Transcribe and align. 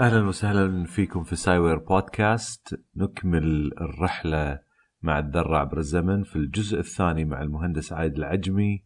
أهلا 0.00 0.28
وسهلا 0.28 0.84
فيكم 0.84 1.24
في 1.24 1.36
Sciware 1.36 1.78
Podcast 1.78 2.80
نكمل 2.96 3.70
الرحلة 3.80 4.60
مع 5.02 5.18
الذره 5.18 5.56
عبر 5.56 5.78
الزمن 5.78 6.22
في 6.22 6.36
الجزء 6.36 6.78
الثاني 6.78 7.24
مع 7.24 7.42
المهندس 7.42 7.92
عايد 7.92 8.16
العجمي 8.16 8.84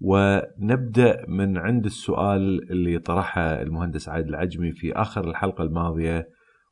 ونبدأ 0.00 1.26
من 1.28 1.58
عند 1.58 1.84
السؤال 1.84 2.70
اللي 2.70 2.98
طرحه 2.98 3.62
المهندس 3.62 4.08
عايد 4.08 4.26
العجمي 4.26 4.72
في 4.72 4.92
آخر 4.92 5.30
الحلقة 5.30 5.64
الماضية 5.64 6.28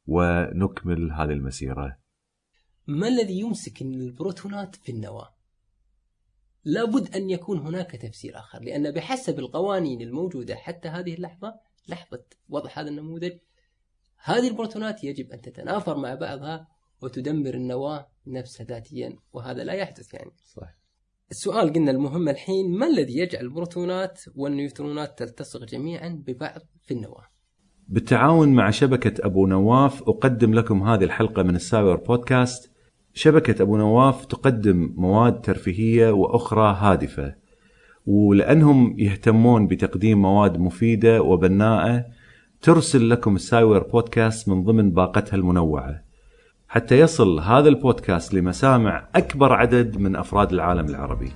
ونكمل 0.06 1.12
هذه 1.12 1.32
المسيرة. 1.32 1.98
ما 2.86 3.08
الذي 3.08 3.40
يمسك 3.40 3.82
البروتونات 3.82 4.76
في 4.76 4.92
النواة؟ 4.92 5.34
لابد 6.64 7.14
أن 7.16 7.30
يكون 7.30 7.58
هناك 7.58 7.90
تفسير 7.90 8.38
آخر 8.38 8.60
لأن 8.60 8.90
بحسب 8.90 9.38
القوانين 9.38 10.00
الموجودة 10.00 10.54
حتى 10.54 10.88
هذه 10.88 11.14
اللحظة 11.14 11.54
لحظة 11.88 12.24
وضع 12.48 12.70
هذا 12.74 12.88
النموذج 12.88 13.32
هذه 14.26 14.48
البروتونات 14.48 15.04
يجب 15.04 15.30
أن 15.32 15.40
تتنافر 15.40 15.96
مع 15.96 16.14
بعضها 16.14 16.68
وتدمر 17.02 17.54
النواة 17.54 18.06
نفسها 18.26 18.66
ذاتيا 18.66 19.16
وهذا 19.32 19.64
لا 19.64 19.72
يحدث 19.72 20.14
يعني. 20.14 20.30
صح. 20.44 20.74
السؤال 21.30 21.72
قلنا 21.72 21.90
المهم 21.90 22.28
الحين 22.28 22.78
ما 22.78 22.86
الذي 22.86 23.18
يجعل 23.18 23.44
البروتونات 23.44 24.20
والنيوترونات 24.34 25.18
تلتصق 25.18 25.64
جميعا 25.64 26.22
ببعض 26.26 26.60
في 26.82 26.94
النواة؟ 26.94 27.24
بالتعاون 27.88 28.48
مع 28.54 28.70
شبكة 28.70 29.26
أبو 29.26 29.46
نواف 29.46 30.02
أقدم 30.02 30.54
لكم 30.54 30.82
هذه 30.82 31.04
الحلقة 31.04 31.42
من 31.42 31.56
ال 31.56 31.61
Sciware 31.61 31.96
Podcast. 31.96 32.70
شبكة 33.14 33.62
أبو 33.62 33.76
نواف 33.76 34.24
تقدم 34.24 34.94
مواد 34.96 35.40
ترفيهية 35.40 36.10
وأخرى 36.10 36.76
هادفة 36.80 37.34
ولأنهم 38.06 38.98
يهتمون 38.98 39.66
بتقديم 39.66 40.22
مواد 40.22 40.58
مفيدة 40.58 41.22
وبناءة 41.22 42.04
ترسل 42.64 43.10
لكم 43.10 43.36
السايوير 43.36 43.82
بودكاست 43.82 44.48
من 44.48 44.64
ضمن 44.64 44.90
باقتها 44.90 45.36
المنوعة. 45.36 46.00
حتى 46.68 46.98
يصل 46.98 47.40
هذا 47.40 47.68
البودكاست 47.68 48.34
لمسامع 48.34 49.08
أكبر 49.14 49.52
عدد 49.52 49.96
من 49.96 50.16
أفراد 50.16 50.52
العالم 50.52 50.88
العربي. 50.88 51.32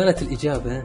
كانت 0.00 0.22
الإجابة 0.22 0.82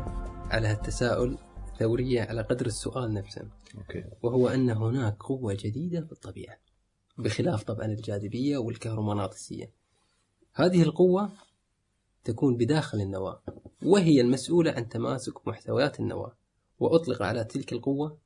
على 0.51 0.67
هالتساؤل 0.67 1.37
ثورية 1.79 2.21
على 2.21 2.41
قدر 2.41 2.65
السؤال 2.65 3.13
نفسه. 3.13 3.49
okay. 3.77 4.03
وهو 4.23 4.47
أن 4.47 4.69
هناك 4.69 5.23
قوة 5.23 5.57
جديدة 5.59 6.01
في 6.01 6.11
الطبيعة 6.11 6.57
بخلاف 7.17 7.63
طبعا 7.63 7.85
الجاذبية 7.85 8.57
والكهرومغناطيسية. 8.57 9.71
هذه 10.53 10.83
القوة 10.83 11.31
تكون 12.23 12.57
بداخل 12.57 13.01
النواة 13.01 13.41
وهي 13.83 14.21
المسؤولة 14.21 14.71
عن 14.71 14.89
تماسك 14.89 15.47
محتويات 15.47 15.99
النواة 15.99 16.35
وأطلق 16.79 17.21
على 17.21 17.43
تلك 17.43 17.73
القوة 17.73 18.17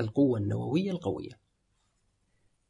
القوة 0.00 0.38
النووية 0.38 0.90
القوية. 0.90 1.40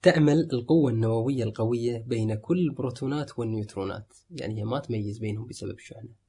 تعمل 0.02 0.48
القوة 0.52 0.90
النووية 0.90 1.44
القوية 1.44 1.98
بين 1.98 2.34
كل 2.34 2.58
البروتونات 2.58 3.38
والنيوترونات 3.38 4.14
يعني 4.30 4.60
هي 4.60 4.64
ما 4.64 4.78
تميز 4.78 5.18
بينهم 5.18 5.46
بسبب 5.46 5.74
الشحنة 5.74 6.25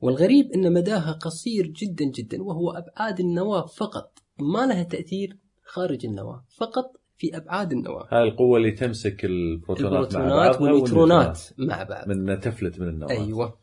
والغريب 0.00 0.52
أن 0.52 0.72
مداها 0.72 1.12
قصير 1.12 1.66
جدا 1.66 2.04
جدا 2.04 2.42
وهو 2.42 2.70
أبعاد 2.70 3.20
النواة 3.20 3.66
فقط. 3.66 4.18
ما 4.38 4.66
لها 4.66 4.82
تأثير 4.82 5.38
خارج 5.64 6.06
النواة 6.06 6.44
فقط 6.56 6.92
في 7.16 7.36
أبعاد 7.36 7.72
النواة 7.72 8.08
هاي 8.12 8.22
القوة 8.22 8.56
اللي 8.58 8.70
تمسك 8.70 9.24
البروتونات, 9.24 10.16
مع 10.16 10.20
البروتونات 10.20 10.52
بعضها 10.52 10.62
والنيوترونات 10.62 11.40
مع 11.58 11.82
بعض. 11.82 12.08
من 12.08 12.40
تفلت 12.40 12.80
من 12.80 12.88
النواة 12.88 13.10
أيوة. 13.10 13.58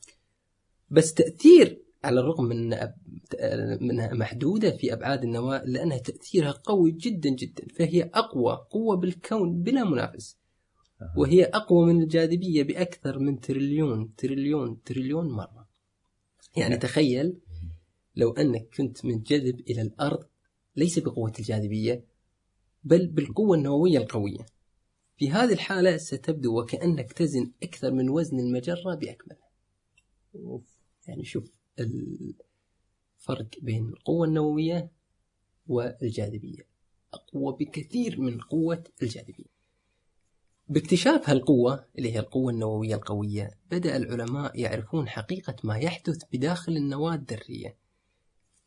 بس 0.90 1.14
تأثير 1.14 1.82
على 2.04 2.20
الرغم 2.20 2.46
من 2.46 2.70
إنها 3.82 4.14
محدودة 4.14 4.72
في 4.72 4.94
أبعاد 4.94 5.24
النواة 5.24 5.64
لأنها 5.66 5.98
تأثيرها 5.98 6.52
قوي 6.52 6.92
جدا 6.92 7.30
جدا 7.30 7.64
فهي 7.76 8.04
أقوى 8.04 8.68
قوة 8.72 8.96
بالكون 8.98 9.64
بلا 9.64 9.84
منافس. 9.84 10.38
وهي 11.18 11.44
أقوى 11.44 11.94
من 11.94 12.02
الجاذبية 12.02 12.64
بأكثر 12.64 13.20
من 13.20 13.40
تريليون 13.40 14.16
تريليون 14.16 14.82
تريليون 14.86 15.32
مرة. 15.32 15.61
يعني 16.58 16.78
تخيل 16.78 17.38
لو 18.16 18.32
أنك 18.32 18.70
كنت 18.78 19.06
منجذب 19.06 19.60
إلى 19.60 19.82
الأرض 19.82 20.26
ليس 20.76 21.00
بقوة 21.00 21.34
الجاذبية 21.40 22.06
بل 22.84 23.08
بالقوة 23.08 23.58
النووية 23.58 23.98
القوية. 23.98 24.46
في 25.18 25.32
هذه 25.32 25.54
الحالة 25.54 25.98
ستبدو 25.98 26.60
وكأنك 26.62 27.14
تزن 27.14 27.52
أكثر 27.64 27.92
من 27.92 28.10
وزن 28.10 28.40
المجرة 28.40 28.96
بأكملها 28.96 29.52
يعني 31.08 31.24
شوف 31.24 31.52
الفرق 31.80 33.50
بين 33.62 33.88
القوة 33.88 34.28
النووية 34.28 34.92
والجاذبية. 35.68 36.68
أقوى 37.14 37.56
بكثير 37.60 38.22
من 38.22 38.42
قوة 38.42 38.84
الجاذبية. 39.02 39.51
باكتشاف 40.72 41.30
هالقوة 41.30 41.86
اللي 41.98 42.14
هي 42.14 42.20
القوة 42.20 42.52
النووية 42.52 42.96
القوية 42.96 43.52
بدأ 43.72 43.98
العلماء 43.98 44.60
يعرفون 44.60 45.10
حقيقة 45.10 45.56
ما 45.64 45.78
يحدث 45.78 46.24
بداخل 46.34 46.72
النواة 46.72 47.16
الذرية. 47.16 47.78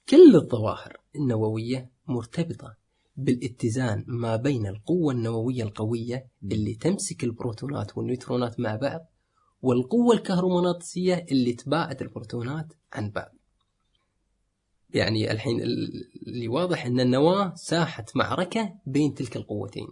كل 0.09 0.37
الظواهر 0.37 0.97
النووية 1.17 1.91
مرتبطة 2.07 2.77
بالاتزان 3.17 4.05
ما 4.07 4.37
بين 4.37 4.67
القوة 4.67 5.13
النووية 5.13 5.63
القوية 5.63 6.27
اللي 6.43 6.75
تمسك 6.75 7.25
البروتونات 7.25 7.99
والنيوترونات 7.99 8.61
مع 8.61 8.77
بعض 8.77 9.01
والقوة 9.63 10.15
الكهرومغناطيسية 10.15 11.27
اللي 11.33 11.53
تباعد 11.53 12.03
البروتونات 12.03 12.73
عن 12.93 13.11
بعض. 13.11 13.35
يعني 14.91 15.31
الحين 15.31 15.61
اللي 16.27 16.49
واضح 16.49 16.87
أن 16.87 17.01
النواة 17.01 17.55
ساحة 17.55 18.05
معركة 18.15 18.75
بين 18.87 19.15
تلك 19.15 19.37
القوتين. 19.37 19.89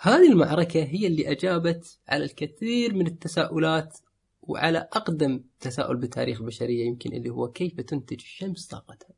هذه 0.00 0.32
المعركة 0.32 0.82
هي 0.82 1.06
اللي 1.06 1.30
أجابت 1.30 1.98
على 2.08 2.24
الكثير 2.24 2.94
من 2.94 3.06
التساؤلات 3.06 3.98
وعلى 4.42 4.78
أقدم 4.78 5.44
تساؤل 5.60 5.96
بتاريخ 5.96 6.40
البشرية 6.40 6.86
يمكن 6.86 7.12
اللي 7.12 7.30
هو 7.30 7.48
كيف 7.48 7.80
تنتج 7.80 8.16
الشمس 8.20 8.66
طاقتها؟ 8.66 9.14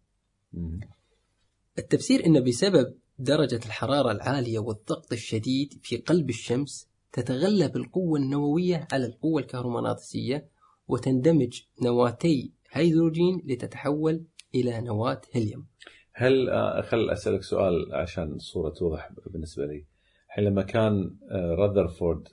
التفسير 1.78 2.26
أنه 2.26 2.40
بسبب 2.40 2.94
درجة 3.18 3.60
الحرارة 3.66 4.12
العالية 4.12 4.58
والضغط 4.58 5.12
الشديد 5.12 5.80
في 5.82 5.96
قلب 5.96 6.30
الشمس 6.30 6.88
تتغلب 7.12 7.76
القوة 7.76 8.18
النووية 8.18 8.88
على 8.92 9.06
القوة 9.06 9.40
الكهرومغناطيسية 9.40 10.48
وتندمج 10.88 11.62
نواتي 11.82 12.52
هيدروجين 12.70 13.42
لتتحول 13.44 14.24
إلى 14.54 14.80
نواة 14.80 15.20
هيليوم. 15.32 15.66
هل 16.12 16.48
آه، 16.48 16.80
خل 16.80 17.10
أسألك 17.10 17.42
سؤال 17.42 17.94
عشان 17.94 18.32
الصورة 18.32 18.70
توضح 18.70 19.12
بالنسبة 19.26 19.66
لي. 19.66 19.89
الحين 20.30 20.44
لما 20.44 20.62
كان 20.62 21.14
آه، 21.30 21.54
راذرفورد 21.54 22.28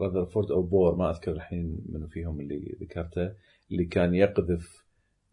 راذرفورد 0.00 0.50
أو 0.50 0.62
بور 0.62 0.96
ما 0.96 1.10
أذكر 1.10 1.32
الحين 1.32 1.78
منو 1.88 2.06
فيهم 2.06 2.40
اللي 2.40 2.76
ذكرته 2.80 3.32
اللي 3.72 3.84
كان 3.84 4.14
يقذف 4.14 4.84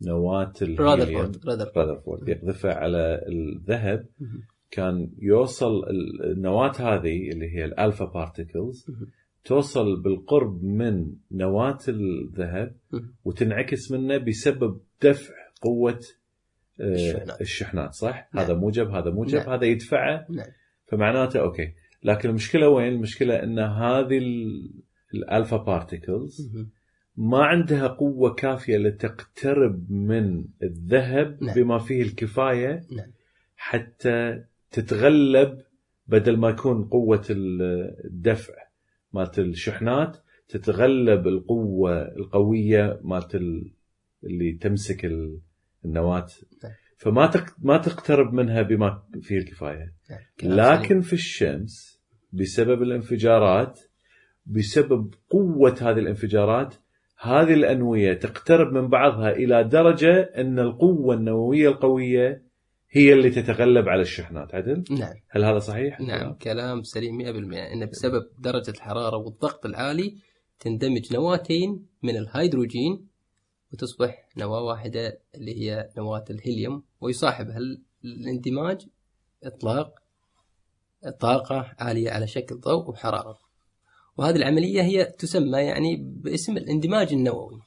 نواة 0.01 0.54
راذرفورد 0.62 1.45
راذرفورد 1.45 1.77
راذرفورد 1.77 2.30
يقذفها 2.30 2.74
على 2.74 3.21
الذهب. 3.27 4.06
كان 4.71 5.12
يوصل 5.19 5.83
ال- 5.89 6.31
النواة 6.31 6.71
هذه 6.80 7.30
اللي 7.30 7.56
هي 7.56 7.65
ال 7.66 7.72
alpha 7.72 8.06
particles. 8.06 8.86
توصل 9.45 10.01
بالقرب 10.01 10.63
من 10.63 11.13
نواة 11.31 11.77
الذهب. 11.88 12.75
وتنعكس 13.25 13.92
منه 13.92 14.18
بسبب 14.18 14.80
دفع 15.01 15.33
قوة 15.62 16.00
آه، 16.81 16.94
الشحنات. 16.94 17.42
الشحنات 17.42 17.94
صح؟ 17.94 18.30
نعم. 18.33 18.44
هذا 18.45 18.54
موجب 18.54 18.89
هذا 18.89 19.12
موجب 19.12 19.38
نعم. 19.39 19.50
هذا 19.50 19.66
يدفعه 19.66 20.25
نعم 20.30 20.48
فمعناته 20.86 21.39
okay 21.42 21.74
لكن 22.04 22.30
المشكلة 22.30 22.70
وين؟ 22.70 22.94
المشكلة 22.94 23.44
إن 23.44 23.60
هذه 23.60 24.18
ال- 24.18 24.72
ال 25.13 25.21
alpha 25.21 25.57
particles. 25.57 26.51
ما 27.18 27.44
عندها 27.44 27.88
قوة 27.88 28.34
كافية 28.34 28.78
لتقترب 28.78 29.92
من 29.92 30.46
الذهب 30.64 31.44
نعم. 31.44 31.56
بما 31.56 31.78
فيه 31.80 32.02
الكفاية 32.02 32.82
نعم 32.92 33.12
حتى 33.58 34.44
تتغلب 34.72 35.62
بدل 36.08 36.38
ما 36.38 36.50
يكون 36.50 36.84
قوة 36.86 37.26
ال- 37.30 37.96
الدفع 38.06 38.54
مالت 39.14 39.40
الشحنات 39.40 40.18
تتغلب 40.48 41.28
القوة 41.28 42.02
القوية 42.02 43.00
مالت 43.04 43.36
ال- 43.36 43.72
اللي 44.24 44.52
تمسك 44.54 45.06
ال- 45.06 45.40
النواة 45.86 46.28
نعم. 46.64 46.74
فما 47.04 47.46
ما 47.60 47.78
تقترب 47.78 48.34
منها 48.34 48.62
بما 48.62 49.04
فيه 49.22 49.38
الكفاية. 49.38 49.94
لكن 50.44 51.02
في 51.02 51.14
الشمس 51.14 52.02
بسبب 52.32 52.82
الانفجارات 52.82 53.80
بسبب 54.46 55.14
قوة 55.30 55.76
هذه 55.82 56.00
الانفجارات 56.00 56.76
هذه 57.20 57.54
الأنوية 57.54 58.14
تقترب 58.14 58.74
من 58.74 58.88
بعضها 58.88 59.32
إلى 59.32 59.64
درجة 59.64 60.22
أن 60.22 60.60
القوة 60.60 61.16
النووية 61.16 61.70
القوية 61.70 62.44
هي 62.92 63.14
اللي 63.14 63.30
تتغلب 63.30 63.90
على 63.90 64.02
الشحنات 64.02 64.56
عدل؟ 64.56 64.84
نعم 64.92 65.14
هل 65.30 65.44
هذا 65.44 65.60
صحيح؟ 65.60 66.02
نعم 66.02 66.34
كلام 66.34 66.84
سليم 66.84 67.20
100% 67.20 67.28
إن 67.56 67.86
بسبب 67.86 68.24
درجة 68.40 68.72
الحرارة 68.72 69.18
والضغط 69.18 69.66
العالي 69.66 70.16
تندمج 70.60 71.14
نواتين 71.14 71.86
من 72.04 72.18
الهيدروجين 72.18 73.08
وتصبح 73.74 74.30
نواة 74.38 74.62
واحدة 74.64 75.20
اللي 75.36 75.62
هي 75.62 75.90
نواة 75.98 76.25
الهيليوم 76.30 76.84
ويصاحبها 77.02 77.58
ال- 77.58 77.81
الاندماج 78.06 78.88
اطلاق 79.44 80.00
طاقة 81.20 81.75
عالية 81.80 82.12
على 82.12 82.28
شكل 82.28 82.56
ضوء 82.60 82.90
وحرارة. 82.90 83.38
وهذه 84.18 84.36
العملية 84.36 84.81
هي 84.81 85.06
تسمى 85.06 85.58
يعني 85.60 85.96
باسم 85.96 86.58
الاندماج 86.58 87.14
النووي. 87.14 87.62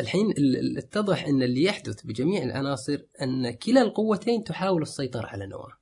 الحين 0.00 0.30
ال- 0.30 0.56
ال- 0.56 0.78
اتضح 0.78 1.24
أن 1.26 1.42
اللي 1.42 1.62
يحدث 1.62 2.02
بجميع 2.06 2.42
العناصر 2.42 2.98
أن 3.22 3.50
كلا 3.50 3.82
القوتين 3.82 4.44
تحاول 4.44 4.82
السيطرة 4.82 5.26
على 5.26 5.46
نواة. 5.46 5.72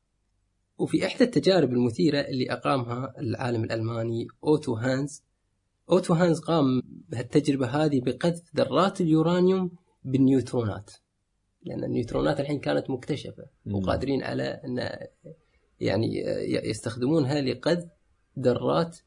وفي 0.78 1.06
إحدى 1.06 1.24
التجارب 1.24 1.72
المثيرة 1.72 2.20
اللي 2.20 2.52
أقامها 2.52 3.14
العالم 3.18 3.64
الألماني 3.64 4.26
أوتو 4.44 4.74
هان 4.74 5.22
أوتو 5.90 6.14
هان 6.14 6.40
قام 6.40 6.82
بهالتجربة 7.08 7.66
هذه 7.66 8.00
بقذف 8.00 8.42
ذرات 8.56 9.00
اليورانيوم 9.00 9.70
بالنيوترونات 10.04 10.90
لأن 11.62 11.84
النيوترونات 11.84 12.40
الحين 12.40 12.58
كانت 12.60 12.90
مكتشفة. 12.90 13.44
وقادرين 13.70 14.22
على 14.22 14.42
أن 14.64 14.88
يعني 15.80 16.06
يستخدمونها 16.68 17.40
لقذف 17.40 17.84
ذرات 18.38 18.98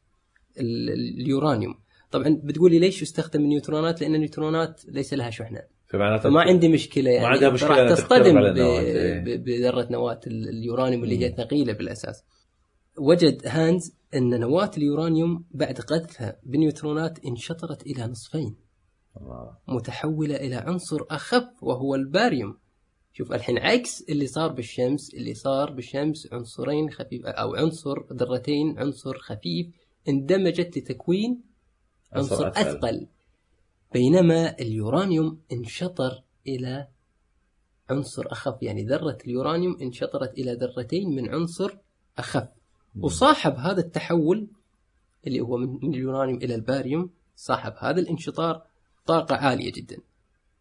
ال- 0.59 0.89
اليورانيوم 1.21 1.75
طبعا 2.11 2.41
بتقولي 2.43 2.79
ليش 2.79 3.01
يستخدم 3.01 3.41
النيوترونات 3.41 4.01
لأن 4.01 4.15
النيوترونات 4.15 4.81
ليس 4.85 5.13
لها 5.13 5.29
شحنة 5.29 5.61
فمعناته 5.87 6.23
فما 6.23 6.41
عندي 6.41 6.67
مشكلة 6.69 7.11
يعني 7.11 7.27
عندها 7.27 7.49
مشكلة 7.49 7.69
راح 7.83 7.89
تصطدم 7.89 8.37
إيه. 8.37 9.19
ب- 9.19 9.43
بذرة 9.43 9.87
نواة 9.91 10.19
ال- 10.27 10.49
اليورانيوم 10.49 11.03
اللي 11.03 11.19
هي 11.25 11.29
مم. 11.29 11.35
ثقيله 11.35 11.73
بالأساس. 11.73 12.23
وجد 12.97 13.41
هانز 13.47 13.95
أن 14.15 14.39
نواة 14.39 14.71
اليورانيوم 14.77 15.45
بعد 15.51 15.79
قذفها 15.79 16.39
بنيوترونات 16.43 17.25
انشطرت 17.25 17.81
إلى 17.81 18.07
نصفين. 18.07 18.55
متحولة 19.67 20.35
إلى 20.35 20.55
عنصر 20.55 20.99
أخف 21.09 21.63
وهو 21.63 21.95
الباريوم. 21.95 22.57
شوف 23.13 23.33
الحين 23.33 23.57
عكس 23.57 24.01
اللي 24.09 24.27
صار 24.27 24.51
بالشمس 24.51 25.13
اللي 25.13 25.33
صار 25.33 25.71
بالشمس 25.71 26.33
عنصرين 26.33 26.89
خفيف 26.89 27.25
أو 27.25 27.55
عنصر 27.55 28.13
ذرتين 28.13 28.79
عنصر 28.79 29.17
خفيف 29.17 29.67
اندمجت 30.07 30.77
لتكوين 30.77 31.41
عنصر 32.13 32.45
عنصر 32.45 32.47
أثقل. 32.47 32.67
أثقل 32.67 33.07
بينما 33.93 34.55
اليورانيوم 34.59 35.41
انشطر 35.51 36.23
إلى 36.47 36.87
عنصر 37.89 38.31
أخف 38.31 38.63
يعني 38.63 38.83
ذرة 38.85 39.17
اليورانيوم 39.25 39.77
انشطرت 39.81 40.37
إلى 40.37 40.53
ذرتين 40.53 41.15
من 41.15 41.29
عنصر 41.29 41.77
أخف 42.17 42.58
وصاحب 42.99 43.55
هذا 43.55 43.79
التحول 43.79 44.47
اللي 45.27 45.41
هو 45.41 45.57
من 45.57 45.79
من 45.81 45.93
اليورانيوم 45.93 46.37
إلى 46.37 46.55
الباريوم 46.55 47.09
صاحب 47.35 47.73
هذا 47.77 47.99
الانشطار 47.99 48.61
طاقة 49.05 49.35
عالية 49.35 49.71
جدا. 49.71 49.97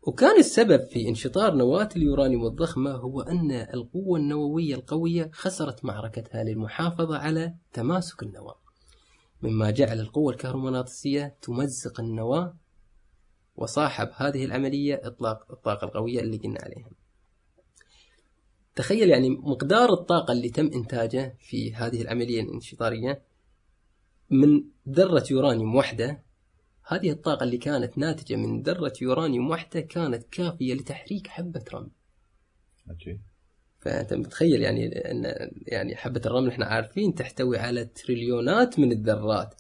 وكان 0.03 0.39
السبب 0.39 0.85
في 0.85 1.09
انشطار 1.09 1.55
نواة 1.55 1.89
اليورانيوم 1.97 2.47
الضخمة 2.47 2.91
هو 2.91 3.21
أن 3.21 3.51
القوة 3.53 4.19
النووية 4.19 4.75
القوية 4.75 5.31
خسرت 5.33 5.85
معركتها 5.85 6.45
للمحافظة 6.45 7.19
على 7.19 7.55
تماسك 7.73 8.23
النواة. 8.23 8.59
مما 9.43 9.71
جعل 9.71 10.01
القوة 10.01 10.33
الكهرومغناطيسية 10.33 11.37
تمزق 11.43 12.01
النواة 12.01 12.55
وصاحب 13.57 14.09
هذه 14.15 14.45
العملية 14.45 15.01
إطلاق 15.05 15.47
الطاقة 15.51 15.85
القوية 15.85 16.21
اللي 16.21 16.37
قلنا 16.37 16.59
عليها. 16.63 16.91
تخيل 18.79 19.11
يعني 19.11 19.31
مقدار 19.31 19.93
الطاقة 19.93 20.33
اللي 20.33 20.49
تم 20.49 20.71
إنتاجه 20.75 21.37
في 21.41 21.75
هذه 21.75 22.03
العملية 22.03 22.41
الانشطارية 22.41 23.23
من 24.31 24.65
ذرة 24.89 25.25
يورانيوم 25.31 25.75
واحدة 25.75 26.23
هذه 26.87 27.11
الطاقة 27.11 27.45
اللي 27.45 27.59
كانت 27.59 27.99
ناتجة 27.99 28.37
من 28.37 28.63
ذرة 28.63 28.93
يورانيوم 29.03 29.51
واحدة 29.51 29.81
كانت 29.81 30.27
كافية 30.31 30.75
لتحريك 30.75 31.27
حبة 31.27 31.65
رمل. 31.75 31.91
عجيب. 32.91 33.21
فأنت 33.81 34.15
متخيل 34.15 34.63
يعني 34.63 34.87
إن 34.87 35.51
يعني 35.67 35.97
حبة 35.97 36.23
الرمل 36.27 36.49
إحنا 36.49 36.67
عارفين 36.67 37.15
تحتوي 37.15 37.59
على 37.59 37.85
تريليونات 37.85 38.79
من 38.79 38.93
الذرات. 38.93 39.55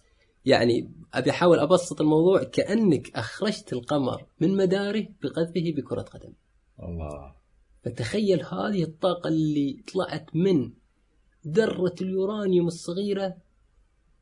يعني 0.44 0.92
أبي 1.14 1.30
أحاول 1.30 1.58
أبسط 1.58 2.00
الموضوع 2.00 2.42
كأنك 2.42 3.16
أخرجت 3.16 3.72
القمر 3.72 4.26
من 4.40 4.56
مداره 4.56 5.08
بقذفه 5.22 5.72
بكرة 5.76 6.02
قدم. 6.02 6.32
الله. 6.82 7.37
فتخيل 7.84 8.42
هذه 8.42 8.82
الطاقة 8.82 9.28
اللي 9.28 9.82
طلعت 9.92 10.36
من 10.36 10.72
ذرة 11.48 11.94
اليورانيوم 12.00 12.66
الصغيرة 12.66 13.36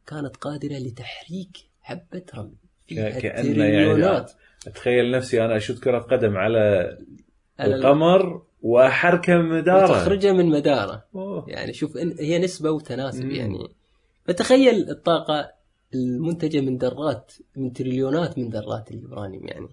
كانت 0.06 0.36
قادرة 0.36 0.78
لتحريك 0.78 1.56
حبة 1.80 2.22
رمل 2.34 2.54
كأنه 2.88 3.64
يعني 3.64 4.26
أتخيل 4.66 5.10
نفسي 5.10 5.44
أنا 5.44 5.56
اشوت 5.56 5.78
كرة 5.78 5.98
قدم 5.98 6.36
على 6.36 6.96
القمر 7.60 8.42
وأحركه 8.62 9.36
من 9.36 9.58
مدارة. 9.58 9.90
وتخرجها 9.90 10.32
من 10.32 10.46
مدارة. 10.46 11.04
أوه. 11.14 11.44
يعني 11.48 11.72
شوف 11.72 11.96
إن 11.96 12.16
هي 12.20 12.38
نسبة 12.38 12.70
وتناسب 12.70 13.24
مم. 13.24 13.30
يعني. 13.30 13.68
فتخيل 14.24 14.90
الطاقة 14.90 15.52
المنتجة 15.94 16.60
من 16.60 16.78
ذرات 16.78 17.32
من 17.56 17.72
تريليونات 17.72 18.38
من 18.38 18.50
ذرات 18.50 18.90
اليورانيوم 18.90 19.48
يعني. 19.48 19.68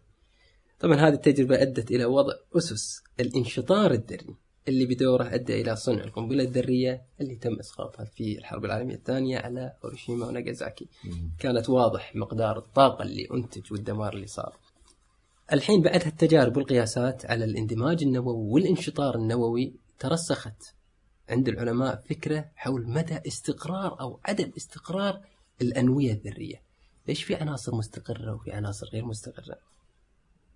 طبعا 0.79 0.95
هذه 0.95 1.13
التجربة 1.13 1.61
أدت 1.61 1.91
إلى 1.91 2.05
وضع 2.05 2.33
أسس 2.57 3.02
الانشطار 3.19 3.91
الذري 3.91 4.35
اللي 4.67 4.85
بدوره 4.85 5.23
أدى 5.23 5.61
إلى 5.61 5.75
صنع 5.75 6.03
القنبلة 6.03 6.43
الذرية 6.43 7.01
اللي 7.21 7.35
تم 7.35 7.59
إسقاطها 7.59 8.05
في 8.05 8.37
الحرب 8.37 8.65
العالمية 8.65 8.95
الثانية 8.95 9.39
على 9.39 9.73
هيروشيما 9.83 10.27
وناغازاكي 10.27 10.87
مم. 11.03 11.31
كانت 11.39 11.69
واضح 11.69 12.15
مقدار 12.15 12.57
الطاقة 12.57 13.03
اللي 13.03 13.27
أنتج 13.33 13.71
والدمار 13.73 14.13
اللي 14.13 14.27
صار. 14.27 14.55
الحين 15.53 15.81
بعد 15.81 16.03
هالتجارب 16.03 16.57
والقياسات 16.57 17.25
على 17.25 17.45
الاندماج 17.45 18.03
النووي 18.03 18.53
والانشطار 18.53 19.15
النووي 19.15 19.73
ترسخت 19.99 20.75
عند 21.29 21.47
العلماء 21.47 22.03
فكرة 22.09 22.45
حول 22.55 22.89
مدى 22.89 23.19
استقرار 23.27 23.99
أو 24.01 24.19
عدم 24.25 24.51
استقرار 24.57 25.21
الأنوية 25.61 26.11
الذرية. 26.13 26.61
ليش 27.07 27.23
في 27.23 27.35
عناصر 27.35 27.75
مستقرة 27.75 28.33
وفي 28.33 28.51
عناصر 28.51 28.87
غير 28.93 29.05
مستقرة؟ 29.05 29.57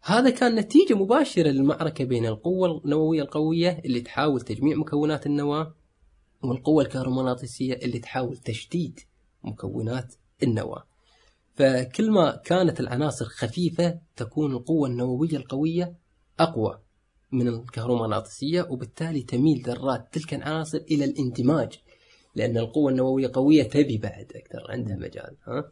هذا 0.07 0.29
كان 0.29 0.55
نتيجة 0.55 0.93
مباشرة 0.93 1.47
للمعركة 1.47 2.03
بين 2.03 2.25
القوة 2.25 2.81
النووية 2.85 3.21
القوية 3.21 3.81
اللي 3.85 4.01
تحاول 4.01 4.41
تجميع 4.41 4.77
مكونات 4.77 5.25
النواة 5.25 5.75
والقوة 6.43 6.83
الكهرومغناطيسية 6.83 7.73
اللي 7.73 7.99
تحاول 7.99 8.37
تشتيت 8.37 8.99
مكونات 9.43 10.15
النواة. 10.43 10.87
فكل 11.55 12.11
ما 12.11 12.35
كانت 12.35 12.79
العناصر 12.79 13.25
خفيفة 13.25 13.99
تكون 14.15 14.51
القوة 14.51 14.89
النووية 14.89 15.37
القوية 15.37 15.95
أقوى 16.39 16.79
من 17.31 17.47
الكهرومغناطيسية 17.47 18.67
وبالتالي 18.69 19.21
تميل 19.21 19.61
ذرات 19.61 20.13
تلك 20.13 20.33
العناصر 20.33 20.77
إلى 20.77 21.05
الاندماج 21.05 21.79
لأن 22.35 22.57
القوة 22.57 22.91
النووية 22.91 23.31
قوية 23.33 23.63
تبي 23.63 23.97
بعد 23.97 24.31
أكثر 24.35 24.71
عندها 24.71 24.95
مجال 24.95 25.37
ها؟ 25.47 25.71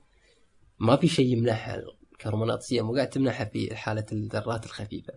ما 0.80 0.96
في 0.96 1.08
شيء 1.08 1.26
يمنعها 1.26 1.84
الكهرومغناطيسية 2.16 2.82
مو 2.82 2.96
قاعد 2.96 3.10
تمنعها 3.10 3.46
في 3.46 3.76
حالة 3.76 4.06
الذرات 4.12 4.66
الخفيفة. 4.66 5.14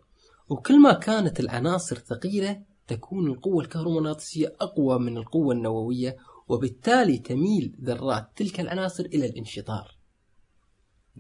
وكل 0.48 0.82
ما 0.82 0.92
كانت 0.92 1.40
العناصر 1.40 1.98
ثقيلة 1.98 2.62
تكون 2.86 3.26
القوة 3.26 3.64
الكهرومغناطيسية 3.64 4.56
أقوى 4.60 4.98
من 4.98 5.16
القوة 5.16 5.54
النووية 5.54 6.16
وبالتالي 6.48 7.18
تميل 7.18 7.76
ذرات 7.82 8.28
تلك 8.36 8.60
العناصر 8.60 9.04
إلى 9.04 9.26
الانشطار. 9.26 9.98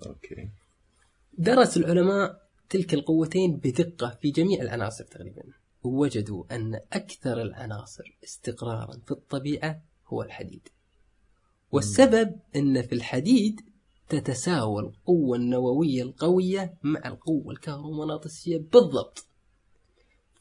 أوكي. 0.06 0.50
درس 1.38 1.76
العلماء 1.76 2.48
تلك 2.68 2.94
القوتين 2.94 3.56
بدقة 3.56 4.18
في 4.22 4.30
جميع 4.30 4.62
العناصر 4.62 5.04
تقريبا 5.04 5.42
ووجدوا 5.82 6.44
أن 6.56 6.74
أكثر 6.92 7.42
العناصر 7.42 8.18
استقرارا 8.24 8.98
في 9.06 9.10
الطبيعة 9.10 9.82
هو 10.06 10.22
الحديد. 10.22 10.68
والسبب 11.72 12.40
أن 12.56 12.82
في 12.82 12.94
الحديد 12.94 13.60
تتساوى 14.08 14.82
القوة 14.82 15.36
النووية 15.36 16.02
القوية 16.02 16.74
مع 16.82 17.00
القوة 17.06 17.52
الكهرومغناطيسية 17.52 18.58
بالضبط. 18.58 19.26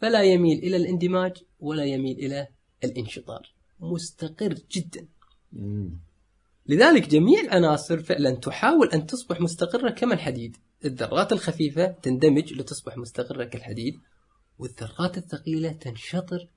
فلا 0.01 0.23
يميل 0.23 0.57
إلى 0.57 0.77
الاندماج 0.77 1.43
ولا 1.59 1.85
يميل 1.85 2.19
إلى 2.19 2.47
الانشطار. 2.83 3.53
مستقر 3.79 4.53
جدا. 4.71 5.07
مم. 5.53 5.99
لذلك 6.67 7.07
جميع 7.07 7.39
العناصر 7.39 7.99
فعلا 7.99 8.35
تحاول 8.35 8.89
أن 8.89 9.05
تصبح 9.05 9.41
مستقرة 9.41 9.89
كما 9.89 10.13
الحديد 10.13 10.57
الذرات 10.85 11.33
الخفيفة 11.33 11.87
تندمج 11.87 12.53
لتصبح 12.53 12.97
مستقرة 12.97 13.43
كالحديد 13.43 13.99
والذرات 14.59 15.17
الثقيلة 15.17 15.71
تنشطر 15.71 16.47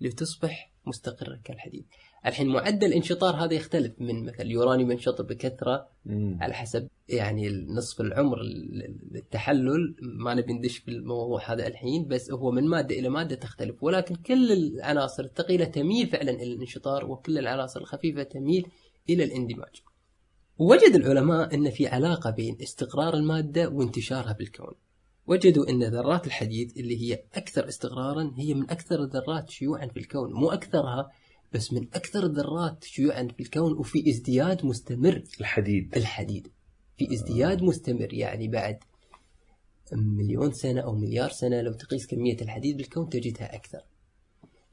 لتصبح 0.00 0.72
مستقرة 0.86 1.40
كالحديد. 1.44 1.84
الحين 2.26 2.48
معدل 2.48 2.86
الانشطار 2.86 3.34
هذا 3.34 3.54
يختلف 3.54 3.92
من 3.98 4.24
مثلا 4.24 4.42
اليورانيوم 4.42 4.90
ينشطر 4.90 5.24
بكثرة 5.24 5.88
مم. 6.06 6.38
على 6.40 6.54
حسب 6.54 6.88
يعني 7.08 7.66
نصف 7.68 8.00
العمر 8.00 8.38
للتحلل 9.12 9.96
ما 10.02 10.34
نبي 10.34 10.52
ندش 10.52 10.78
في 10.78 10.90
الموضوع 10.90 11.52
هذا 11.52 11.66
الحين 11.66 12.08
بس 12.08 12.30
هو 12.30 12.50
من 12.50 12.68
مادة 12.68 12.98
إلى 12.98 13.08
مادة 13.08 13.36
تختلف. 13.36 13.82
ولكن 13.82 14.14
كل 14.14 14.52
العناصر 14.52 15.24
الثقيلة 15.24 15.64
تميل 15.64 16.06
فعلا 16.06 16.30
إلى 16.30 16.52
الانشطار 16.54 17.10
وكل 17.10 17.38
العناصر 17.38 17.80
الخفيفة 17.80 18.22
تميل 18.22 18.68
إلى 19.10 19.24
الاندماج. 19.24 19.82
وجد 20.58 20.94
العلماء 20.94 21.54
أن 21.54 21.70
في 21.70 21.86
علاقة 21.86 22.30
بين 22.30 22.56
استقرار 22.62 23.14
المادة 23.14 23.68
وانتشارها 23.68 24.32
بالكون. 24.32 24.74
وجدوا 25.26 25.70
أن 25.70 25.84
ذرات 25.84 26.26
الحديد 26.26 26.72
اللي 26.76 27.02
هي 27.02 27.22
أكثر 27.34 27.68
استقرارا 27.68 28.32
هي 28.36 28.54
من 28.54 28.70
أكثر 28.70 29.02
الذرات 29.02 29.50
شيوعا 29.50 29.86
في 29.86 29.98
الكون 29.98 30.32
مو 30.32 30.50
أكثرها 30.50 31.10
بس 31.56 31.72
من 31.72 31.88
أكثر 31.94 32.26
الذرات 32.26 32.84
شيوعا 32.84 33.28
في 33.36 33.42
الكون 33.42 33.72
وفي 33.72 34.10
ازدياد 34.10 34.66
مستمر. 34.66 35.22
الحديد. 35.40 35.96
الحديد. 35.96 36.48
في 36.96 37.14
ازدياد 37.14 37.62
مستمر. 37.62 38.14
يعني 38.14 38.48
بعد 38.48 38.78
مليون 39.92 40.52
سنة 40.52 40.80
أو 40.80 40.94
مليار 40.94 41.30
سنة 41.30 41.60
لو 41.60 41.72
تقيس 41.72 42.06
كمية 42.06 42.36
الحديد 42.42 42.76
بالكون 42.76 43.08
تجدها 43.08 43.54
أكثر. 43.54 43.80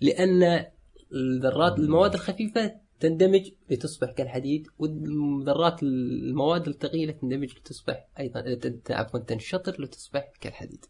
لأن 0.02 0.66
الذرات 1.14 1.80
المواد 1.80 2.14
الخفيفة 2.14 2.76
تندمج 3.00 3.52
لتصبح 3.70 4.12
كالحديد 4.12 4.68
والذرات 4.80 5.84
المواد 5.84 6.68
الثقيلة 6.68 7.12
تندمج 7.12 7.58
لتصبح 7.58 8.08
أيضا 8.20 8.60
عفوا 8.90 9.20
تنشطر 9.20 9.82
لتصبح 9.82 10.32
كالحديد. 10.42 10.86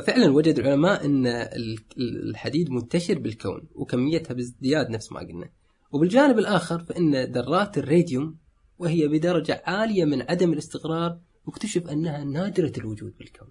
ففعلا 0.00 0.30
وجد 0.30 0.58
العلماء 0.58 1.06
ال- 1.06 1.78
الحديد 1.98 2.70
منتشر 2.70 3.18
بالكون 3.18 3.68
وكميتها 3.74 4.34
بازدياد 4.34 4.90
نفس 4.90 5.12
ما 5.12 5.20
قلنا. 5.20 5.50
وبالجانب 5.92 6.38
الآخر 6.38 6.78
فإن 6.78 7.24
ذرات 7.24 7.78
الراديوم 7.78 8.38
وهي 8.78 9.08
بدرجة 9.08 9.62
عالية 9.66 10.04
من 10.04 10.22
عدم 10.22 10.52
الاستقرار 10.52 11.18
واكتشف 11.46 11.86
أنها 11.88 12.24
نادرة 12.24 12.72
الوجود 12.78 13.16
بالكون. 13.18 13.48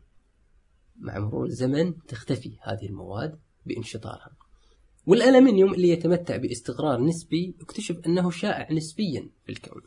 مع 1.00 1.20
مرور 1.20 1.46
الزمن 1.46 1.94
تختفي 2.08 2.58
هذه 2.64 2.86
المواد 2.86 3.40
بانشطارها. 3.66 4.32
والألمنيوم 5.06 5.74
اللي 5.74 5.90
يتمتع 5.90 6.38
باستقرار 6.38 7.02
نسبي 7.02 7.56
اكتشف 7.62 7.98
أنه 8.08 8.30
شائع 8.32 8.72
نسبيا 8.74 9.30
في 9.46 9.52
الكون 9.52 9.82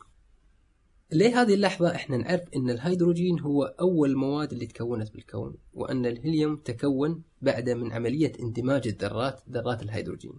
لهذه 1.11 1.53
اللحظة 1.53 1.95
إحنا 1.95 2.17
نعرف 2.17 2.41
أن 2.55 2.69
الهيدروجين 2.69 3.39
هو 3.39 3.63
أول 3.63 4.15
مواد 4.15 4.53
اللي 4.53 4.65
تكونت 4.65 5.13
بالكون 5.13 5.55
وأن 5.73 6.05
الهيليوم 6.05 6.55
تكون 6.55 7.23
بعد 7.41 7.69
من 7.69 7.91
عملية 7.93 8.31
اندماج 8.39 8.87
الذرات 8.87 9.41
ذرات 9.49 9.83
الهيدروجين. 9.83 10.33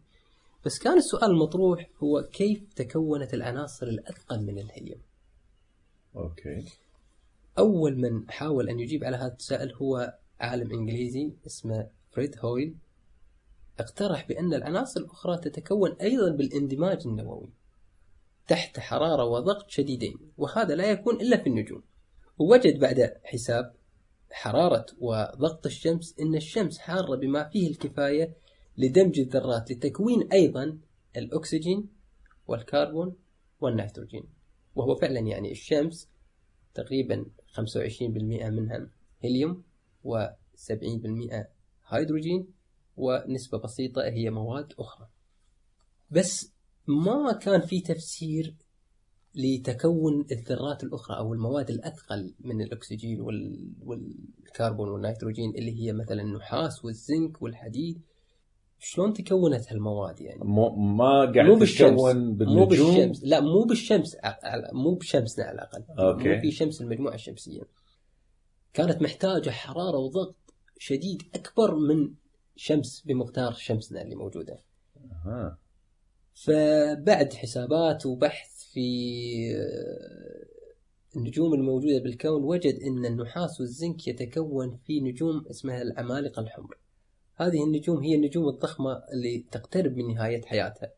بس 0.64 0.78
كان 0.78 0.98
السؤال 0.98 1.30
المطروح 1.30 1.90
هو 2.02 2.22
كيف 2.32 2.62
تكونت 2.76 3.34
العناصر 3.34 3.86
الأثقل 3.86 4.42
من 4.42 4.58
الهيليوم؟ 4.58 5.00
Okay. 6.16 6.64
أول 7.58 7.96
من 7.96 8.30
حاول 8.30 8.68
أن 8.68 8.80
يجيب 8.80 9.04
على 9.04 9.16
هذا 9.16 9.34
السؤال 9.34 9.74
هو 9.74 10.18
عالم 10.40 10.72
إنجليزي 10.72 11.32
اسمه 11.46 11.86
فريد 12.10 12.36
هويل. 12.38 12.74
اقترح 13.80 14.28
بأن 14.28 14.54
العناصر 14.54 15.00
الأخرى 15.00 15.38
تتكون 15.38 15.92
أيضا 15.92 16.30
بالاندماج 16.30 17.06
النووي. 17.06 17.48
تحت 18.50 18.80
حرارة 18.80 19.24
وضغط 19.24 19.70
شديدين 19.70 20.18
وهذا 20.38 20.74
لا 20.74 20.90
يكون 20.90 21.20
إلا 21.20 21.36
في 21.36 21.46
النجوم. 21.46 21.82
ووجد 22.38 22.78
بعد 22.78 23.20
حساب 23.24 23.74
حرارة 24.30 24.86
وضغط 24.98 25.66
الشمس 25.66 26.14
أن 26.20 26.34
الشمس 26.34 26.78
حارة 26.78 27.16
بما 27.16 27.48
فيه 27.48 27.70
الكفاية 27.70 28.36
لدمج 28.78 29.20
الذرات 29.20 29.70
لتكوين 29.70 30.32
أيضا 30.32 30.78
الأكسجين 31.16 31.88
والكربون 32.46 33.16
والنيتروجين. 33.60 34.24
وهو 34.74 34.94
فعلا 34.94 35.20
يعني 35.20 35.52
الشمس 35.52 36.08
تقريبا 36.74 37.26
25% 37.52 38.02
منها 38.50 38.88
هيليوم 39.20 39.62
و70% 40.04 41.34
هيدروجين 41.88 42.46
ونسبة 42.96 43.58
بسيطة 43.58 44.02
هي 44.04 44.30
مواد 44.30 44.72
أخرى. 44.78 45.08
بس 46.10 46.59
ما 46.90 47.32
كان 47.32 47.60
في 47.60 47.80
تفسير 47.80 48.54
لتكون 49.34 50.26
الذرات 50.32 50.84
الأخرى 50.84 51.16
أو 51.16 51.34
المواد 51.34 51.70
الأثقل 51.70 52.34
من 52.40 52.60
الأكسجين 52.60 53.20
وال... 53.20 53.72
والكربون 53.82 54.88
والنيتروجين 54.88 55.50
اللي 55.50 55.80
هي 55.80 55.92
مثلا 55.92 56.22
النحاس 56.22 56.84
والزنك 56.84 57.42
والحديد. 57.42 58.02
شلون 58.78 59.12
تكونت 59.12 59.72
هالمواد 59.72 60.20
يعني؟ 60.20 60.40
مو 60.44 60.76
ما 60.76 61.32
قاعد 61.34 61.46
مو 61.46 61.54
بالشمس. 61.54 61.90
تتكون 61.90 62.34
بالنجوم؟ 62.34 62.58
مو 62.58 62.66
بالشمس. 62.66 63.24
لا 63.24 63.40
مو 63.40 63.64
بالشمس 63.64 64.16
مو 64.72 64.94
بشمسنا 64.94 65.44
على 65.44 65.54
الأقل. 65.54 65.84
أوكي. 65.98 66.28
مو 66.28 66.40
في 66.40 66.50
شمس 66.50 66.80
المجموعة 66.80 67.14
الشمسية. 67.14 67.62
كانت 68.72 69.02
محتاجة 69.02 69.50
حرارة 69.50 69.98
وضغط 69.98 70.36
شديد 70.78 71.22
أكبر 71.34 71.74
من 71.74 72.14
شمس 72.56 73.02
بمقدار 73.06 73.52
شمسنا 73.52 74.02
اللي 74.02 74.14
موجودة. 74.14 74.58
ها. 75.24 75.58
فبعد 76.44 77.32
حسابات 77.32 78.06
وبحث 78.06 78.64
في 78.72 78.80
آه، 79.56 81.16
النجوم 81.16 81.54
الموجودة 81.54 81.98
بالكون 81.98 82.42
وجد 82.42 82.74
أن 82.82 83.06
النحاس 83.06 83.60
والزنك 83.60 84.08
يتكون 84.08 84.78
في 84.86 85.00
نجوم 85.00 85.46
اسمها 85.50 85.82
العمالقة 85.82 86.40
الحمر. 86.42 86.78
هذه 87.36 87.64
النجوم 87.64 88.02
هي 88.02 88.14
النجوم 88.14 88.48
الضخمة 88.48 89.02
اللي 89.12 89.44
تقترب 89.52 89.96
من 89.96 90.14
نهاية 90.14 90.42
حياتها. 90.42 90.92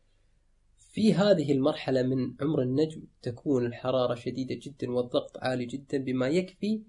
في 0.91 1.13
هذه 1.13 1.51
المرحلة 1.51 2.03
من 2.03 2.33
عمر 2.41 2.61
النجم 2.61 3.01
تكون 3.21 3.65
الحرارة 3.65 4.15
شديدة 4.15 4.55
جدا 4.61 4.91
والضغط 4.91 5.37
عالي 5.37 5.65
جدا 5.65 5.97
بما 5.97 6.27
يكفي 6.27 6.81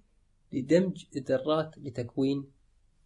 لدمج 0.52 1.04
الذرات 1.16 1.78
لتكوين 1.78 2.44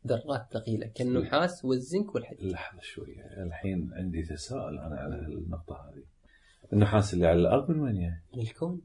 ذرات 0.07 0.47
ثقيلة 0.53 0.87
كالنحاس 0.87 1.65
والزنك 1.65 2.15
والحديد. 2.15 2.51
لحظة 2.51 2.81
شوي. 2.83 3.17
الحين 3.43 3.91
عندي 3.93 4.23
تساؤل 4.23 4.79
أنا 4.79 4.97
على 4.97 5.15
النقطة 5.15 5.75
هذه. 5.75 6.05
النحاس 6.73 7.15
اللي 7.15 7.27
على 7.27 7.41
الأرض 7.41 7.71
من 7.71 7.81
وين 7.81 7.95
جاي؟ 7.95 8.21
من 8.35 8.41
الكون. 8.43 8.81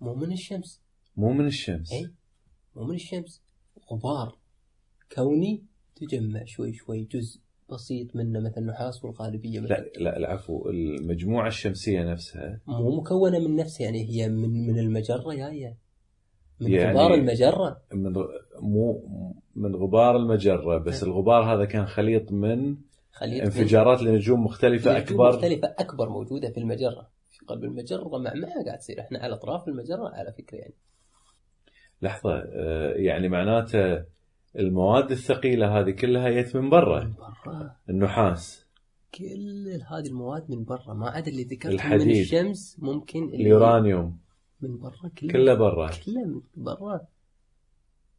مو 0.00 0.14
من 0.14 0.32
الشمس. 0.32 0.80
مو 1.16 1.32
من 1.32 1.46
الشمس. 1.46 1.92
اي 1.92 2.10
مو 2.76 2.84
من 2.84 2.94
الشمس. 2.94 3.42
غبار 3.92 4.38
كوني 5.12 5.64
تجمع 5.96 6.44
شوي 6.44 6.72
شوي 6.72 7.04
جزء 7.04 7.40
بسيط 7.70 8.16
منه 8.16 8.40
مثل 8.40 8.54
النحاس 8.58 9.04
والغالبية 9.04 9.60
مثل 9.60 9.68
لا 9.68 9.90
لا 9.96 10.16
العفو 10.16 10.70
المجموعة 10.70 11.48
الشمسية 11.48 12.12
نفسها 12.12 12.60
مو 12.66 13.00
مكونة 13.00 13.38
من 13.38 13.56
نفسها 13.56 13.84
يعني 13.84 14.10
هي 14.10 14.28
من 14.28 14.66
من 14.66 14.78
المجرة 14.78 15.34
جاية. 15.34 15.76
من 16.60 16.70
يعني- 16.72 16.92
غبار 16.98 17.14
المجرة؟ 17.14 17.80
من 17.94 18.16
غ- 18.16 18.28
مو 18.60 19.02
من 19.56 19.76
غبار 19.76 20.16
المجرة 20.16 20.78
بس 20.78 21.02
الغبار 21.02 21.54
هذا 21.54 21.64
كان 21.64 21.86
خليط 21.86 22.32
من 22.32 22.76
خليط 23.12 23.42
انفجارات 23.44 24.02
لنجوم 24.02 24.44
مختلفة 24.44 24.90
من 24.90 24.96
أكبر. 24.96 25.28
مختلفة 25.36 25.74
أكبر 25.78 26.08
موجودة 26.08 26.50
في 26.50 26.60
المجرة 26.60 27.08
في 27.30 27.46
قلب 27.46 27.64
المجرة 27.64 28.08
معمعة 28.18 28.64
قاعد 28.66 28.78
تصير. 28.78 29.00
إحنا 29.00 29.18
على 29.18 29.34
أطراف 29.34 29.68
المجرة 29.68 30.08
على 30.08 30.32
فكرة 30.32 30.58
يعني. 30.58 30.74
لحظة 32.02 32.32
آه، 32.34 32.92
يعني 32.92 33.28
معناته 33.28 34.04
المواد 34.58 35.10
الثقيلة 35.10 35.80
هذه 35.80 35.90
كلها 35.90 36.30
جت 36.30 36.56
من 36.56 36.70
برا. 36.70 37.04
من 37.04 37.12
برا. 37.46 37.76
النحاس. 37.90 38.66
كل 39.14 39.80
هذه 39.90 40.06
المواد 40.06 40.50
من 40.50 40.64
برا. 40.64 40.94
ما 40.94 41.10
عدا 41.10 41.30
اللي 41.30 41.42
ذكرت 41.42 41.84
من. 41.86 42.10
الشمس 42.10 42.76
ممكن 42.82 43.24
اليورانيوم. 43.24 44.18
من 44.62 44.78
برا 44.78 45.10
كله. 45.18 45.32
كله 45.32 45.54
برا. 45.54 45.90
كله 46.06 46.24
من 46.24 46.40
برا. 46.56 47.00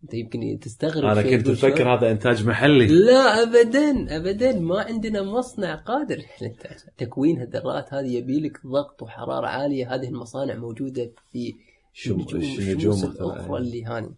انت 0.04 0.14
يمكن 0.14 0.60
تستغرب 0.62 1.06
أنا 1.06 1.22
كنت؟ 1.22 1.48
أفكر 1.48 1.94
هذا 1.94 2.12
إنتاج 2.12 2.46
محلي. 2.48 2.88
لا 2.88 3.44
ابدا 3.44 4.18
ابدا. 4.18 4.60
ما 4.60 4.82
عندنا 4.82 5.22
مصنع 5.22 5.76
قادر. 5.76 6.18
للإنتاج. 6.42 6.78
تكوين 6.98 7.42
الذرات 7.42 7.94
هذه 7.94 8.08
يبي 8.16 8.40
لك 8.40 8.68
ضغط 8.68 9.02
وحرارة 9.02 9.48
عالية. 9.48 9.96
هذه 9.96 10.08
المصانع 10.08 10.56
موجودة 10.56 11.12
في 11.32 11.56
النجوم 12.08 13.04
الأخرى 13.04 13.54
يعني. 13.54 13.58
اللي 13.58 13.86
هاني. 13.86 14.16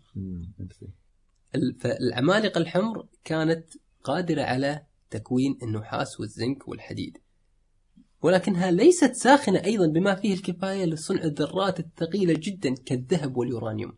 فالعمالقة 1.79 2.57
الحمر 2.57 3.05
كانت 3.23 3.65
قادرة 4.03 4.41
على 4.41 4.81
تكوين 5.09 5.57
النحاس 5.63 6.19
والزنك 6.19 6.67
والحديد. 6.67 7.17
ولكنها 8.23 8.71
ليست 8.71 9.13
ساخنة 9.13 9.63
أيضا 9.63 9.87
بما 9.87 10.15
فيه 10.15 10.33
الكفاية 10.33 10.85
لصنع 10.85 11.23
الذرات 11.23 11.79
الثقيلة 11.79 12.33
جدا 12.37 12.75
كالذهب 12.85 13.37
واليورانيوم. 13.37 13.97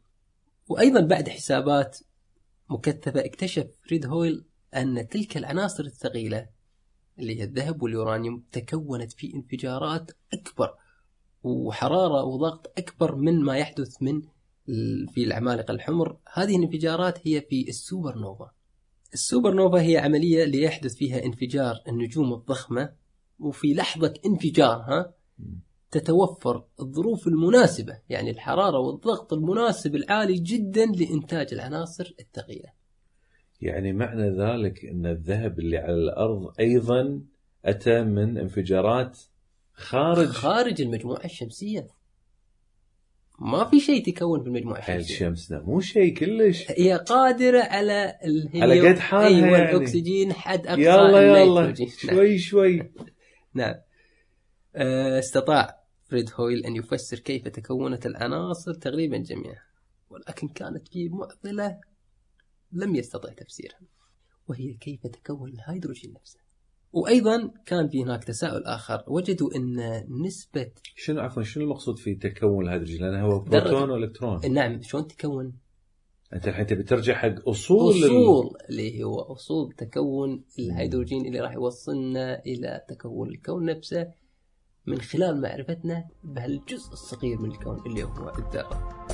وأيضا 0.67 1.01
بعد 1.01 1.29
حسابات 1.29 1.98
مكثفه 2.70 3.25
اكتشف 3.25 3.67
فريد 3.88 4.05
هويل 4.05 4.46
أن 4.75 5.08
تلك 5.08 5.38
العناصر 5.38 5.84
الثقيلة 5.84 6.48
اللي 7.20 7.39
هي 7.39 7.44
الذهب 7.44 7.84
واليورانيوم 7.84 8.44
تكونت 8.51 9.12
في 9.12 9.34
انفجارات 9.36 10.12
أكبر 10.34 10.74
وحرارة 11.44 12.24
وضغط 12.24 12.74
أكبر 12.77 13.15
من 13.15 13.41
ما 13.41 13.58
يحدث 13.58 14.01
من 14.01 14.22
في 15.13 15.24
العمالقة 15.24 15.72
الحمر. 15.72 16.17
هذه 16.34 16.55
الانفجارات 16.58 17.27
هي 17.27 17.41
في 17.41 17.70
السوبر 17.70 18.17
نوفا 18.17 18.51
السوبر 19.13 19.53
نوفا 19.53 19.82
هي 19.82 19.98
عملية 19.98 20.44
ليحدث 20.44 20.96
فيها 20.96 21.25
انفجار 21.25 21.84
النجوم 21.88 22.34
الضخمة 22.34 23.04
وفي 23.39 23.74
لحظة 23.74 24.13
انفجارها 24.25 25.13
تتوفر 25.92 26.63
الظروف 26.80 27.27
المناسبة 27.27 28.00
يعني 28.10 28.32
الحرارة 28.32 28.80
والضغط 28.80 29.34
المناسب 29.34 29.96
العالي 29.96 30.34
جدا 30.34 30.86
لإنتاج 30.86 31.54
العناصر 31.54 32.15
الثقيلة. 32.20 32.70
يعني 33.62 33.94
معنى 33.94 34.30
ذلك 34.30 34.86
إن 34.86 35.06
الذهب 35.06 35.60
اللي 35.60 35.77
على 35.77 35.94
الأرض 35.94 36.54
أيضا 36.60 37.22
أتى 37.65 38.04
من 38.04 38.38
انفجارات 38.38 39.20
خارج 39.74 40.27
خارج 40.27 40.82
المجموعة 40.82 41.25
الشمسية. 41.25 41.88
ما 43.39 43.63
في 43.63 43.80
شيء 43.80 44.06
تكون 44.06 44.42
في 44.42 44.48
المجموعة 44.48 44.82
حيل 44.82 45.00
الشمسية. 45.00 45.25
شمسنا. 45.25 45.62
مو 45.62 45.80
شيء 45.80 46.13
كلش. 46.18 46.72
هي 46.72 46.98
قادرة 46.98 47.60
على 47.60 48.15
الهيليوم. 48.25 48.63
على 48.63 48.89
قد 48.89 49.00
حالها 49.00 49.27
أيوة 49.27 49.58
يعني. 49.58 49.72
الأكسجين 49.72 50.34
حد 50.34 50.68
أقصى 50.68 50.82
يلا 50.82 51.42
يلا. 51.42 51.74
شوي 51.98 52.38
شوي. 52.38 52.92
نعم. 53.55 53.75
آه، 54.75 55.19
استطاع 55.19 55.83
فريد 56.05 56.29
هويل 56.35 56.65
أن 56.65 56.75
يفسر 56.75 57.19
كيف 57.19 57.47
تكونت 57.47 58.05
العناصر 58.05 58.74
تقريبا 58.74 59.17
جميعها 59.17 59.65
ولكن 60.09 60.47
كانت 60.47 60.88
في 60.88 61.09
معضلة 61.09 61.79
لم 62.71 62.95
يستطع 62.95 63.33
تفسيرها 63.33 63.79
وهي 64.47 64.74
كيف 64.74 65.07
تكون 65.07 65.50
الهيدروجين 65.50 66.13
نفسه. 66.13 66.39
وأيضا 66.93 67.51
كان 67.65 67.89
في 67.89 68.03
هناك 68.03 68.24
تساؤل 68.24 68.63
آخر 68.65 69.03
وجدوا 69.07 69.55
أن 69.55 69.75
نسبة 70.25 70.71
شنو 70.95 71.21
عفوا 71.21 71.43
شنو 71.43 71.63
المقصود 71.63 72.00
في 72.00 72.15
تكون 72.15 72.65
الهيدروجين؟ 72.65 73.01
لأنه 73.01 73.25
هو 73.25 73.39
بروتون 73.39 73.89
وإلكترون. 73.89 74.53
نعم 74.53 74.81
شلون 74.81 75.07
تكون؟ 75.07 75.53
أنت 76.34 76.48
الحين 76.48 76.65
تبي 76.65 76.84
ترجع 76.84 77.15
حق 77.15 77.50
أصول 77.50 78.05
أصول 78.05 78.58
اللي 78.70 79.03
هو 79.03 79.20
أصول 79.20 79.74
تكون 79.77 80.44
الهيدروجين 80.60 81.25
اللي 81.25 81.39
راح 81.39 81.53
يوصلنا 81.53 82.39
إلى 82.46 82.82
تكون 82.89 83.29
الكون 83.29 83.65
نفسه 83.65 84.08
من 84.86 85.01
خلال 85.01 85.41
معرفتنا 85.41 86.05
بهالجزء 86.24 86.94
الصغير 86.94 87.41
من 87.41 87.51
الكون 87.51 87.84
اللي 87.86 88.03
هو 88.03 88.29
الذرة. 88.39 89.05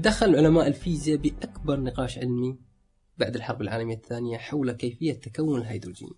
دخل 0.00 0.36
علماء 0.36 0.66
الفيزياء 0.66 1.16
بأكبر 1.16 1.80
نقاش 1.80 2.18
علمي 2.18 2.58
بعد 3.18 3.36
الحرب 3.36 3.62
العالمية 3.62 3.94
الثانية 3.94 4.38
حول 4.38 4.72
كيفية 4.72 5.12
تكون 5.12 5.60
الهيدروجين. 5.60 6.10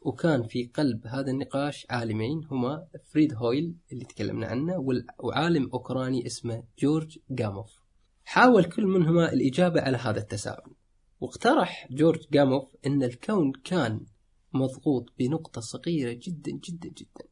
وكان 0.00 0.42
في 0.42 0.64
قلب 0.64 1.06
هذا 1.06 1.30
النقاش 1.30 1.86
عالمين 1.90 2.44
هما 2.50 2.86
فريد 3.12 3.34
هويل 3.34 3.74
اللي 3.92 4.04
تكلمنا 4.04 4.46
عنه 4.46 5.02
وعالم 5.18 5.70
أوكراني 5.72 6.26
اسمه 6.26 6.62
جورج 6.78 7.18
جاموف. 7.30 7.82
حاول 8.24 8.64
كل 8.64 8.86
منهما 8.86 9.32
الإجابة 9.32 9.80
على 9.80 9.96
هذا 9.96 10.18
التساؤل. 10.20 10.72
واقترح 11.20 11.88
جورج 11.90 12.20
جاموف 12.32 12.76
إن 12.86 13.02
الكون 13.02 13.52
كان 13.64 14.00
مضغوط 14.52 15.12
بنقطة 15.18 15.60
صغيرة 15.60 16.12
جدا 16.12 16.52
جدا 16.52 16.88
جدا. 16.88 17.24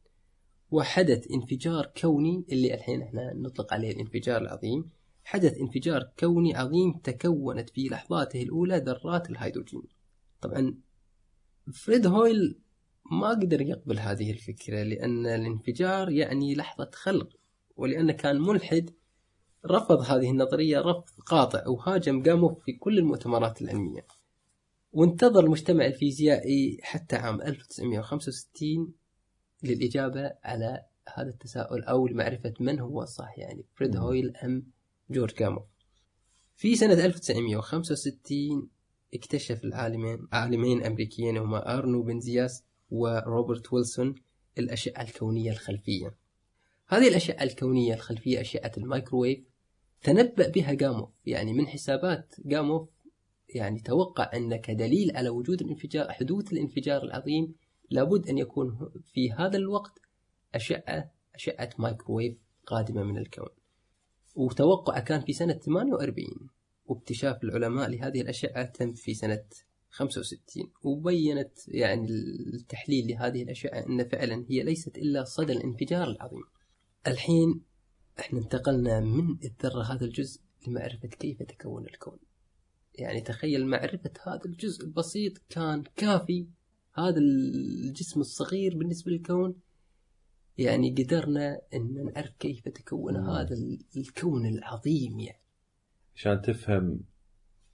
وحدث 0.71 1.31
انفجار 1.31 1.91
كوني 2.01 2.45
اللي 2.51 2.73
الحين 2.73 3.01
إحنا 3.01 3.33
نطلق 3.33 3.73
عليه 3.73 3.91
الانفجار 3.91 4.41
العظيم 4.41 4.96
حدث 5.27 5.57
انفجار 5.57 6.11
كوني 6.19 6.55
عظيم 6.55 6.93
تكونت 6.93 7.69
في 7.69 7.87
لحظاته 7.87 8.43
الأولى 8.43 8.77
ذرات 8.77 9.29
الهيدروجين. 9.29 9.87
طبعا 10.41 10.75
فريد 11.73 12.07
هويل 12.07 12.59
ما 13.11 13.29
قدر 13.29 13.61
يقبل 13.61 13.99
هذه 13.99 14.31
الفكرة 14.31 14.83
لأن 14.83 15.25
الانفجار 15.25 16.09
يعني 16.09 16.55
لحظة 16.55 16.89
خلق 16.93 17.29
ولأنه 17.75 18.13
كان 18.13 18.41
ملحد 18.41 18.89
رفض 19.65 20.01
هذه 20.01 20.31
النظرية 20.31 20.79
رفض 20.79 21.19
قاطع 21.25 21.67
وهاجم 21.67 22.21
جاموف 22.21 22.63
في 22.63 22.73
كل 22.73 22.97
المؤتمرات 22.97 23.61
العلمية. 23.61 24.07
وانتظر 24.91 25.43
المجتمع 25.45 25.85
الفيزيائي 25.85 26.79
حتى 26.81 27.15
عام 27.15 27.41
1965 27.41 28.93
للإجابة 29.63 30.31
على 30.43 30.85
هذا 31.15 31.29
التساؤل 31.29 31.83
أو 31.83 32.07
لمعرفة 32.07 32.53
من 32.59 32.79
هو 32.79 33.01
الصح 33.01 33.39
يعني 33.39 33.65
فريد. 33.75 33.97
هويل 33.97 34.37
أم 34.37 34.76
جورج 35.09 35.35
جاموف 35.35 35.63
في 36.55 36.75
سنة 36.75 37.05
1965 37.05 38.69
اكتشف 39.13 39.63
العالمين 39.63 40.27
عالمين 40.31 40.83
أمريكيين 40.85 41.37
هما 41.37 41.77
أرنو 41.77 42.03
بنزياس 42.03 42.63
وروبرت 42.91 43.73
ويلسون 43.73 44.15
الأشعة 44.57 45.01
الكونية 45.01 45.51
الخلفية. 45.51 46.15
هذه 46.87 47.07
الأشعة 47.07 47.43
الكونية 47.43 47.93
الخلفية 47.93 48.41
أشعة 48.41 48.71
الميكروويف 48.77 49.39
تنبأ 50.03 50.47
بها 50.47 50.73
جاموف. 50.73 51.09
يعني 51.25 51.53
من 51.53 51.67
حسابات 51.67 52.35
جاموف 52.45 52.89
يعني 53.55 53.79
توقع 53.79 54.31
أن 54.33 54.55
كدليل 54.55 55.17
على 55.17 55.29
وجود 55.29 55.61
الانفجار 55.61 56.11
حدوث 56.11 56.53
الانفجار 56.53 57.03
العظيم 57.03 57.55
لابد 57.89 58.29
أن 58.29 58.37
يكون 58.37 58.91
في 59.13 59.31
هذا 59.31 59.57
الوقت 59.57 59.99
أشعة 60.55 61.11
أشعة 61.35 61.69
مايكروويف 61.79 62.37
قادمة 62.65 63.03
من 63.03 63.17
الكون. 63.17 63.49
وتوقعه 64.37 64.99
كان 64.99 65.21
في 65.21 65.33
سنة 65.33 65.53
48 65.53 66.27
واكتشاف 66.85 67.43
العلماء 67.43 67.89
لهذه 67.89 68.21
الأشعة 68.21 68.63
تم 68.63 68.93
في 68.93 69.13
سنة 69.13 69.43
65 69.89 70.71
وبينت 70.83 71.67
يعني 71.67 72.07
التحليل 72.53 73.07
لهذه 73.07 73.43
الأشعة 73.43 73.79
أن 73.79 74.09
فعلا 74.09 74.45
هي 74.49 74.63
ليست 74.63 74.97
إلا 74.97 75.23
صدى 75.23 75.53
الانفجار 75.53 76.09
العظيم. 76.09 76.43
الحين 77.07 77.61
إحنا 78.19 78.39
انتقلنا 78.39 78.99
من 78.99 79.37
الذرة 79.43 79.83
هذا 79.83 80.05
الجزء 80.05 80.41
لمعرفة 80.67 81.07
كيف 81.07 81.43
تكون 81.43 81.85
الكون. 81.85 82.19
يعني 82.95 83.21
تخيل 83.21 83.65
معرفة 83.65 84.11
هذا 84.23 84.45
الجزء 84.45 84.85
البسيط 84.85 85.37
كان 85.49 85.83
كافي 85.95 86.47
هذا 86.93 87.17
الجسم 87.19 88.19
الصغير 88.19 88.77
بالنسبة 88.77 89.11
للكون 89.11 89.55
يعني 90.57 90.95
قدرنا 90.97 91.61
إن 91.73 92.11
نعرف 92.13 92.31
كيف 92.39 92.69
تكون. 92.69 93.15
هذا 93.15 93.55
الكون 93.97 94.45
العظيم 94.45 95.19
يعني 95.19 95.41
عشان 96.15 96.41
تفهم 96.41 96.99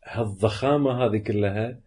هالضخامة 0.06 0.92
هذه 0.92 1.18
كلها 1.18 1.80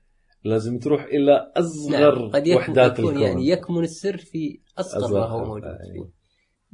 لازم 0.45 0.79
تروح 0.79 1.05
إلى 1.05 1.53
أصغر 1.57 2.19
نعم، 2.19 2.31
قد 2.31 2.47
يكون 2.47 2.63
وحدات 2.63 2.99
يكون 2.99 3.09
الكون 3.09 3.23
يعني 3.23 3.49
يكمن 3.49 3.83
السر 3.83 4.17
في 4.17 4.61
أصغر 4.79 5.21
ما 5.21 5.27
هو 5.27 5.45
موجود 5.45 5.65
آه، 5.65 5.79
فيه. 5.93 6.17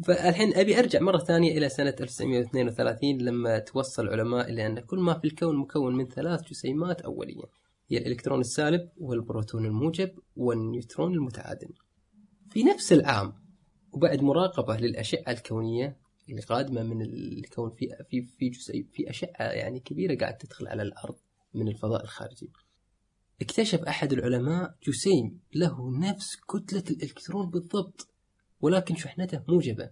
فالحين 0.04 0.54
أبي 0.54 0.78
أرجع 0.78 1.00
مرة 1.00 1.18
ثانية 1.18 1.58
إلى 1.58 1.68
سنة 1.68 1.94
1932 2.00 3.18
لما 3.18 3.58
توصل 3.58 4.02
العلماء 4.02 4.50
إلى 4.50 4.66
أن 4.66 4.80
كل 4.80 4.98
ما 4.98 5.18
في 5.18 5.24
الكون 5.24 5.56
مكون 5.56 5.96
من 5.96 6.06
ثلاث 6.08 6.42
جسيمات 6.42 7.00
أولية 7.00 7.44
هي 7.88 7.98
الإلكترون 7.98 8.40
السالب 8.40 8.88
والبروتون 8.96 9.66
الموجب 9.66 10.10
والنيوترون 10.36 11.14
المتعادل. 11.14 11.74
في 12.50 12.62
نفس 12.62 12.92
العام 12.92 13.41
وبعد 13.92 14.22
مراقبة 14.22 14.76
للاشعه 14.76 15.32
الكونية 15.32 15.96
اللي 16.28 16.42
قادمة 16.42 16.82
من 16.82 17.02
الكون 17.02 17.70
في 17.70 17.88
في 18.10 18.22
في 18.22 18.48
جزيء 18.48 18.86
في 18.92 19.10
اشعه 19.10 19.32
يعني 19.38 19.80
كبيرة 19.80 20.16
قاعد 20.16 20.38
تدخل 20.38 20.68
على 20.68 20.82
الأرض 20.82 21.16
من 21.54 21.68
الفضاء 21.68 22.02
الخارجي. 22.04 22.50
اكتشف 23.40 23.80
أحد 23.80 24.12
العلماء 24.12 24.76
جسيم 24.86 25.40
له 25.54 25.98
نفس 25.98 26.36
كتلة 26.36 26.84
الإلكترون 26.90 27.50
بالضبط 27.50 28.08
ولكن 28.60 28.96
شحنته 28.96 29.44
موجبة. 29.48 29.90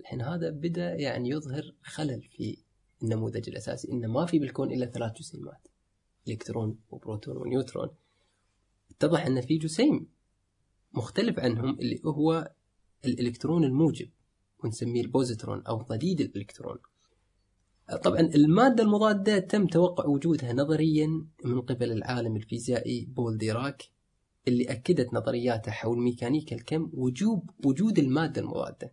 الحين 0.00 0.22
هذا 0.22 0.50
بدأ 0.50 0.94
يعني 0.94 1.28
يظهر 1.30 1.74
خلل 1.82 2.22
في 2.22 2.58
النموذج 3.02 3.48
الأساسي 3.48 3.92
إنه 3.92 4.08
ما 4.08 4.26
في 4.26 4.38
بالكون 4.38 4.72
إلا 4.72 4.86
ثلاث 4.86 5.12
جسيمات. 5.12 5.68
إلكترون 6.28 6.78
وبروتون 6.90 7.36
ونيوترون. 7.36 7.88
اتضح 8.90 9.26
إن 9.26 9.40
في 9.40 9.58
جسيم 9.58 10.08
مختلف 10.92 11.38
عنهم 11.38 11.80
اللي 11.80 12.00
هو 12.04 12.54
الإلكترون 13.06 13.64
الموجب 13.64 14.08
ونسميه 14.64 15.00
البوزيترون 15.00 15.62
أو 15.62 15.76
ضديد 15.76 16.20
الإلكترون. 16.20 16.78
طبعا 18.02 18.20
المادة 18.20 18.82
المضادة 18.82 19.38
تم 19.38 19.66
توقع 19.66 20.06
وجودها 20.06 20.52
نظريا 20.52 21.26
من 21.44 21.60
قبل 21.60 21.92
العالم 21.92 22.36
الفيزيائي 22.36 23.04
بول 23.04 23.38
ديراك 23.38 23.90
اللي 24.48 24.64
أكدت 24.64 25.14
نظرياته 25.14 25.72
حول 25.72 25.98
ميكانيكا 25.98 26.56
الكم 26.56 26.90
وجوب 26.92 27.50
وجود 27.64 27.98
المادة 27.98 28.40
المضادة. 28.40 28.92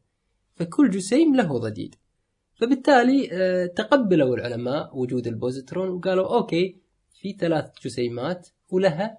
فكل 0.55 0.89
جسيم 0.89 1.35
له 1.35 1.57
ضديد. 1.57 1.95
فبالتالي 2.55 3.29
آه، 3.31 3.65
تقبلوا 3.65 4.35
العلماء 4.35 4.97
وجود 4.97 5.27
البوزيترون 5.27 5.89
وقالوا 5.89 6.37
okay 6.37 6.81
في 7.13 7.33
ثلاث 7.33 7.65
جسيمات 7.83 8.49
ولها 8.69 9.17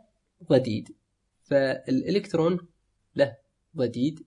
ضديد. 0.51 0.97
فالإلكترون 1.43 2.59
له 3.17 3.37
ضديد. 3.77 4.27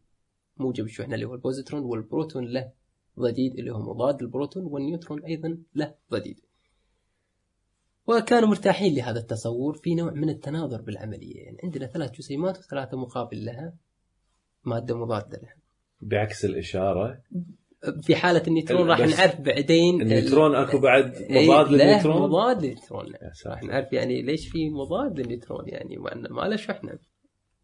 موجب 0.58 0.86
الشحنة 0.86 1.16
اللي 1.16 1.26
هو 1.26 1.34
البوزيترون 1.34 1.84
والبروتون 1.84 2.46
له 2.46 2.72
ضديد 3.20 3.60
اللي 3.60 3.72
هو 3.72 3.80
مضاد 3.80 4.22
البروتون 4.22 4.64
والنيوترون 4.64 5.24
أيضا 5.26 5.58
له 5.76 5.96
ضديد. 6.12 6.40
وكانوا 8.08 8.50
مرتاحين 8.50 8.96
لهذا 8.96 9.20
التصور 9.20 9.78
في 9.78 9.96
نوع 9.96 10.12
من 10.12 10.30
التناظر 10.30 10.82
بالعملية. 10.82 11.38
يعني 11.44 11.58
عندنا 11.64 11.88
ثلاث 11.88 12.12
جسيمات 12.12 12.58
وثلاثة 12.58 12.98
مقابل 12.98 13.46
لها 13.46 13.74
مادة 14.64 14.98
مضادة 14.98 15.38
لها. 15.38 15.56
بعكس 16.02 16.46
الإشارة. 16.46 17.22
في 18.02 18.16
حالة 18.16 18.44
النيوترون 18.48 18.88
راح 18.90 19.00
نعرف 19.00 19.42
بعدين 19.42 20.02
النيوترون 20.02 20.56
أكو 20.56 20.80
بعد 20.80 21.16
إيه، 21.16 21.48
مضاد 21.48 21.72
للنيوترون؟ 21.72 22.22
مضاد 22.22 22.64
للنيوترون. 22.64 23.06
راح 23.46 23.64
نعرف 23.64 23.94
يعني 23.94 24.22
ليش 24.22 24.48
في 24.48 24.70
مضاد 24.70 25.20
للنيوترون 25.20 25.68
يعني 25.68 25.98
مع 25.98 26.12
انه 26.12 26.30
ما 26.30 26.42
له 26.42 26.56
شحنة. 26.56 27.00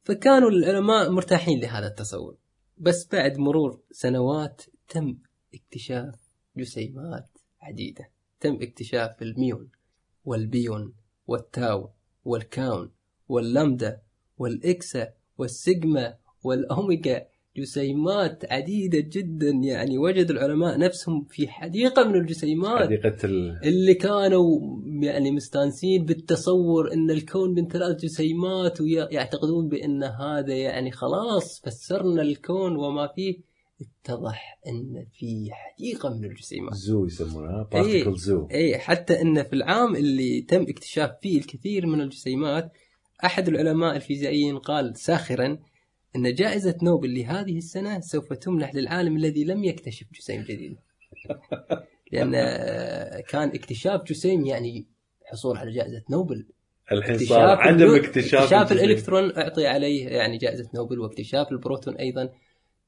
فكانوا 0.04 0.50
العلماء 0.50 1.12
مرتاحين 1.12 1.60
لهذا 1.60 1.88
التصور. 1.88 2.36
بس 2.82 3.08
بعد 3.12 3.38
مرور 3.38 3.82
سنوات 3.92 4.62
تم 4.90 5.18
اكتشاف 5.54 6.16
جسيمات 6.58 7.30
عديدة. 7.62 8.10
تم 8.40 8.58
اكتشاف 8.62 9.22
الميون 9.22 9.72
والبيون 10.26 10.94
والتاو 11.28 11.90
والكاون 12.26 12.92
واللمدا 13.28 14.02
والإكسا 14.38 15.14
والسيجما 15.38 16.18
والأوميجا 16.44 17.28
جسيمات 17.58 18.52
عديدة 18.52 19.00
جدا 19.00 19.50
يعني 19.50 19.98
وجد 19.98 20.30
العلماء 20.32 20.78
نفسهم 20.78 21.26
في 21.30 21.48
حديقة 21.48 22.04
من 22.04 22.16
الجسيمات. 22.16 22.84
حديقة 22.84 23.18
ال... 23.24 23.60
اللي 23.64 23.94
كانوا 23.94 24.60
يعني 25.02 25.32
مستانسين 25.32 26.06
بالتصور 26.06 26.94
إن 26.94 27.12
الكون 27.12 27.54
من 27.54 27.68
ثلاث 27.68 28.02
جسيمات 28.02 28.82
ويعتقدون 28.82 29.70
بأن 29.70 30.04
هذا 30.04 30.54
يعني 30.54 30.92
خلاص 30.92 31.62
فسرنا 31.66 32.22
الكون 32.22 32.76
وما 32.76 33.08
فيه. 33.16 33.52
اتضح 33.82 34.60
إن 34.68 35.06
في 35.14 35.50
حديقة 35.52 36.10
من 36.10 36.26
الجسيمات. 36.26 36.74
zoo 36.74 37.06
يسمونها. 37.06 37.70
particle 37.72 38.18
zoo 38.18 38.48
اي 38.52 38.78
حتى 38.78 39.22
إن 39.22 39.44
في 39.44 39.54
العام 39.54 39.96
اللي 39.96 40.42
تم 40.42 40.62
اكتشاف 40.62 41.12
فيه 41.22 41.38
الكثير 41.38 41.86
من 41.86 42.02
الجسيمات 42.02 42.72
أحد 43.26 43.48
العلماء 43.48 43.96
الفيزيائيين 43.96 44.58
قال 44.58 44.98
ساخرا 44.98 45.58
إن 46.16 46.34
جائزة 46.34 46.78
نوبل 46.84 47.20
لهذه 47.20 47.58
السنة 47.58 48.00
سوف 48.00 48.34
تمنح 48.34 48.76
للعالم 48.76 49.16
الذي 49.16 49.44
لم 49.44 49.64
يكتشف 49.64 50.08
جسيم 50.14 50.42
جديد. 50.42 50.78
لأن 52.12 52.36
آه، 52.36 53.20
كان 53.20 53.50
اكتشاف 53.50 54.04
جسيم 54.04 54.46
يعني 54.46 54.86
حصول 55.26 55.58
على 55.58 55.72
جائزة 55.72 56.04
نوبل. 56.10 56.46
الحين 56.92 57.18
صار 57.18 57.42
عدم 57.42 57.96
اكتشاف 57.96 58.42
اكتشاف. 58.42 58.72
الإلكترون 58.72 59.38
أعطي 59.38 59.68
عليه 59.68 60.08
يعني 60.08 60.38
جائزة 60.38 60.70
نوبل 60.76 61.00
واكتشاف 61.00 61.52
البروتون 61.52 61.96
أيضا 61.96 62.30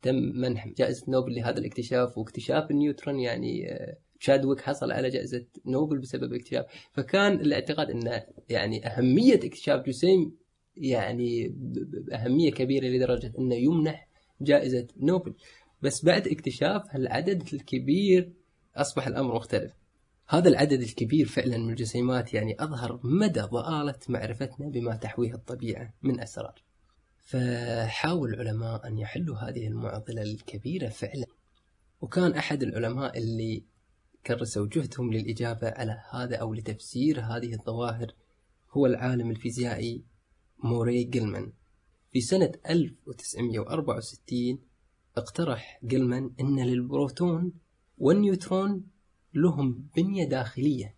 تم 0.01 0.15
منح 0.15 0.67
جائزة 0.67 1.05
نوبل 1.07 1.35
لهذا 1.35 1.59
الاكتشاف 1.59 2.17
واكتشاف 2.17 2.71
النيوترون 2.71 3.19
يعني 3.19 3.71
آه، 3.71 3.97
تشادويك 4.19 4.61
حصل 4.61 4.91
على 4.91 5.09
جائزة 5.09 5.45
نوبل 5.65 5.97
بسبب 5.97 6.33
اكتشاف 6.33 6.65
فكان 6.91 7.33
الاعتقاد 7.33 7.89
ان 7.89 8.21
يعني 8.49 8.87
أهمية 8.87 9.35
اكتشاف 9.35 9.85
جسيم 9.85 10.35
يعني 10.77 11.47
ب- 11.47 11.73
ب- 11.73 12.05
بأهمية 12.05 12.51
كبيرة 12.51 12.87
لدرجة 12.87 13.33
انه 13.39 13.55
يمنح 13.55 14.07
جائزة 14.41 14.87
نوبل. 14.97 15.33
بس 15.81 16.05
بعد 16.05 16.27
اكتشاف 16.27 16.81
هالعدد 16.89 17.53
الكبير 17.53 18.33
أصبح 18.75 19.07
الأمر 19.07 19.35
مختلف. 19.35 19.73
هذا 20.27 20.49
العدد 20.49 20.81
الكبير 20.81 21.25
فعلا 21.25 21.57
من 21.57 21.69
الجسيمات 21.69 22.33
يعني 22.33 22.55
أظهر 22.59 22.99
مدى 23.03 23.41
ضآلة 23.41 23.99
معرفتنا 24.09 24.69
بما 24.69 24.95
تحويه 24.95 25.33
الطبيعة 25.33 25.93
من 26.03 26.19
أسرار. 26.19 26.63
فحاول 27.17 28.33
العلماء 28.33 28.87
أن 28.87 28.97
يحلوا 28.97 29.37
هذه 29.37 29.67
المعضلة 29.67 30.21
الكبيرة 30.21 30.89
فعلا. 30.89 31.25
وكان 32.01 32.31
أحد 32.31 32.63
العلماء 32.63 33.17
اللي 33.17 33.63
كرسوا 34.27 34.67
جهدهم 34.71 35.13
للإجابة 35.13 35.69
على 35.69 36.01
هذا 36.11 36.35
أو 36.35 36.53
لتفسير 36.53 37.19
هذه 37.19 37.53
الظواهر 37.53 38.13
هو 38.71 38.85
العالم 38.85 39.31
الفيزيائي 39.31 40.03
موري 40.63 41.03
جيلمان 41.03 41.51
في 42.11 42.21
سنة 42.21 42.51
1964 42.69 44.59
اقترح 45.17 45.79
جيلمان 45.85 46.31
أن 46.39 46.59
للبروتون 46.59 47.53
والنيوترون 47.97 48.83
لهم 49.33 49.87
بنية 49.95 50.29
داخلية 50.29 50.95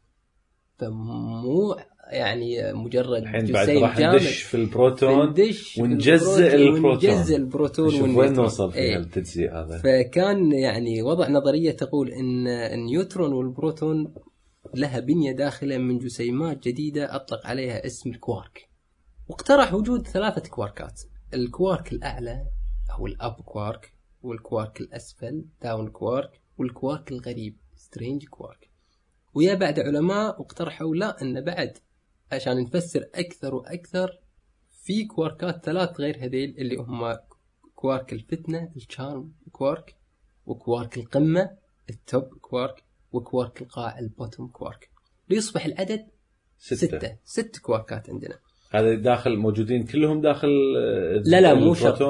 فمو 0.77 1.77
يعني 2.11 2.73
مجرد 2.73 3.21
الحين 3.21 3.51
بعد 3.51 3.69
راح 3.69 3.99
ندش 3.99 4.41
في 4.41 4.57
البروتون 4.57 5.33
ونجزء 5.79 6.55
البروتون. 6.55 6.91
ونجزء 6.91 7.35
البروتون 7.35 7.87
نشوف 7.87 8.17
وين. 8.17 8.33
نوصل 8.33 8.71
في 8.71 8.77
إيه. 8.77 8.97
التجزيء 8.97 9.51
هذا 9.51 9.77
فكان 9.77 10.51
يعني 10.51 11.01
وضع 11.01 11.29
نظرية 11.29 11.71
تقول 11.71 12.09
أن 12.09 12.47
النيوترون 12.47 13.33
والبروتون 13.33 14.13
لها 14.73 14.99
بنية 14.99 15.31
داخلية 15.31 15.77
من 15.77 15.97
جسيمات 15.97 16.67
جديدة 16.67 17.15
أطلق 17.15 17.47
عليها 17.47 17.85
اسم 17.85 18.09
الكوارك 18.09 18.74
واقترح 19.27 19.73
وجود 19.73 20.07
ثلاثة 20.07 20.49
كواركات. 20.49 21.01
الكوارك 21.33 21.93
الأعلى 21.93 22.45
أو 22.91 23.07
ال 23.07 23.16
up 23.16 23.33
quark 23.33 23.93
والكوارك 24.21 24.81
الأسفل 24.81 25.45
down 25.61 25.89
quark 25.89 26.41
والكوارك 26.57 27.11
الغريب 27.11 27.57
strange 27.75 28.25
quark. 28.25 28.69
ويا 29.33 29.53
بعد 29.53 29.79
علماء 29.79 30.41
واقترحوا 30.41 30.95
لا 30.95 31.21
أن 31.21 31.41
بعد 31.41 31.77
عشان 32.31 32.63
نفسر 32.63 33.09
أكثر 33.15 33.55
وأكثر 33.55 34.19
في 34.71 35.05
كواركات 35.05 35.65
ثلاث 35.65 35.99
غير 35.99 36.25
هذيل 36.25 36.55
اللي 36.57 36.75
هم 36.75 37.17
كوارك 37.75 38.13
الفتنة 38.13 38.71
ال 38.75 38.85
charm 38.85 39.33
quark 39.51 39.95
وكوارك 40.45 40.97
القمة 40.97 41.57
ال 41.89 41.98
top 41.98 42.23
quark 42.23 42.83
وكوارك 43.11 43.61
القاع 43.61 43.99
ال 43.99 44.06
bottom 44.06 44.47
quark. 44.47 44.89
ليصبح 45.29 45.65
العدد 45.65 46.07
ستة, 46.57 46.75
ستة. 46.75 47.17
ست 47.23 47.57
كواركات 47.57 48.09
عندنا. 48.09 48.39
هذا 48.79 48.95
داخل 48.95 49.37
موجودين 49.37 49.83
كلهم 49.83 50.21
داخل 50.21 50.47
آه، 50.77 51.21
لا 51.25 51.41
لا 51.41 51.53
مو 51.53 51.73
شرط 51.73 51.97
في 51.97 52.03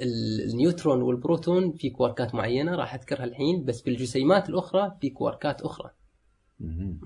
ال- 0.00 0.50
النيوترون 0.50 1.02
والبروتون 1.02 1.72
في 1.72 1.90
كواركات 1.90 2.34
معينة 2.34 2.74
راح 2.76 2.94
أذكرها 2.94 3.24
الحين 3.24 3.64
بس 3.64 3.82
في 3.82 3.90
الجسيمات 3.90 4.48
الأخرى 4.48 4.96
في 5.00 5.10
كواركات 5.10 5.62
أخرى. 5.62 5.90
مهم. 6.60 7.00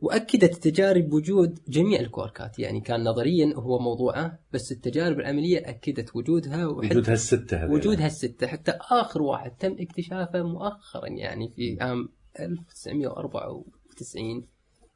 وأكدت 0.00 0.54
التجارب 0.54 1.12
وجود 1.12 1.58
جميع 1.68 2.00
الكواركات 2.00 2.58
يعني 2.58 2.80
كان 2.80 3.04
نظريا 3.04 3.54
هو 3.56 3.78
موضوعه 3.78 4.38
بس 4.52 4.72
التجارب 4.72 5.20
العملية 5.20 5.58
أكدت 5.68 6.16
وجودها 6.16 6.66
وحتى 6.66 6.94
وجود 6.94 7.10
هالستة 7.10 7.56
هذه 7.64 7.70
وجود 7.70 8.00
هالستة. 8.00 8.46
حتى 8.46 8.70
آخر 8.90 9.22
واحد 9.22 9.50
تم 9.56 9.76
اكتشافه 9.80 10.42
مؤخرا 10.42 11.08
يعني 11.08 11.48
في 11.48 11.76
عام 11.80 12.08
1994 12.40 14.46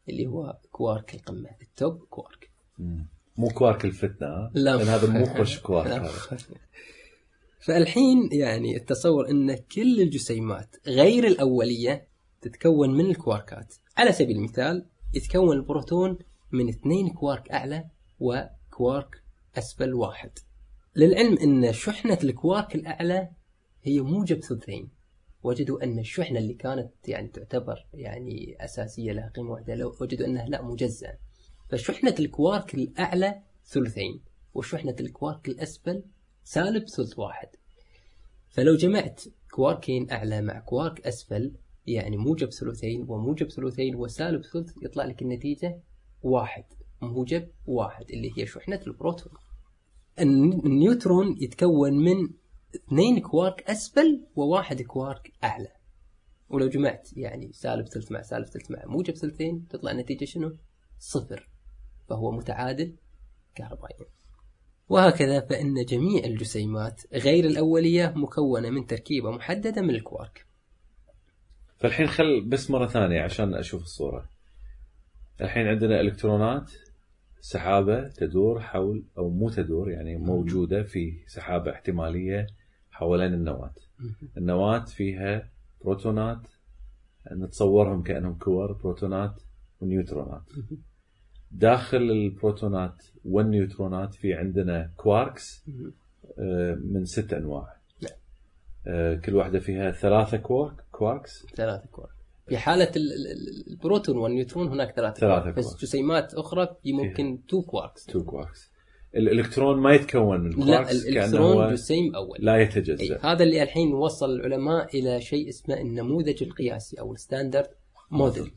اللي 0.09 0.27
هو 0.27 0.59
كوارك 0.73 1.15
القمة 1.15 1.51
ال 1.62 1.72
top 1.72 1.99
quark 2.11 2.48
مو 3.37 3.49
كوارك 3.49 3.85
الفتنة 3.85 4.27
ها؟ 4.29 4.51
لا. 4.55 4.77
لأن 4.77 4.87
هذا 4.87 5.11
مو 5.11 5.25
خوش 5.27 5.59
كوارك. 5.67 5.91
هذا 5.91 6.11
فالحين 7.61 8.29
يعني 8.33 8.77
التصور 8.77 9.31
إن 9.31 9.57
كل 9.57 10.01
الجسيمات 10.01 10.77
غير 10.87 11.27
الأولية 11.27 12.09
تتكون 12.41 12.95
من 12.95 13.07
الكواركات 13.07 13.75
على 13.97 14.12
سبيل 14.12 14.37
المثال 14.37 14.87
يتكون 15.14 15.57
البروتون 15.57 16.19
من 16.53 16.69
اثنين 16.69 17.09
كوارك 17.09 17.51
أعلى 17.51 17.85
وكوارك 18.21 19.23
أسفل 19.59 19.95
واحد 19.95 20.31
للعلم 20.97 21.38
إن 21.38 21.73
شحنة 21.73 22.19
الكوارك 22.25 22.75
الأعلى 22.75 23.29
هي 23.83 24.01
موجب 24.01 24.41
ثلثين 24.41 24.88
وجدوا 25.43 25.85
أن 25.85 25.99
الشحنة 25.99 26.38
اللي 26.38 26.55
كانت 26.55 26.91
يعني 27.09 27.29
تعتبر 27.29 27.87
يعني 27.95 28.57
أساسية 28.61 29.12
لها 29.12 29.33
قيمة 29.37 29.51
واحدة 29.51 29.75
لو 29.75 29.97
وجدوا 30.01 30.27
أنها 30.27 30.47
لا 30.47 30.62
مجزأة 30.62 31.19
فشحنة 31.69 32.15
الكوارك 32.19 32.75
الأعلى 32.75 33.43
ثلثين 33.65 34.21
وشحنة 34.55 34.97
الكوارك 35.01 35.49
الأسفل 35.49 36.03
سالب 36.45 36.89
ثلث 36.89 37.19
واحد. 37.19 37.49
فلو 38.49 38.77
جمعت 38.77 39.23
كواركين 39.51 40.11
أعلى 40.11 40.43
مع 40.43 40.61
كوارك 40.61 41.07
أسفل 41.07 41.55
يعني 41.87 42.17
موجب 42.17 42.53
ثلثين 42.53 43.07
وموجب 43.09 43.51
ثلثين 43.51 43.95
وسالب 43.95 44.43
ثلث 44.45 44.73
يطلع 44.83 45.05
لك 45.05 45.23
النتيجة 45.23 45.81
واحد 46.23 46.65
موجب 47.03 47.49
واحد 47.67 48.11
اللي 48.11 48.31
هي 48.37 48.47
شحنة 48.47 48.81
البروتون. 48.87 49.33
النيوترون 50.21 51.37
يتكون 51.41 51.93
من 51.93 52.31
اثنين 52.75 53.21
كوارك 53.21 53.71
أسفل 53.71 54.27
وواحد 54.37 54.83
كوارك 54.83 55.33
أعلى. 55.45 55.73
ولو 56.49 56.69
جمعت 56.69 57.09
يعني 57.17 57.53
سالب 57.53 57.89
ثلث 57.89 58.13
مع 58.13 58.23
سالب 58.23 58.47
ثلث 58.47 58.71
مع 58.71 58.83
موجب 58.87 59.15
ثلثين 59.15 59.69
تطلع 59.69 59.91
النتيجة 59.91 60.25
شنو؟ 60.25 60.57
صفر. 60.99 61.49
فهو 62.09 62.31
متعادل 62.31 62.94
كهربائيا. 63.55 64.07
وهكذا 64.88 65.40
فإن 65.40 65.85
جميع 65.85 66.25
الجسيمات 66.25 67.03
غير 67.12 67.44
الأولية 67.44 68.12
مكونة 68.16 68.71
من 68.71 68.87
تركيبة 68.87 69.31
محددة 69.31 69.83
من 69.83 69.90
الكوارك. 69.90 70.47
فالحين 71.77 72.07
خل 72.07 72.40
بس 72.40 72.71
مرة 72.71 72.87
ثانية 72.87 73.23
عشان 73.23 73.55
أشوف 73.55 73.83
الصورة. 73.83 74.29
الحين 75.40 75.66
عندنا 75.66 76.01
إلكترونات 76.01 76.73
سحابة 77.40 78.09
تدور 78.09 78.61
حول 78.61 79.05
أو 79.18 79.31
مو 79.31 79.51
تدور 79.51 79.90
يعني 79.90 80.16
موجودة 80.16 80.83
في 80.83 81.18
سحابة 81.27 81.71
احتمالية 81.73 82.47
حوالين 82.90 83.35
النواة. 83.35 83.75
النواة 84.37 84.85
فيها 84.85 85.51
بروتونات 85.81 86.49
نتصورهم 87.33 88.03
كأنهم 88.03 88.35
كور 88.38 88.73
بروتونات 88.73 89.42
ونيوترونات. 89.81 90.42
داخل 91.53 91.97
البروتونات 91.97 93.05
والنيوترونات 93.25 94.15
في 94.15 94.35
عندنا 94.35 94.91
كواركس 94.97 95.65
آه، 96.39 96.75
من 96.85 97.05
ست 97.05 97.33
أنواع. 97.33 97.77
نعم. 98.03 98.13
آه، 98.87 99.15
كل 99.15 99.35
واحدة 99.37 99.59
فيها 99.61 99.91
ثلاثة 99.91 100.37
كوارك 100.37 100.75
كواركس. 100.93 101.47
ثلاثة 101.57 101.87
كوارك. 101.93 102.11
في 102.49 102.57
ال- 102.97 103.71
البروتون 103.71 104.17
والنيوترون 104.17 104.69
هناك 104.69 104.95
ثلاثة 104.97 105.21
ثلاثة 105.21 105.41
كوارك. 105.43 105.57
بس. 105.59 105.77
جسيمات 105.83 106.35
أخرى 106.35 106.69
في 106.83 106.93
ممكن 106.93 107.39
تو 107.49 107.63
كواركس 107.63 108.07
تو 108.07 108.25
كواركس 108.25 108.71
الإلكترون 109.17 109.79
ما 109.81 109.95
يتكون 109.95 110.41
من 110.41 110.51
لا 110.51 110.57
الكواركس 110.81 111.05
كأنه 111.05 111.17
الإلكترون 111.19 111.53
هو 111.65 111.71
جسيم 111.73 112.15
أولي. 112.14 112.38
لا 112.41 112.62
يتجزا 112.63 113.19
هذا 113.23 113.43
اللي 113.43 113.63
الحين 113.63 113.93
وصل 113.95 114.31
العلماء 114.31 114.99
إلى 114.99 115.21
شيء 115.21 115.49
اسمه 115.49 115.81
النموذج 115.81 116.43
القياسي 116.43 117.01
أو 117.01 117.13
ال 117.12 117.19
standard 117.19 117.67
model 118.11 118.53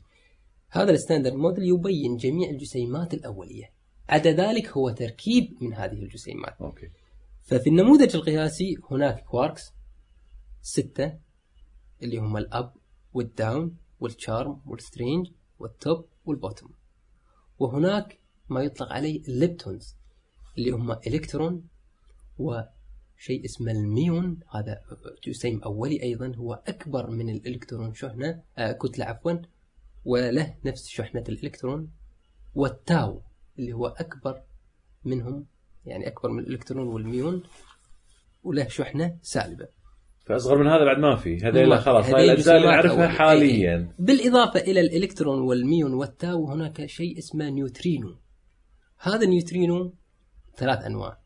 هذا 0.74 0.90
ال 0.90 0.95
standard 0.95 1.34
model 1.34 1.64
يبين 1.64 2.16
جميع 2.16 2.50
الجسيمات 2.50 3.14
الأولية. 3.14 3.72
عدا 4.08 4.32
ذلك 4.32 4.68
هو 4.68 4.90
تركيب 4.90 5.56
من 5.60 5.74
هذه 5.74 6.02
الجسيمات. 6.02 6.54
okay. 6.60 6.90
ففي 7.42 7.70
النموذج 7.70 8.16
القياسي 8.16 8.76
هناك 8.90 9.24
كواركس 9.24 9.62
ستة 10.62 11.18
اللي 12.02 12.18
هم 12.18 12.36
الأب 12.36 12.72
والداون 13.14 13.76
والتشارم 14.00 14.60
والسترينج 14.66 15.26
والتوب 15.58 16.04
والبوتوم 16.24 16.70
وهناك 17.58 18.18
ما 18.48 18.62
يطلق 18.62 18.92
عليه 18.92 19.20
ال 19.28 19.37
leptons 19.37 19.96
اللي 20.58 20.70
هم 20.70 20.92
إلكترون 20.92 21.68
وشيء 22.38 23.44
اسمه 23.44 23.72
الميون. 23.72 24.40
هذا 24.50 24.80
جسيم 25.26 25.62
أولي 25.62 26.02
أيضا 26.02 26.32
هو 26.36 26.62
أكبر 26.66 27.10
من 27.10 27.30
الإلكترون 27.30 27.94
شحنة 27.94 28.42
آه 28.58 28.72
كتلة 28.72 29.04
عفوا. 29.04 29.32
وله 30.04 30.54
نفس 30.64 30.88
شحنة 30.88 31.24
الإلكترون 31.28 31.90
والتاو 32.54 33.22
اللي 33.58 33.72
هو 33.72 33.86
أكبر 33.86 34.42
منهم 35.04 35.46
يعني 35.86 36.08
أكبر 36.08 36.30
من 36.30 36.38
الإلكترون 36.38 36.88
والميون 36.88 37.42
وله 38.42 38.68
شحنة 38.68 39.18
سالبة. 39.22 39.68
فأصغر 40.26 40.58
من 40.58 40.66
هذا 40.66 40.84
بعد 40.84 40.98
ما 40.98 41.16
في. 41.16 41.36
هذا 41.36 41.76
في. 41.76 41.82
خلاص 41.82 42.06
هاي 42.06 42.24
الأجزاء 42.24 42.56
اللي 42.56 42.68
نعرفها. 42.68 43.08
حاليا. 43.08 43.94
بالإضافة 43.98 44.60
إلى 44.60 44.80
الإلكترون 44.80 45.40
والميون 45.40 45.94
والتاو 45.94 46.50
هناك 46.50 46.86
شيء 46.86 47.18
اسمه 47.18 47.50
نيوترينو. 47.50 48.16
هذا 48.98 49.24
النيوترينو 49.24 49.94
ثلاث 50.56 50.84
أنواع. 50.84 51.18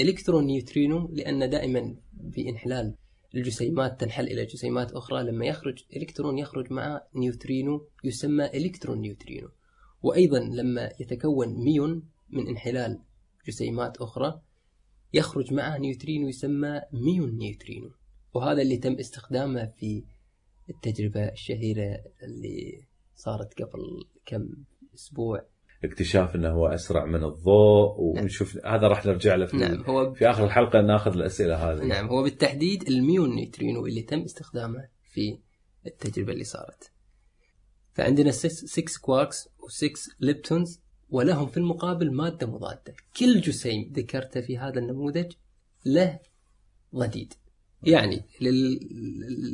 electron 0.00 0.44
neutrino 0.44 1.10
لأن 1.12 1.50
دائما 1.50 1.96
بإنحلال 2.12 2.94
الجسيمات 3.34 4.00
تنحل 4.00 4.26
إلى 4.26 4.44
جسيمات 4.44 4.92
أخرى. 4.92 5.22
لما 5.22 5.46
يخرج 5.46 5.84
إلكترون 5.96 6.38
يخرج 6.38 6.72
مع 6.72 7.02
نيوترينو 7.14 7.86
يسمى 8.04 8.44
electron 8.44 8.98
neutrino 8.98 9.48
وأيضا 10.02 10.38
لما 10.38 10.90
يتكون 11.00 11.48
ميون 11.64 12.08
من 12.30 12.48
انحلال 12.48 13.00
جسيمات 13.46 13.96
أخرى 13.96 14.40
يخرج 15.12 15.52
معه 15.52 15.78
نيوترينو 15.78 16.28
يسمى 16.28 16.80
muon 16.92 17.38
neutrino 17.38 17.90
وهذا 18.34 18.62
اللي 18.62 18.76
تم 18.76 18.92
استخدامه 18.92 19.66
في 19.66 20.04
التجربة 20.70 21.28
الشهيرة 21.28 22.04
اللي 22.22 22.84
صارت 23.16 23.62
قبل 23.62 24.04
كم 24.26 24.48
أسبوع. 24.94 25.46
اكتشاف 25.84 26.34
إنه 26.36 26.48
هو 26.50 26.66
أسرع 26.66 27.04
من 27.04 27.24
الضوء 27.24 27.94
ونشوف 28.00 28.66
هذا 28.66 28.88
راح 28.88 29.06
نرجع 29.06 29.34
له 29.34 29.46
في, 29.46 29.56
نعم 29.56 29.82
هو 29.84 30.14
في 30.14 30.30
آخر 30.30 30.44
الحلقة 30.44 30.80
ناخذ 30.80 31.12
الأسئلة 31.12 31.56
هذه. 31.56 31.84
نعم 31.84 32.06
هو 32.08 32.22
بالتحديد 32.22 32.88
ال 32.88 32.97
muon 32.97 33.34
neutrino 33.34 33.86
اللي 33.86 34.02
تم 34.02 34.20
استخدامه 34.20 34.88
في 35.12 35.38
التجربة 35.86 36.32
اللي 36.32 36.44
صارت. 36.44 36.90
فعندنا 37.92 38.30
6 38.30 39.00
كواركس 39.00 39.48
و6 39.48 40.14
leptons 40.20 40.80
ولهم 41.10 41.46
في 41.46 41.56
المقابل 41.56 42.10
مادة 42.12 42.46
مضادة. 42.46 42.94
كل 43.16 43.40
جسيم 43.40 43.92
ذكرته 43.96 44.40
في 44.40 44.58
هذا 44.58 44.78
النموذج 44.78 45.32
له 45.86 46.18
ضديد. 46.94 47.34
يعني 47.82 48.22
لل- 48.40 48.80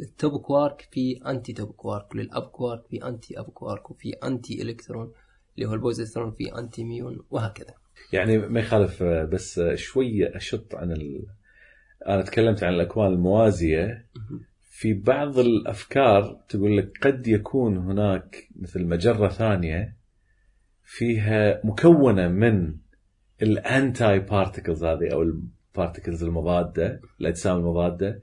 لل 0.00 0.16
top 0.16 0.40
quark 0.40 0.88
في 0.92 1.20
anti 1.26 1.52
top 1.52 1.70
quark 1.70 2.12
ولل 2.14 2.31
up 2.31 2.42
quark 2.42 2.86
في 2.86 3.08
anti 3.08 3.38
up 3.40 3.44
quark 3.44 3.90
وفي 3.90 4.10
anti 4.12 4.62
electron 4.62 5.12
اللي 5.56 5.68
هو 5.68 5.74
البوزيترون 5.74 6.30
في 6.30 6.58
anti 6.58 6.84
muon 6.84 7.20
وهكذا. 7.30 7.74
يعني 8.12 8.38
ما 8.38 8.60
يخالف 8.60 9.02
آه، 9.02 9.24
بس 9.24 9.58
آه، 9.58 9.74
شوية 9.74 10.36
أشط 10.36 10.74
عن 10.74 10.92
ال... 10.92 11.26
أنا 12.08 12.22
تكلمت 12.22 12.62
عن 12.64 12.74
الأكوان 12.74 13.12
الموازية. 13.12 14.06
في 14.62 14.94
بعض 14.94 15.38
الأفكار 15.38 16.40
تقول 16.48 16.76
لك 16.76 16.98
قد 17.02 17.28
يكون 17.28 17.76
هناك 17.76 18.48
مثل 18.56 18.84
مجرة 18.84 19.28
ثانية 19.28 19.96
فيها 20.84 21.60
مكونة 21.64 22.28
من 22.28 22.76
ال 23.42 23.57
anti 23.57 24.18
particles 24.18 24.84
هذه 24.84 25.12
أو 25.12 25.22
ال 25.22 25.32
particles 25.32 26.24
المضادة 26.24 27.00
الأجسام 27.20 27.56
المضادة. 27.56 28.20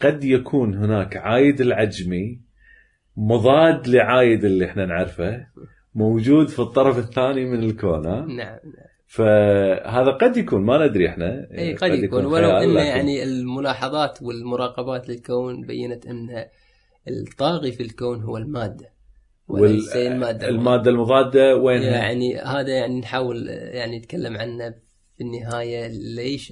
قد 0.00 0.24
يكون 0.24 0.74
هناك 0.74 1.16
عايد 1.16 1.60
العجمي 1.60 2.40
مضاد 3.16 3.88
لعايد 3.88 4.44
اللي 4.44 4.64
إحنا 4.64 4.86
نعرفه. 4.86 5.46
موجود 5.94 6.48
في 6.48 6.58
الطرف 6.58 6.98
الثاني 6.98 7.44
من 7.44 7.62
الكون 7.62 8.06
ها؟ 8.06 8.20
نعم 8.20 8.58
فهذا 9.06 10.10
قد 10.10 10.36
يكون 10.36 10.62
ما 10.64 10.86
ندري 10.86 11.08
إحنا. 11.08 11.46
اي 11.58 11.74
قد 11.74 11.90
يكون. 11.94 12.24
ولو 12.26 12.48
خيال، 12.48 12.62
إن 12.62 12.70
لكن- 12.74 12.86
يعني 12.86 13.22
الملاحظات 13.22 14.18
والمراقبات 14.22 15.08
للكون 15.08 15.66
بينت 15.66 16.06
إن 16.06 16.44
الطاغي 17.08 17.72
في 17.72 17.82
الكون 17.82 18.22
هو 18.22 18.36
المادة 18.36 18.90
وليس 19.48 19.96
الماده 19.96 20.48
المادة 20.48 20.90
المضادة 20.90 21.56
وينها؟ 21.56 21.86
يعني 21.90 22.36
هذا 22.38 22.68
يعني 22.68 23.00
نحاول 23.00 23.48
يعني 23.48 23.98
نتكلم 23.98 24.36
عنه 24.36 24.74
في 25.16 25.20
النهاية 25.24 25.86
ليش 26.16 26.48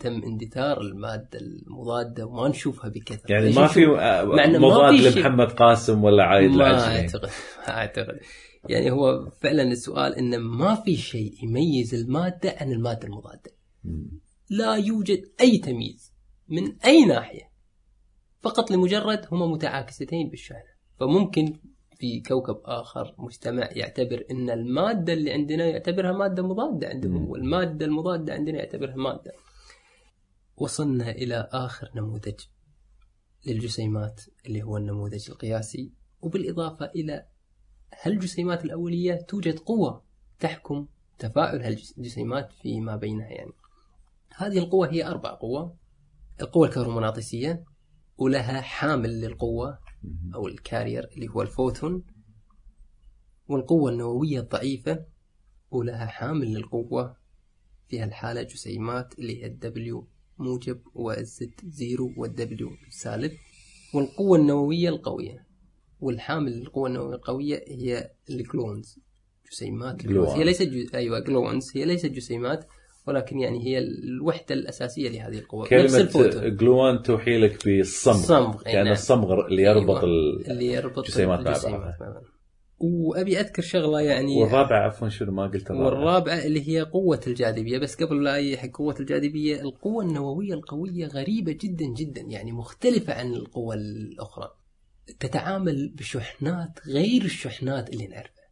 تم 0.00 0.22
اندثار 0.26 0.80
المادة 0.80 1.38
المضادة 1.40 2.26
وما 2.26 2.48
نشوفها 2.48 2.90
بكثرة؟ 2.90 3.32
يعني 3.32 3.52
ما 3.52 3.66
في 3.66 3.86
ما 3.86 4.58
مضاد. 4.58 4.94
لمحمد 4.94 5.46
قاسم 5.52 6.04
ولا 6.04 6.24
عايد 6.24 6.50
ما 6.50 6.56
العجمي. 6.70 6.96
أعتقد 7.00 7.28
ما 7.68 7.74
أعتقد. 7.78 8.18
يعني 8.68 8.90
هو 8.90 9.30
فعلا 9.30 9.62
السؤال 9.62 10.14
انه 10.14 10.38
ما 10.38 10.74
في 10.74 10.96
شيء 10.96 11.44
يميز 11.44 11.94
المادة 11.94 12.54
عن 12.60 12.72
المادة 12.72 13.08
المضادة. 13.08 13.50
لا 14.50 14.74
يوجد 14.74 15.30
أي 15.40 15.58
تمييز 15.58 16.12
من 16.48 16.76
أي 16.84 17.04
ناحية. 17.04 17.50
فقط 18.40 18.70
لمجرد 18.70 19.26
هما 19.32 19.46
متعاكستين 19.46 20.30
بالشحنه 20.30 20.70
فممكن 21.00 21.56
في 21.96 22.20
كوكب 22.20 22.60
آخر 22.64 23.14
مجتمع 23.18 23.68
يعتبر 23.72 24.24
إن 24.30 24.50
المادة 24.50 25.12
اللي 25.12 25.32
عندنا 25.32 25.66
يعتبرها 25.66 26.12
مادة 26.12 26.42
مضادة 26.42 26.88
عندهم. 26.88 27.30
والمادة 27.30 27.86
المضادة 27.86 28.34
عندنا 28.34 28.58
يعتبرها 28.58 28.96
مادة. 28.96 29.32
وصلنا 30.56 31.10
إلى 31.10 31.48
آخر 31.52 31.90
نموذج 31.96 32.40
للجسيمات 33.46 34.20
اللي 34.46 34.62
هو 34.62 34.76
النموذج 34.76 35.30
القياسي. 35.30 35.92
وبالإضافة 36.20 36.86
إلى 36.86 37.26
هالجسيمات 38.02 38.64
الأولية 38.64 39.14
توجد 39.14 39.58
قوة 39.58 40.02
تحكم 40.40 40.86
تفاعل 41.18 41.62
هالجسيمات 41.62 42.52
فيما 42.52 42.96
بينها 42.96 43.28
يعني. 43.28 43.52
هذه 44.36 44.58
القوة 44.58 44.92
هي 44.92 45.06
أربع 45.06 45.30
قوة. 45.34 45.76
القوة 46.40 46.68
الكهرومغناطيسية 46.68 47.64
ولها 48.18 48.60
حامل 48.60 49.20
للقوة 49.20 49.78
أو 50.34 50.46
ال 50.46 50.54
carrier 50.54 51.08
اللي 51.16 51.28
هو 51.28 51.42
الفوتون. 51.42 52.02
والقوة 53.48 53.90
النووية 53.90 54.40
الضعيفة 54.40 55.04
ولها 55.70 56.06
حامل 56.06 56.54
للقوة 56.54 57.16
في 57.88 58.00
هالحالة 58.00 58.42
جسيمات 58.42 59.18
اللي 59.18 59.42
هي 59.42 59.46
ال 59.46 59.77
W 59.77 60.08
موجب 60.38 60.80
والزد 60.94 61.60
زيرو 61.64 62.12
والدبليو 62.16 62.70
سالب. 62.90 63.32
والقوة 63.94 64.38
النووية 64.38 64.88
القوية. 64.88 65.49
والحامل 66.00 66.52
للقوة 66.52 66.88
النووية 66.88 67.14
القوية 67.14 67.64
هي 67.68 68.10
ال 68.30 68.40
gluons 68.40 68.98
جسيمات 69.52 70.06
gluon. 70.06 70.36
هي 70.36 70.44
ليست 70.44 70.62
جو... 70.62 70.86
أيوه 70.94 71.18
gluons 71.18 71.70
هي 71.74 71.84
ليست 71.84 72.06
جسيمات 72.06 72.66
ولكن 73.06 73.40
يعني 73.40 73.66
هي 73.66 73.78
الوحدة 73.78 74.54
الأساسية 74.54 75.08
لهذه 75.08 75.42
كلمة 75.68 75.98
الفوتون 75.98 76.56
gluon 76.56 77.02
توحي 77.02 77.38
لك 77.38 77.64
بالصمغ 77.64 78.14
الصمغ، 78.14 78.62
أي 78.66 78.72
يعني 78.72 78.84
نعم. 78.84 78.92
الصمغ 78.92 79.46
اللي 79.46 79.62
يربط 79.62 79.96
أيوة. 79.96 80.04
ال... 80.04 80.50
اللي 80.50 80.66
يربط 80.66 80.98
الجسيمات 80.98 81.38
مع 81.38 81.52
بعضها. 81.52 82.22
وأبي 82.80 83.40
أذكر 83.40 83.62
شغلة 83.62 84.00
يعني 84.00 84.42
والرابع 84.42 84.86
عفوا 84.86 85.08
شنو 85.08 85.32
ما 85.32 85.46
قلت 85.46 85.70
الرابع 85.70 85.86
والرابعة 85.86 86.44
اللي 86.44 86.68
هي 86.68 86.82
قوة 86.82 87.20
الجاذبية 87.26 87.78
بس 87.78 88.02
قبل 88.02 88.24
لا 88.24 88.34
أي 88.34 88.56
حق 88.56 88.68
قوة 88.68 88.94
الجاذبية 89.00 89.60
القوة 89.60 90.04
النووية 90.04 90.54
القوية 90.54 91.06
غريبة 91.06 91.52
جدا 91.52 91.84
جدا 91.86 92.20
يعني 92.20 92.52
مختلفة 92.52 93.14
عن 93.14 93.34
القوى 93.34 93.76
الأخرى 93.76 94.59
تتعامل 95.20 95.88
بشحنات 95.88 96.86
غير 96.86 97.24
الشحنات 97.24 97.90
اللي 97.90 98.06
نعرفها. 98.06 98.48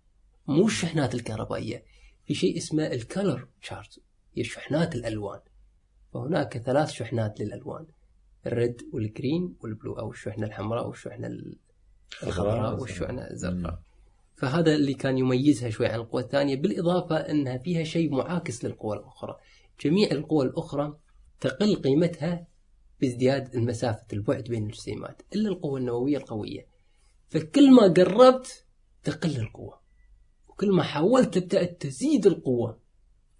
مو 0.47 0.66
الشحنات 0.66 1.14
الكهربائية 1.14 1.85
في 2.27 2.35
شيء 2.35 2.57
اسمه 2.57 2.87
ال 2.87 2.97
color 2.97 3.48
charge 3.61 3.98
هي 4.37 4.44
شحنات 4.44 4.94
الألوان. 4.94 5.40
فهناك 6.14 6.59
ثلاث 6.59 6.90
شحنات 6.90 7.40
للألوان 7.40 7.87
ال 8.46 8.56
red 8.56 8.83
وال 8.92 9.11
green 9.11 9.57
وال 9.61 9.73
blue 9.73 9.98
أو 9.99 10.11
الشحنة 10.11 10.47
الحمراء 10.47 10.88
والشحنه 10.88 11.27
الخضراء 12.23 12.81
والشحنه 12.81 13.23
الزرقاء. 13.23 13.81
فهذا 14.37 14.75
اللي 14.75 14.94
كان 14.94 15.18
يميزها 15.18 15.71
شوي 15.71 15.87
عن 15.87 16.01
القوى 16.01 16.23
الثانية 16.23 16.57
بالإضافة 16.57 17.16
أنها 17.16 17.59
فيها 17.59 17.85
شيء 17.85 18.11
معاكس 18.11 18.64
للقوى 18.64 18.97
الأخرى. 18.97 19.37
جميع 19.85 20.11
القوى 20.11 20.47
الأخرى 20.47 20.99
تقل 21.40 21.77
قيمتها 21.77 22.47
بازدياد 23.00 23.54
المسافة 23.54 24.06
البعد 24.12 24.44
بين 24.44 24.62
الجسيمات 24.66 25.22
إلا 25.34 25.48
القوة 25.48 25.78
النووية 25.78 26.16
القوية. 26.16 26.66
فكل 27.28 27.72
ما 27.72 27.82
قربت 27.82 28.66
تقل 29.04 29.37
القوة 29.37 29.80
وكل 30.48 30.72
ما 30.72 30.82
حاولت 30.82 31.38
تبدأ 31.38 31.64
تزيد 31.64 32.26
القوة. 32.26 32.80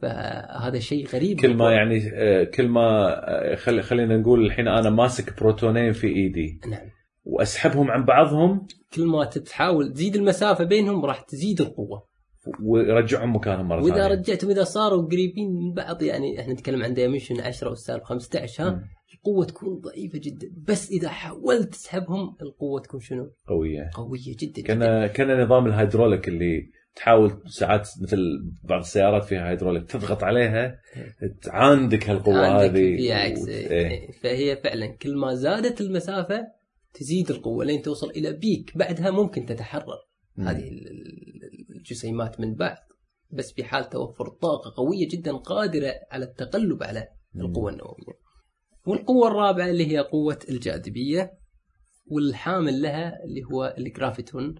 فهذا 0.01 0.79
شيء 0.79 1.07
غريب. 1.07 1.41
كل 1.41 1.55
ما 1.57 1.73
يعني 1.73 2.11
آه، 2.15 2.45
كل 2.45 2.69
ما 2.69 3.09
آه، 3.53 3.55
خل... 3.55 3.83
خلينا 3.83 4.17
نقول 4.17 4.47
الحين 4.47 4.69
أنا 4.69 4.91
ماسك 4.91 5.41
بروتونين 5.41 5.93
في 5.93 6.07
إيدي 6.07 6.61
نعم. 6.67 6.91
وأسحبهم 7.25 7.91
عن 7.91 8.05
بعضهم. 8.05 8.67
كل 8.95 9.07
ما 9.07 9.25
تحاول 9.25 9.93
تزيد 9.93 10.17
المسافة 10.17 10.65
بينهم 10.65 11.05
راح 11.05 11.21
تزيد 11.21 11.61
القوة. 11.61 12.09
ويرجعهم 12.63 13.37
مكانهم 13.37 13.69
مرة 13.69 13.83
وإذا 13.83 13.95
ثانية. 13.95 14.07
رجعتهم 14.07 14.51
اذا 14.51 14.65
صاروا 14.65 15.03
قريبين 15.03 15.51
من 15.51 15.75
بعض 15.75 16.03
يعني 16.03 16.41
إحنا 16.41 16.53
نتكلم 16.53 16.83
عن 16.83 16.95
dimension 16.95 17.41
10 17.41 17.69
والسالب 17.69 18.03
15 18.03 18.65
ها؟ 18.65 18.71
مم. 18.71 18.83
القوة 19.15 19.45
تكون 19.45 19.81
ضعيفة 19.81 20.19
جدا. 20.19 20.51
بس 20.69 20.91
إذا 20.91 21.09
حاولت 21.09 21.69
تسحبهم 21.73 22.37
القوة 22.43 22.81
تكون 22.81 23.01
شنو؟ 23.01 23.31
قوية. 23.47 23.91
قوية 23.95 24.37
جدا 24.39 24.63
كان 24.63 25.07
كان 25.07 25.43
نظام 25.45 25.67
الهيدروليك 25.67 26.29
اللي 26.29 26.71
تحاول 26.95 27.43
ساعات 27.47 27.89
مثل 28.03 28.19
بعض 28.65 28.81
السيارات 28.81 29.25
فيها 29.25 29.51
هيدروليك 29.51 29.91
تضغط 29.91 30.25
عليها 30.25 30.81
تعاندك 31.43 32.11
هالقوة 32.11 32.47
عندك 32.47 32.71
هذه. 32.77 32.97
في 32.97 33.13
عكس 33.13 33.43
وت- 33.43 33.49
إيه. 33.49 33.89
إيه. 33.89 34.11
فهي 34.13 34.57
فعلا 34.57 34.87
كل 34.87 35.17
ما 35.17 35.35
زادت 35.35 35.81
المسافة 35.81 36.47
تزيد 36.95 37.31
القوة 37.31 37.65
لين 37.65 37.83
توصل 37.83 38.11
إلى 38.11 38.33
بيك. 38.33 38.77
بعدها 38.77 39.11
ممكن 39.11 39.47
تتحرر. 39.47 39.99
مم. 40.37 40.49
هذه 40.49 40.69
ال- 40.69 40.87
ال- 40.91 41.77
الجسيمات 41.77 42.41
من 42.41 42.55
بعض 42.55 42.77
بس 43.31 43.53
في 43.53 43.65
حال 43.65 43.89
توفر 43.89 44.29
طاقة 44.29 44.73
قوية 44.77 45.09
جدا 45.09 45.33
قادرة 45.37 45.93
على 46.11 46.25
التقلب 46.25 46.83
على 46.83 47.09
القوة 47.37 47.71
النووية. 47.73 48.28
والقوة 48.87 49.29
الرابعة 49.29 49.67
اللي 49.71 49.93
هي 49.93 49.99
قوة 49.99 50.39
الجاذبية 50.51 51.31
والحامل 52.11 52.83
لها 52.83 53.13
اللي 53.25 53.43
هو 53.53 53.75
الجرافيتون 53.79 54.55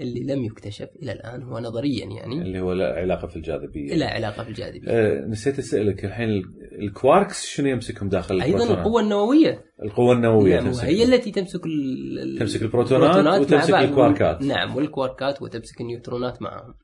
اللي 0.00 0.34
لم 0.34 0.44
يكتشف 0.44 0.88
إلى 1.02 1.12
الآن 1.12 1.42
هو 1.42 1.58
نظريا 1.58 2.04
يعني 2.06 2.42
اللي 2.42 2.60
هو 2.60 2.72
له 2.72 2.84
علاقة 2.84 3.26
في 3.28 3.36
الجاذبية 3.36 3.94
لا 3.94 4.10
علاقة 4.10 4.42
بالجاذبية 4.44 4.88
آه 4.90 5.20
نسيت 5.26 5.58
أسألك 5.58 6.04
الحين 6.04 6.28
ال- 6.28 6.44
الكواركس 6.82 7.46
شنو 7.46 7.66
يمسكهم 7.68 8.08
داخل 8.08 8.40
أيضا 8.42 8.46
البروتونات؟ 8.56 8.78
القوة 8.86 9.00
النووية 9.02 9.64
القوة 9.84 10.12
النووية 10.14 10.54
نعم 10.56 10.64
تمسك 10.66 10.82
وهي 10.82 11.04
التي 11.04 11.30
تمسك 11.30 11.60
ال- 11.66 12.36
تمسك 12.38 12.62
البروتونات 12.62 13.16
مع 13.16 13.38
وتمسك. 13.38 13.74
الكواركات. 13.74 14.42
نعم 14.42 14.76
والكواركات 14.76 15.42
وتمسك 15.42 15.80
النيوترونات 15.80 16.42
معهم 16.42 16.74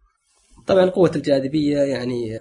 طبعا 0.66 0.90
قوة 0.90 1.10
الجاذبية 1.16 1.78
يعني 1.78 2.38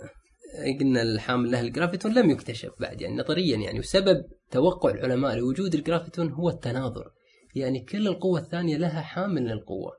قلنا 0.80 1.02
الحامل 1.02 1.52
لها 1.52 1.62
الجرافيتون 1.62 2.14
لم 2.14 2.30
يكتشف 2.30 2.72
بعد 2.80 3.02
يعني 3.02 3.16
نظريا 3.18 3.58
يعني 3.58 3.80
وسبب 3.80 4.26
توقع 4.52 4.90
العلماء 4.92 5.36
لوجود 5.36 5.76
الجرافيتون 5.76 6.32
هو 6.32 6.50
التناظر. 6.50 7.12
يعني 7.56 7.86
كل 7.86 8.08
القوة 8.08 8.40
الثانية 8.40 8.78
لها 8.78 9.02
حامل 9.02 9.46
للقوة. 9.48 9.92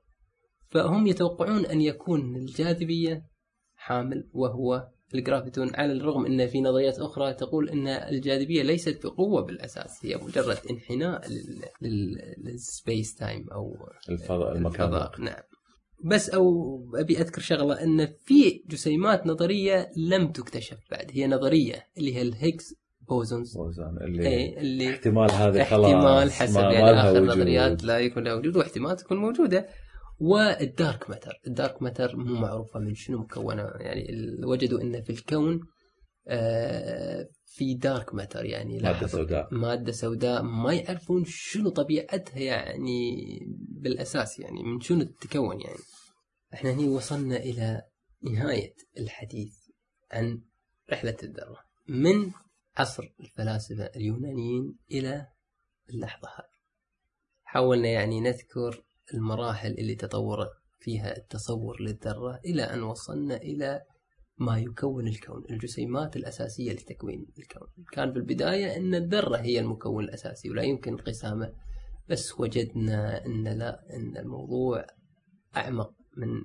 فهم 0.71 1.07
يتوقعون 1.07 1.67
أن 1.67 1.81
يكون 1.81 2.37
الجاذبية 2.37 3.23
حامل 3.75 4.29
وهو 4.33 4.89
الجرافيتون 5.15 5.75
على 5.75 5.93
الرغم 5.93 6.27
أن 6.27 6.47
في 6.47 6.61
نظريات 6.61 6.99
أخرى 6.99 7.35
تقول 7.35 7.69
أن 7.71 7.89
الجاذبية 7.89 8.63
ليست 8.63 9.07
بقوة 9.07 9.43
بالأساس 9.47 10.07
هي 10.07 10.17
مجرد 10.17 10.57
انحناء 10.71 11.29
لل- 11.29 11.65
لل- 11.83 12.35
لل 12.45 12.65
space 12.65 13.15
time 13.15 13.51
أو 13.51 13.75
الفضاء 14.09 14.57
المكان. 14.57 14.85
الفضاء 14.85 15.21
نعم. 15.21 15.43
بس 16.05 16.31
أو 16.31 16.45
أبي 16.95 17.19
أذكر 17.21 17.41
شغلة 17.41 17.83
إن 17.83 18.07
في 18.25 18.63
جسيمات 18.69 19.27
نظرية 19.27 19.91
لم 19.97 20.33
تكتشف 20.33 20.79
بعد. 20.91 21.11
هي 21.13 21.27
نظرية 21.27 21.87
اللي 21.99 22.15
هي 22.17 22.23
ال 22.23 22.31
Higgs 22.31 22.75
bosons. 23.09 23.57
boson 23.57 23.97
اللي 24.01 24.29
اي 24.29 24.61
اللي 24.61 24.91
احتمال 24.91 25.31
هذه 25.31 25.65
خلاص 25.65 25.93
احتمال 25.93 26.33
حسب 26.33 26.55
ما- 26.61 26.73
يعني 26.73 27.01
آخر 27.01 27.23
وجود. 27.23 27.29
نظريات 27.37 27.85
لا 27.85 27.99
يكون 27.99 28.25
لها 28.25 28.35
وجود 28.35 28.57
واحتمال 28.57 28.97
تكون 28.97 29.17
موجودة. 29.19 29.67
والدارك 30.21 31.11
ماتر 31.11 31.41
الدارك 31.47 31.83
ماتر 31.83 32.17
مو 32.17 32.35
معروفة 32.41 32.81
من 32.81 32.95
شنو 32.95 33.19
مكونة 33.19 33.63
يعني 33.63 34.07
وجدوا 34.45 34.81
إن 34.81 35.03
في 35.03 35.11
الكون 35.11 35.61
آه، 36.29 37.29
في 37.47 37.75
دارك 37.75 38.15
ماتر 38.15 38.45
يعني 38.45 38.79
لاحظوا 38.79 39.09
سوداء. 39.09 39.49
مادة 39.55 39.93
سوداء 39.93 40.43
ما 40.43 40.75
يعرفون 40.75 41.25
شنو 41.27 41.71
طبيعتها 41.71 42.39
يعني 42.39 43.17
بالأساس 43.81 44.39
يعني 44.39 44.63
من 44.63 44.81
شنو 44.81 45.03
تتكون 45.05 45.61
يعني. 45.61 45.79
إحنا 46.55 46.71
هني 46.71 46.89
وصلنا 46.89 47.37
إلى 47.37 47.83
نهاية 48.23 48.75
الحديث 48.99 49.55
عن 50.13 50.43
رحلة 50.93 51.17
الذرة 51.23 51.59
من 51.89 52.33
عصر 52.77 53.15
الفلاسفة 53.21 53.85
اليونانيين 53.85 54.77
إلى 54.91 55.27
اللحظة 55.91 56.29
هذه. 56.29 56.55
حاولنا 57.45 57.89
يعني 57.89 58.21
نذكر 58.21 58.85
المراحل 59.15 59.71
اللي 59.71 59.95
تطورت 59.95 60.53
فيها 60.81 61.17
التصور 61.17 61.83
للذرة 61.83 62.41
إلى 62.45 62.63
أن 62.63 62.83
وصلنا 62.83 63.37
إلى 63.37 63.83
ما 64.39 64.59
يكون 64.59 65.09
الكون 65.09 65.45
الجسيمات 65.51 66.17
الأساسية 66.17 66.73
لتكوين 66.73 67.27
الكون. 67.39 67.69
كان 67.93 68.13
في 68.13 68.19
البداية 68.19 68.77
أن 68.77 68.95
الذرة 68.95 69.37
هي 69.37 69.61
المكون 69.61 70.05
الأساسي 70.05 70.51
ولا 70.51 70.63
يمكن 70.63 70.93
انقسامه 70.93 71.53
بس 72.09 72.41
وجدنا 72.41 73.27
أن 73.27 73.49
لا 73.49 73.97
أن 73.97 74.17
الموضوع 74.17 74.87
أعمق 75.57 76.04
من 76.17 76.45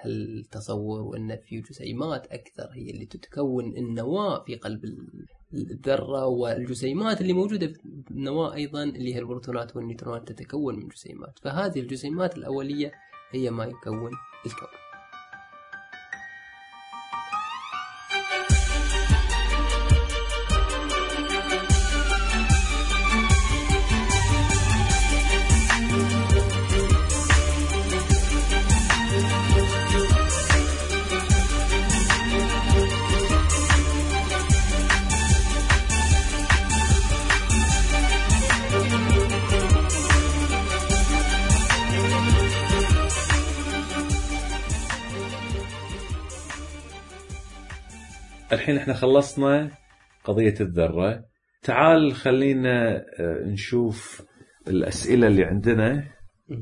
هالتصور 0.00 1.00
وأن 1.02 1.36
في 1.36 1.60
جسيمات 1.60 2.26
أكثر 2.26 2.68
هي 2.72 2.90
اللي 2.90 3.06
تتكون 3.06 3.76
النواة 3.76 4.44
في 4.44 4.56
قلب 4.56 4.84
ال- 4.84 5.26
الذرة 5.54 6.26
والجسيمات 6.26 7.20
اللي 7.20 7.32
موجودة 7.32 7.66
في 7.66 8.10
النواة 8.10 8.54
أيضا 8.54 8.82
اللي 8.82 9.14
هي 9.14 9.18
البروتونات 9.18 9.76
والنيوترونات 9.76 10.28
تتكون 10.32 10.76
من 10.76 10.88
جسيمات 10.88 11.38
فهذه 11.42 11.80
الجسيمات 11.80 12.36
الأولية 12.36 12.92
هي 13.32 13.50
ما 13.50 13.64
يكون 13.64 14.10
الكون. 14.46 14.68
الحين 48.64 48.76
إحنا 48.78 48.94
خلصنا 48.94 49.70
قضية 50.24 50.54
الذرة. 50.60 51.24
تعال 51.62 52.14
خلينا 52.14 52.96
آه، 52.96 53.44
نشوف 53.44 54.22
الأسئلة 54.68 55.26
اللي 55.26 55.44
عندنا 55.44 56.10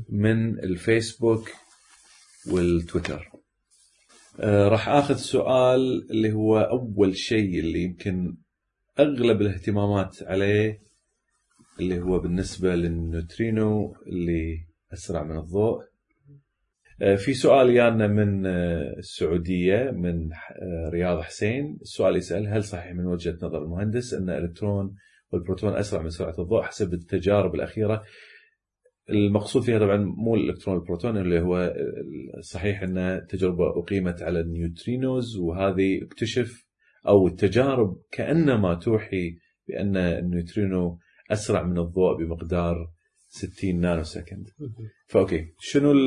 من 0.09 0.59
الفيسبوك 0.59 1.49
والتويتر. 2.51 3.31
آه، 4.39 4.67
راح 4.67 4.89
آخذ 4.89 5.15
سؤال 5.15 6.07
اللي 6.11 6.33
هو 6.33 6.59
أول 6.59 7.17
شيء 7.17 7.59
اللي 7.59 7.83
يمكن 7.83 8.37
أغلب 8.99 9.41
الاهتمامات 9.41 10.17
عليه 10.23 10.81
اللي 11.79 12.01
هو 12.01 12.19
بالنسبة 12.19 12.75
للنوترينو 12.75 13.95
اللي 14.07 14.67
أسرع 14.93 15.23
من 15.23 15.37
الضوء. 15.37 15.83
في 16.97 17.33
سؤال 17.33 17.69
يانا 17.69 18.07
من 18.07 18.45
آه، 18.45 18.95
السعودية 18.97 19.91
من 19.91 20.29
رياض 20.89 21.21
حسين. 21.21 21.77
السؤال 21.81 22.15
يسأل 22.15 22.47
هل 22.47 22.63
صحيح 22.63 22.93
من 22.93 23.05
وجهة 23.05 23.37
نظر 23.41 23.63
المهندس 23.63 24.13
أن 24.13 24.29
الإلكترون 24.29 24.95
والبروتون 25.31 25.75
أسرع 25.75 26.01
من 26.01 26.09
سرعة 26.09 26.35
الضوء 26.39 26.61
حسب 26.61 26.93
التجارب 26.93 27.55
الأخيرة؟ 27.55 28.03
المقصود 29.09 29.63
فيها 29.63 29.79
طبعا 29.79 29.97
مو 29.97 30.35
الإلكترون 30.35 30.77
البروتون 30.77 31.17
اللي 31.17 31.39
هو 31.39 31.73
صحيح 32.41 32.83
أن 32.83 33.25
تجربة 33.29 33.79
أقيمت 33.79 34.21
على 34.21 34.39
ال 34.39 34.49
neutrinos 34.49 35.37
وهذه 35.37 36.03
اكتشف 36.03 36.65
أو 37.07 37.27
التجارب 37.27 37.97
كأنما 38.11 38.75
توحي 38.75 39.37
بأن 39.67 39.97
النيوترينو 39.97 40.99
أسرع 41.31 41.63
من 41.63 41.77
الضوء 41.79 42.17
بمقدار 42.17 42.91
60 43.33 43.75
nano 43.75 44.03
second 44.03 44.49
ف 45.07 45.16
okay 45.16 45.53
شنو 45.59 45.91
ال... 45.91 45.97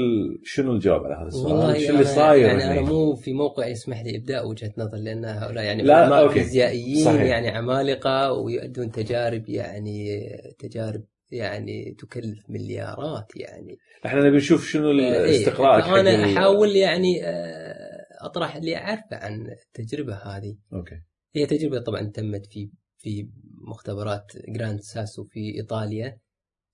شنو 0.44 0.72
الجواب 0.72 1.04
على 1.04 1.14
هذا 1.14 1.26
السؤال؟ 1.26 1.52
والله 1.52 1.86
شو 1.86 1.92
اللي 1.92 2.04
صاير 2.04 2.46
يعني 2.46 2.64
أنا 2.64 2.80
مو 2.80 3.14
في 3.14 3.32
موقع 3.32 3.66
يسمح 3.66 4.02
لي 4.02 4.16
إبداء 4.16 4.48
وجهة 4.48 4.72
نظر 4.78 4.96
لأن 4.96 5.24
هؤلاء 5.24 5.64
يعني 5.64 5.82
لا 5.82 6.20
okay. 6.20 6.34
فيزيائيين 6.34 7.04
صحيح. 7.04 7.22
يعني 7.22 7.48
عمالقة 7.48 8.32
ويؤدون 8.32 8.90
تجارب 8.90 9.48
يعني 9.48 10.20
تجارب 10.58 11.04
يعني 11.30 11.94
تكلف 11.98 12.38
مليارات 12.48 13.36
يعني 13.36 13.78
إحنا 14.06 14.20
نبي 14.20 14.36
نشوف 14.36 14.66
شنو 14.66 14.90
الاستقراء 14.90 15.84
إيه. 15.84 16.00
أنا 16.00 16.24
أحاول 16.24 16.76
يعني 16.76 17.24
آه، 17.24 18.06
أطرح 18.20 18.56
اللي 18.56 18.76
أعرفه 18.76 19.16
عن 19.16 19.46
التجربة 19.50 20.14
هذه 20.14 20.56
okay 20.72 21.02
هي 21.36 21.46
تجربة 21.46 21.80
طبعا 21.80 22.10
تمت 22.14 22.46
في 22.46 22.70
في 22.98 23.28
مختبرات 23.68 24.32
جراند 24.48 24.80
ساسو 24.80 25.24
في 25.24 25.54
إيطاليا 25.56 26.18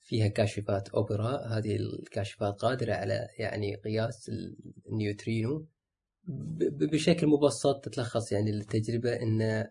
فيها 0.02 0.28
كاشفات 0.28 0.88
أوبرا. 0.88 1.36
هذه 1.46 1.76
الكاشفات 1.76 2.54
قادرة 2.54 2.92
على 2.92 3.28
يعني 3.38 3.76
قياس 3.76 4.30
النيوترينو. 4.90 5.66
بشكل 6.92 7.26
مبسط 7.26 7.84
تتلخص 7.84 8.32
يعني 8.32 8.50
التجربه 8.50 9.12
إن 9.12 9.64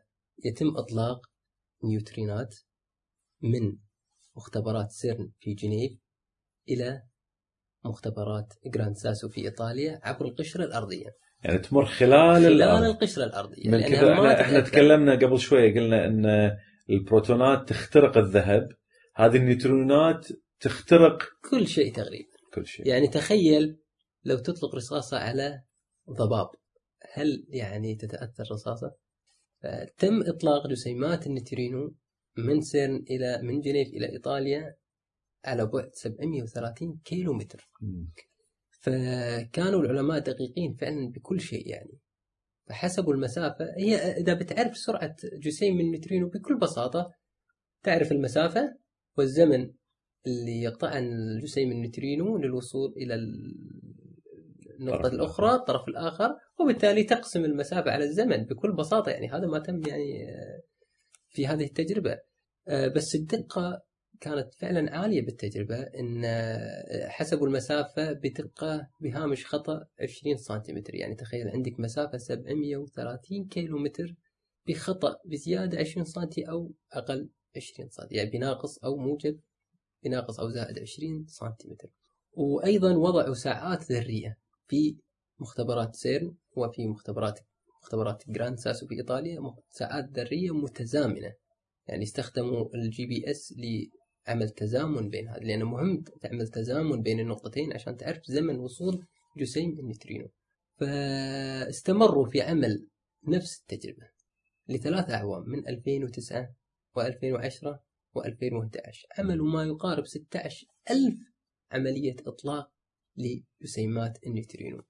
يتم 0.45 0.77
إطلاق 0.77 1.21
نيوترينات 1.83 2.55
من 3.41 3.77
مختبرات 4.35 4.91
سيرن 4.91 5.31
في 5.39 5.53
جنيف 5.53 5.99
إلى 6.69 7.03
مختبرات 7.85 8.53
جراند 8.65 8.95
ساسو 8.95 9.29
في 9.29 9.41
إيطاليا 9.41 9.99
عبر 10.03 10.25
القشرة 10.25 10.63
الأرضية. 10.63 11.15
يعني 11.43 11.59
تمر 11.59 11.85
خلال 11.85 12.43
خلال 12.43 12.45
الأرض. 12.45 12.83
القشرة 12.83 13.23
الأرضية. 13.23 13.69
من 13.69 13.81
كذا 13.81 14.13
إحنا, 14.13 14.41
إحنا 14.41 14.59
تكلمنا 14.59 15.15
قبل 15.15 15.39
شوية 15.39 15.73
قلنا 15.73 16.05
أن 16.05 16.51
البروتونات 16.89 17.69
تخترق 17.69 18.17
الذهب. 18.17 18.69
هذه 19.21 19.37
النيوترينات 19.37 20.27
تخترق 20.59 21.23
كل 21.49 21.67
شيء 21.67 21.93
تقريبا. 21.93 22.29
كل 22.53 22.67
شيء. 22.67 22.87
يعني 22.87 23.07
تخيل 23.07 23.77
لو 24.23 24.37
تطلق 24.37 24.75
رصاصة 24.75 25.17
على 25.17 25.63
ضباب 26.09 26.49
هل 27.13 27.45
يعني 27.49 27.95
تتأثر 27.95 28.43
رصاصة؟ 28.51 28.95
تم 29.97 30.21
إطلاق 30.21 30.67
جسيمات 30.67 31.27
النيوترينو 31.27 31.95
من 32.37 32.61
سيرن 32.61 33.03
إلى 33.09 33.41
من 33.41 33.59
جنيف 33.59 33.87
إلى 33.87 34.09
إيطاليا 34.09 34.75
على 35.45 35.65
بعد 35.65 35.89
730 35.93 36.99
كيلو 37.05 37.33
متر 37.33 37.69
فكانوا 38.69 39.81
العلماء 39.81 40.19
دقيقين 40.19 40.73
فعلا 40.73 41.11
بكل 41.11 41.41
شيء 41.41 41.67
يعني. 41.67 41.99
فحسبوا 42.69 43.13
المسافة 43.13 43.65
هي 43.77 43.95
إذا 43.95 44.33
بتعرف 44.33 44.77
سرعة 44.77 45.15
جسيم 45.33 45.75
من 45.75 45.85
النيوترينو 45.85 46.29
بكل 46.29 46.57
بساطة 46.57 47.11
تعرف 47.83 48.11
المسافة؟ 48.11 48.80
والزمن 49.17 49.71
اللي 50.27 50.61
يقطع 50.61 50.97
الجسيم 50.97 51.71
النيوترينو 51.71 52.37
للوصول 52.37 52.93
إلى 52.97 53.15
النقطة 54.79 55.07
الأخرى 55.07 55.55
الطرف 55.55 55.87
الآخر 55.87 56.37
وبالتالي 56.59 57.03
تقسم 57.03 57.45
المسافة 57.45 57.91
على 57.91 58.03
الزمن 58.03 58.43
بكل 58.43 58.75
بساطة. 58.75 59.11
يعني 59.11 59.29
هذا 59.29 59.47
ما 59.47 59.59
تم 59.59 59.81
يعني 59.87 60.27
في 61.29 61.47
هذه 61.47 61.63
التجربة. 61.63 62.19
آه، 62.67 62.87
بس 62.87 63.15
الدقة 63.15 63.81
كانت 64.21 64.53
فعلا 64.53 64.97
عالية 64.97 65.25
بالتجربة 65.25 65.81
إن 65.81 66.21
آه، 66.25 67.07
حسبوا 67.07 67.47
المسافة 67.47 68.11
بدقة 68.11 68.87
بهامش 68.99 69.45
خطأ 69.45 69.85
20 69.99 70.37
سنتيمتر. 70.37 70.95
يعني 70.95 71.15
تخيل 71.15 71.47
عندك 71.47 71.79
مسافة 71.79 72.17
730 72.17 73.47
كيلو 73.47 73.77
متر 73.77 74.15
بخطأ 74.67 75.15
بزيادة 75.25 75.79
20 75.79 76.05
سنتي 76.05 76.49
أو 76.49 76.73
أقل. 76.93 77.29
20 77.55 77.89
سنتي 77.89 78.15
يعني 78.15 78.29
بناقص 78.29 78.77
أو 78.77 78.97
موجب 78.97 79.39
بناقص 80.03 80.39
أو 80.39 80.49
زائد 80.49 80.79
20 80.79 81.25
سنتيمتر. 81.27 81.89
وأيضا 82.33 82.95
وضعوا 82.95 83.33
ساعات 83.33 83.91
ذرية 83.91 84.37
في 84.67 84.95
مختبرات 85.39 85.95
سيرن 85.95 86.35
وفي 86.55 86.87
مختبرات 86.87 87.39
مختبرات 87.83 88.23
جراند 88.27 88.59
ساسو 88.59 88.87
في 88.87 88.95
إيطاليا 88.95 89.55
ساعات 89.69 90.09
ذرية 90.09 90.51
متزامنة. 90.51 91.33
يعني 91.87 92.03
استخدموا 92.03 92.75
ال 92.75 93.05
GPS 93.05 93.53
لعمل 94.27 94.49
تزامن 94.49 95.09
بين 95.09 95.27
هذا 95.27 95.39
لأنه 95.39 95.65
مهم 95.65 96.03
تعمل 96.21 96.47
تزامن 96.47 97.01
بين 97.01 97.19
النقطتين 97.19 97.73
عشان 97.73 97.97
تعرف 97.97 98.25
زمن 98.25 98.59
وصول 98.59 99.05
جسيم 99.37 99.79
النيوترينو 99.79 100.29
فاستمروا 100.79 102.25
في 102.25 102.41
عمل 102.41 102.87
نفس 103.27 103.59
التجربة 103.59 104.09
لثلاث 104.69 105.09
أعوام 105.09 105.49
من 105.49 105.67
2009 105.67 106.49
و2010 106.99 107.77
و2011. 108.17 109.19
عملوا 109.19 109.47
ما 109.47 109.63
يقارب 109.63 110.05
16 110.05 110.67
ألف 110.91 111.19
عملية 111.71 112.15
إطلاق 112.27 112.71
لجسيمات 113.17 114.17
النيوترينو. 114.27 114.83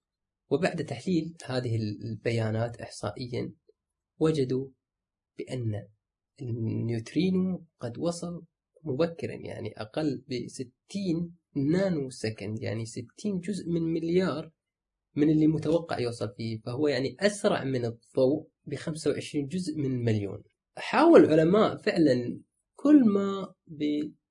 وبعد 0.49 0.85
تحليل 0.85 1.37
هذه 1.45 1.75
البيانات 1.75 2.81
إحصائيا 2.81 3.53
وجدوا 4.19 4.67
بأن 5.37 5.87
النيوترينو 6.41 7.65
قد 7.79 7.97
وصل 7.97 8.45
مبكرا 8.83 9.33
يعني 9.33 9.73
أقل 9.77 10.23
ب 10.27 10.47
60 10.47 11.37
nanosecond 11.55 12.61
يعني 12.61 12.85
60 12.85 13.39
جزء 13.39 13.69
من 13.69 13.81
مليار 13.81 14.51
من 15.15 15.29
اللي 15.29 15.47
متوقع 15.47 15.99
يوصل 15.99 16.33
فيه 16.37 16.59
فهو 16.59 16.87
يعني 16.87 17.15
أسرع 17.19 17.63
من 17.63 17.85
الضوء 17.85 18.47
ب 18.65 18.75
25 18.75 19.47
جزء 19.47 19.77
من 19.77 20.03
مليون. 20.03 20.43
حاول 20.77 21.23
العلماء 21.23 21.77
فعلا 21.77 22.41
كل 22.75 23.03
ما 23.05 23.53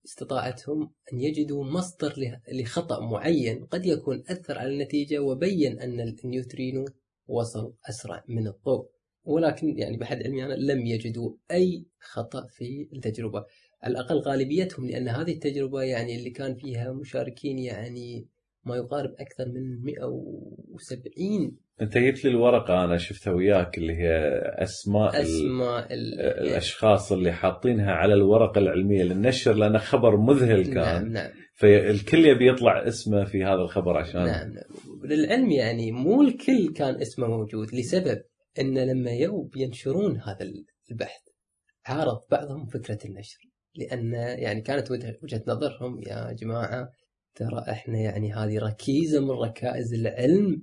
استطاعتهم 0.04 0.92
أن 1.12 1.20
يجدوا 1.20 1.64
مصدر 1.64 2.40
لخطأ 2.52 3.00
معين 3.00 3.64
قد 3.64 3.86
يكون 3.86 4.22
أثر 4.28 4.58
على 4.58 4.72
النتيجة 4.72 5.18
وبين 5.18 5.80
أن 5.80 6.00
النيوترينو 6.00 6.84
وصل 7.26 7.74
أسرع 7.88 8.24
من 8.28 8.46
الضوء. 8.46 8.90
ولكن 9.24 9.78
يعني 9.78 9.96
بحد 9.96 10.22
علمي 10.22 10.44
أنا 10.44 10.54
لم 10.54 10.86
يجدوا 10.86 11.36
أي 11.50 11.86
خطأ 12.00 12.46
في 12.46 12.88
التجربة. 12.92 13.44
على 13.82 13.92
الأقل 13.92 14.18
غالبيتهم 14.18 14.86
لأن 14.86 15.08
هذه 15.08 15.32
التجربة 15.32 15.82
يعني 15.82 16.16
اللي 16.16 16.30
كان 16.30 16.54
فيها 16.54 16.92
مشاركين 16.92 17.58
يعني 17.58 18.28
ما 18.64 18.76
يقارب 18.76 19.14
أكثر 19.18 19.48
من 19.48 19.84
170 19.84 21.56
أنت 21.82 21.98
جبت 21.98 22.24
لي 22.24 22.30
الورقة 22.30 22.84
أنا 22.84 22.96
شفتها 22.96 23.32
وياك 23.32 23.78
اللي 23.78 23.92
هي 23.92 24.40
أسماء 24.44 25.22
أسماء 25.22 25.92
ال... 25.94 26.20
الأشخاص 26.20 27.12
اللي 27.12 27.32
حاطينها 27.32 27.92
على 27.92 28.14
الورقة 28.14 28.58
العلمية. 28.58 29.02
للنشر 29.02 29.52
لأنه 29.52 29.78
خبر 29.78 30.16
مذهل 30.16 30.64
كان. 30.64 30.74
نعم. 30.74 31.12
نعم 31.12 31.30
فالكل 31.54 32.26
يبي 32.26 32.48
يطلع 32.48 32.88
اسمه 32.88 33.24
في 33.24 33.44
هذا 33.44 33.62
الخبر 33.62 33.96
عشان 33.96 34.24
نعم, 34.24 34.52
نعم. 34.52 35.04
للعلم 35.04 35.50
يعني 35.50 35.92
مو 35.92 36.22
الكل 36.22 36.72
كان 36.76 37.00
اسمه 37.00 37.26
موجود 37.26 37.74
لسبب 37.74 38.22
أن 38.58 38.78
لما 38.78 39.10
يو 39.10 39.42
بينشرون 39.42 40.20
هذا 40.20 40.50
البحث 40.90 41.20
عارض 41.86 42.18
بعضهم 42.30 42.66
فكرة 42.66 42.98
النشر. 43.04 43.38
لأن 43.74 44.12
يعني 44.14 44.60
كانت 44.60 44.90
وجهة 44.90 45.42
نظرهم 45.48 46.00
يا 46.06 46.32
جماعة 46.32 46.88
ترى 47.34 47.64
إحنا 47.70 47.98
يعني 47.98 48.32
هذه 48.32 48.58
ركيزة 48.58 49.20
من 49.20 49.30
ركائز 49.30 49.94
العلم 49.94 50.62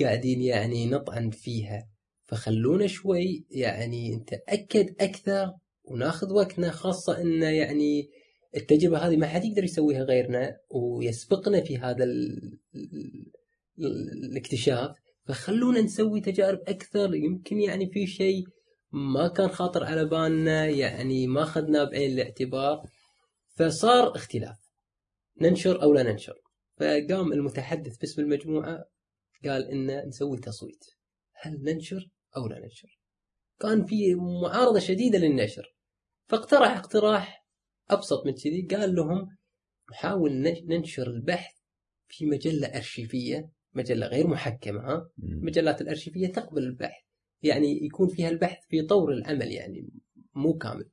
قاعدين 0.00 0.42
يعني 0.42 0.86
نطعن 0.86 1.30
فيها. 1.30 1.88
فخلونا 2.24 2.86
شوي 2.86 3.46
يعني 3.50 4.16
نتأكد 4.16 4.94
أكثر 5.00 5.52
وناخذ 5.84 6.32
وقتنا 6.32 6.70
خاصة 6.70 7.20
إن 7.20 7.42
يعني 7.42 8.08
التجربة 8.56 8.98
هذه 8.98 9.16
ما 9.16 9.26
حد 9.26 9.44
يقدر 9.44 9.64
يسويها 9.64 10.02
غيرنا 10.02 10.56
ويسبقنا 10.70 11.60
في 11.60 11.78
هذا 11.78 12.04
ال 12.04 12.40
ال 13.78 14.24
الاكتشاف. 14.30 14.96
فخلونا 15.24 15.80
نسوي 15.80 16.20
تجارب 16.20 16.58
أكثر. 16.68 17.14
يمكن 17.14 17.60
يعني 17.60 17.90
في 17.90 18.06
شيء 18.06 18.44
ما 18.92 19.28
كان 19.28 19.48
خاطر 19.48 19.84
على 19.84 20.04
بالنا 20.04 20.66
يعني 20.66 21.26
ما 21.26 21.42
أخذناه 21.42 21.84
بعين 21.84 22.12
الاعتبار. 22.12 22.82
فصار 23.56 24.16
اختلاف. 24.16 24.56
ننشر 25.40 25.82
أو 25.82 25.94
لا 25.94 26.02
ننشر. 26.02 26.34
فقام 26.76 27.32
المتحدث 27.32 27.96
باسم 27.96 28.22
المجموعة 28.22 28.84
قال 29.48 29.70
إن 29.70 30.08
نسوي 30.08 30.38
تصويت. 30.38 30.84
هل 31.34 31.62
ننشر 31.62 32.10
أو 32.36 32.46
لا 32.46 32.58
ننشر؟ 32.58 33.00
كان 33.60 33.84
في 33.84 34.14
معارضة 34.14 34.78
شديدة 34.78 35.18
للنشر. 35.18 35.76
فاقترح 36.28 36.76
اقتراح 36.76 37.46
أبسط 37.90 38.26
من 38.26 38.32
كذي 38.32 38.66
قال 38.70 38.94
لهم 38.94 39.28
نحاول 39.90 40.32
ننشر 40.66 41.06
البحث 41.06 41.54
في 42.08 42.26
مجلة 42.26 42.66
أرشيفية 42.66 43.50
مجلة 43.74 44.06
غير 44.06 44.26
محكمة 44.26 44.80
ها؟ 44.80 45.10
المجلات 45.22 45.80
الأرشيفية 45.80 46.26
تقبل 46.26 46.62
البحث. 46.62 47.02
يعني 47.42 47.84
يكون 47.84 48.08
فيها 48.08 48.28
البحث 48.28 48.58
في 48.68 48.82
طور 48.82 49.12
العمل 49.12 49.52
يعني 49.52 49.88
مو 50.34 50.54
كامل. 50.54 50.90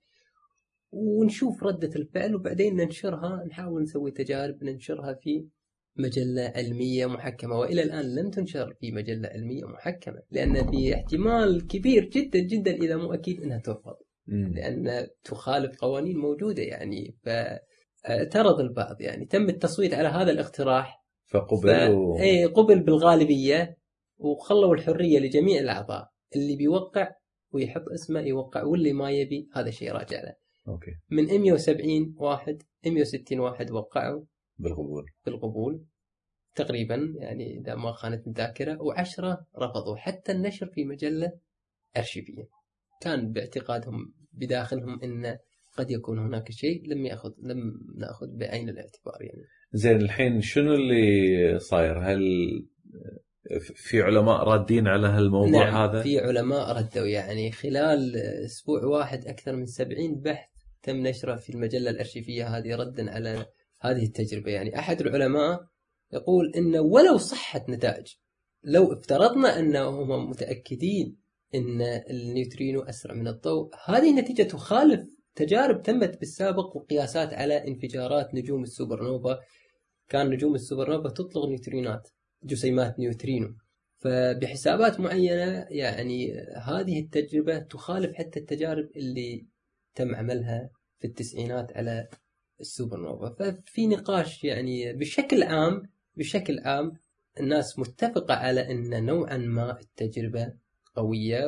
ونشوف 0.92 1.64
ردة 1.64 1.92
الفعل 1.96 2.36
وبعدين 2.36 2.76
ننشرها 2.76 3.46
نحاول 3.46 3.82
نسوي 3.84 4.12
تجارب 4.12 4.64
ننشرها 4.64 5.14
في 5.14 5.48
مجلة 5.96 6.54
علمية 6.56 7.06
محكمة 7.06 7.60
وإلى 7.60 7.84
الآن 7.84 8.16
لم 8.16 8.30
تنشر 8.30 8.74
في 8.74 8.92
مجلة 8.92 9.30
علمية 9.30 9.66
محكمة 9.66 10.22
لأن 10.32 10.72
في 10.72 10.96
احتمال 10.96 11.68
كبير 11.68 12.10
جدا 12.10 12.40
جدا 12.40 12.72
إذا 12.72 12.96
مو 12.96 13.14
أكيد 13.14 13.42
أنها 13.42 13.58
ترفض 13.58 13.96
لأن 14.28 15.08
تخالف 15.24 15.78
قوانين 15.78 16.18
موجودة 16.18 16.64
يعني 16.64 17.18
فاعترض 17.24 18.60
البعض 18.60 19.02
يعني. 19.02 19.26
تم 19.26 19.50
التصويت 19.50 19.94
على 19.94 20.08
هذا 20.08 20.32
الاقتراح 20.32 21.04
فقبل 21.26 21.90
و... 21.90 22.20
اي 22.20 22.46
قبل 22.46 22.84
بالغالبية 22.84 23.78
وخلوا 24.18 24.76
الحرية 24.76 25.20
لجميع 25.20 25.62
الأعضاء. 25.62 26.10
اللي 26.36 26.56
بيوقع 26.56 27.12
ويحط 27.52 27.84
اسمه 27.94 28.20
يوقع 28.20 28.64
واللي 28.64 28.94
ما 28.94 29.12
يبي 29.12 29.50
هذا 29.54 29.70
شيء 29.70 29.92
راجع 29.92 30.22
له. 30.22 30.36
أوكي. 30.68 30.92
من 31.10 31.42
170 31.42 32.16
واحد 32.18 32.64
160 32.86 33.40
واحد 33.40 33.72
وقعوا. 33.72 34.24
بالقبول. 34.58 35.06
بالقبول. 35.26 35.86
تقريبا 36.56 37.14
يعني 37.20 37.60
إذا 37.60 37.76
ما 37.76 37.92
خانت 37.92 38.28
الذاكره 38.28 38.82
وعشرة 38.82 39.46
رفضوا. 39.58 39.96
حتى 39.96 40.32
النشر 40.32 40.68
في 40.68 40.86
مجلة 40.86 41.32
أرشيفية. 41.98 42.44
كان 43.02 43.32
باعتقادهم 43.32 44.14
بداخلهم 44.32 45.04
إن 45.04 45.38
قد 45.78 45.92
يكون 45.92 46.20
هناك 46.20 46.52
شيء. 46.52 46.88
لم 46.88 47.06
يأخذ 47.06 47.32
لم 47.44 47.58
نأخذ 47.98 48.28
بعين 48.38 48.70
الاعتبار 48.70 49.22
يعني. 49.22 49.44
زين 49.74 50.02
الحين 50.02 50.42
شنو 50.42 50.74
اللي 50.74 51.60
صاير؟ 51.60 52.00
هل 52.00 52.22
في 53.76 54.02
علماء 54.02 54.44
رادين 54.44 54.88
على 54.88 55.08
هالموضوع 55.08 55.70
نعم 55.70 55.76
هذا؟ 55.76 56.04
في 56.04 56.20
علماء 56.20 56.78
ردوا. 56.78 57.08
يعني 57.08 57.52
خلال 57.52 58.16
أسبوع 58.46 58.86
واحد 58.86 59.26
أكثر 59.28 59.56
من 59.56 59.66
70 59.66 60.22
بحث 60.22 60.50
تم 60.84 60.96
نشره 60.96 61.36
في 61.36 61.50
المجلة 61.50 61.90
الأرشيفية. 61.90 62.58
هذه 62.58 62.76
ردا 62.76 63.12
على 63.12 63.46
هذه 63.84 64.06
التجربة. 64.06 64.52
يعني 64.52 64.80
أحد 64.80 65.02
العلماء 65.02 65.66
يقول 66.14 66.52
انه 66.56 66.82
ولو 66.82 67.18
صحت 67.18 67.70
نتائج 67.70 68.08
لو 68.64 68.94
افترضنا 68.94 69.60
أنهم 69.60 70.30
متأكدين 70.30 71.18
إن 71.56 71.82
النيوترينو 72.10 72.82
أسرع 72.82 73.14
من 73.14 73.28
الضوء 73.28 73.70
هذه 73.86 74.10
النتيجة 74.10 74.44
تخالف 74.44 75.08
تجارب 75.36 75.82
تمت 75.82 76.20
بالسابق 76.20 76.78
وقياسات 76.78 77.34
على 77.34 77.68
انفجارات 77.68 78.36
نجوم 78.36 78.64
السوبر 78.64 79.04
نوفا 79.04 79.40
كان 80.10 80.30
نجوم 80.30 80.56
السوبر 80.56 80.90
نوفا 80.90 81.10
تطلق 81.10 81.46
نيوترينات 81.46 82.10
جسيمات 82.44 83.00
نيوترينو. 83.00 83.56
فبحسابات 83.98 85.00
معينة 85.00 85.68
يعني 85.70 86.34
هذه 86.58 87.00
التجربة 87.00 87.60
تخالف 87.60 88.14
حتى 88.16 88.40
التجارب 88.40 88.90
اللي 88.96 89.48
تم 89.96 90.16
عملها 90.16 90.70
في 91.00 91.08
التسعينات 91.08 91.78
على 91.78 92.08
السوبر 92.60 93.00
نوفا 93.00 93.30
ففي 93.30 93.88
نقاش 93.88 94.44
يعني 94.44 94.94
بشكل 94.94 95.44
عام 95.44 95.84
بشكل 96.18 96.60
عام 96.60 96.94
الناس 97.40 97.80
متفقة 97.80 98.34
على 98.34 98.72
أن 98.72 99.06
نوعا 99.06 99.38
ما 99.38 99.80
التجربة 99.80 100.54
قوية 100.96 101.48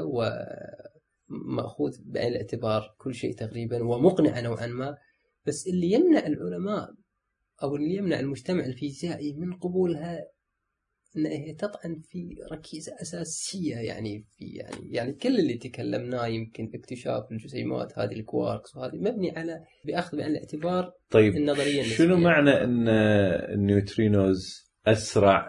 ومأخوذ 1.30 1.98
بعين 2.06 2.32
الاعتبار 2.32 2.96
كل 2.98 3.14
شيء 3.14 3.36
تقريبا 3.36 3.84
ومقنعة 3.84 4.42
نوعا 4.42 4.68
ما. 4.68 4.98
بس 5.46 5.68
اللي 5.68 5.92
يمنع 5.92 6.28
العلماء 6.28 6.94
أو 7.64 7.76
اللي 7.76 7.96
يمنع 7.96 8.20
المجتمع 8.20 8.66
الفيزيائي 8.66 9.34
من 9.34 9.54
قبولها 9.54 10.28
أن 11.18 11.26
هي 11.26 11.54
تطعن 11.54 12.02
في 12.10 12.38
ركيزة 12.52 12.96
أساسية 13.02 13.76
يعني 13.76 14.26
في 14.38 14.46
يعني 14.46 14.92
يعني 14.92 15.14
كل 15.14 15.40
اللي 15.40 15.58
تكلمناه 15.58 16.28
يمكن 16.28 16.72
اكتشاف 16.76 17.32
الجسيمات 17.32 18.00
هذه 18.00 18.14
الكواركس 18.14 18.76
وهذه 18.76 18.96
مبني 18.96 19.38
على 19.38 19.64
بأخذ 19.86 20.18
بعين 20.18 20.32
الاعتبار 20.32 20.94
طيب 21.10 21.36
النظرية. 21.36 21.84
شنو 21.84 22.18
معنى 22.18 22.52
إن 22.52 22.88
ال 23.54 23.66
neutrinos 23.66 24.72
أسرع 24.88 25.48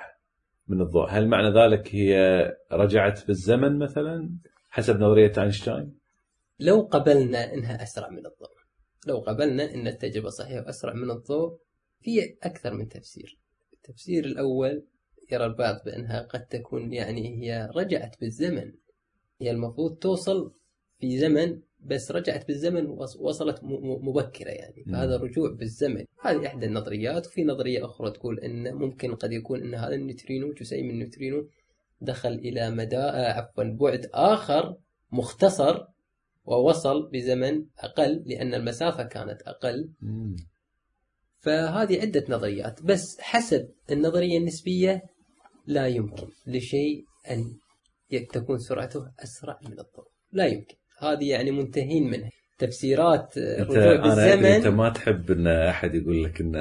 من 0.68 0.80
الضوء؟ 0.80 1.10
هل 1.10 1.28
معنى 1.28 1.60
ذلك 1.60 1.94
هي 1.94 2.16
رجعت 2.72 3.26
بالزمن 3.26 3.78
مثلا 3.78 4.30
حسب 4.68 5.00
نظرية 5.00 5.32
أينشتاين؟ 5.38 5.98
لو 6.58 6.80
قبلنا 6.80 7.54
إنها 7.54 7.82
أسرع 7.82 8.10
من 8.10 8.26
الضوء 8.26 8.56
لو 9.06 9.18
قبلنا 9.18 9.74
إن 9.74 9.86
التجربة 9.86 10.28
صحيحة 10.28 10.60
وأسرع 10.60 10.92
من 10.92 11.10
الضوء 11.10 11.58
في 12.00 12.36
أكثر 12.42 12.74
من 12.74 12.88
تفسير 12.88 13.38
التفسير 13.72 14.24
الأول 14.24 14.86
يرى 15.32 15.46
البعض 15.46 15.80
بأنها 15.84 16.22
قد 16.22 16.46
تكون 16.46 16.92
يعني 16.92 17.42
هي 17.42 17.70
رجعت 17.76 18.20
بالزمن. 18.20 18.72
هي 19.40 19.50
المفروض 19.50 19.96
توصل 19.98 20.52
في 20.98 21.18
زمن 21.18 21.60
بس 21.80 22.10
رجعت 22.10 22.46
بالزمن 22.46 22.86
وصلت 23.20 23.60
مبكرة 24.02 24.50
يعني. 24.50 24.84
فهذا 24.84 25.16
رجوع 25.16 25.50
بالزمن. 25.50 26.04
هذه 26.22 26.46
إحدى 26.46 26.66
النظريات. 26.66 27.26
وفي 27.26 27.44
نظرية 27.44 27.84
أخرى 27.84 28.10
تقول 28.10 28.40
أن 28.40 28.74
ممكن 28.74 29.14
قد 29.14 29.32
يكون 29.32 29.62
أن 29.62 29.74
هذا 29.74 29.94
النيوترينو 29.94 30.52
جسيم 30.52 30.90
النيوترينو 30.90 31.48
دخل 32.00 32.32
إلى 32.32 32.70
مدى 32.70 32.96
عفوا 32.96 33.64
بعد 33.64 34.10
آخر 34.14 34.76
مختصر 35.12 35.84
ووصل 36.44 37.10
بزمن 37.10 37.64
أقل 37.78 38.22
لأن 38.26 38.54
المسافة 38.54 39.02
كانت 39.02 39.42
أقل. 39.42 39.90
فهذه 41.38 42.00
عدة 42.00 42.24
نظريات. 42.28 42.82
بس 42.82 43.20
حسب 43.20 43.68
النظرية 43.90 44.38
النسبية 44.38 45.02
لا 45.66 45.86
يمكن 45.86 46.26
لشيء 46.46 47.04
أن 47.30 47.56
تكون 48.32 48.58
سرعته 48.58 49.12
أسرع 49.22 49.58
من 49.62 49.72
الضوء. 49.72 50.08
لا 50.32 50.46
يمكن. 50.46 50.76
هذه 50.98 51.30
يعني 51.30 51.50
منتهين 51.50 52.10
منها. 52.10 52.30
تفسيرات 52.58 53.38
الرجوع 53.38 53.96
بالزمن 53.96 54.44
أنت 54.44 54.66
ما 54.66 54.90
تحب 54.90 55.30
إن 55.30 55.46
أحد 55.46 55.94
يقول 55.94 56.24
لك 56.24 56.40
إن 56.40 56.52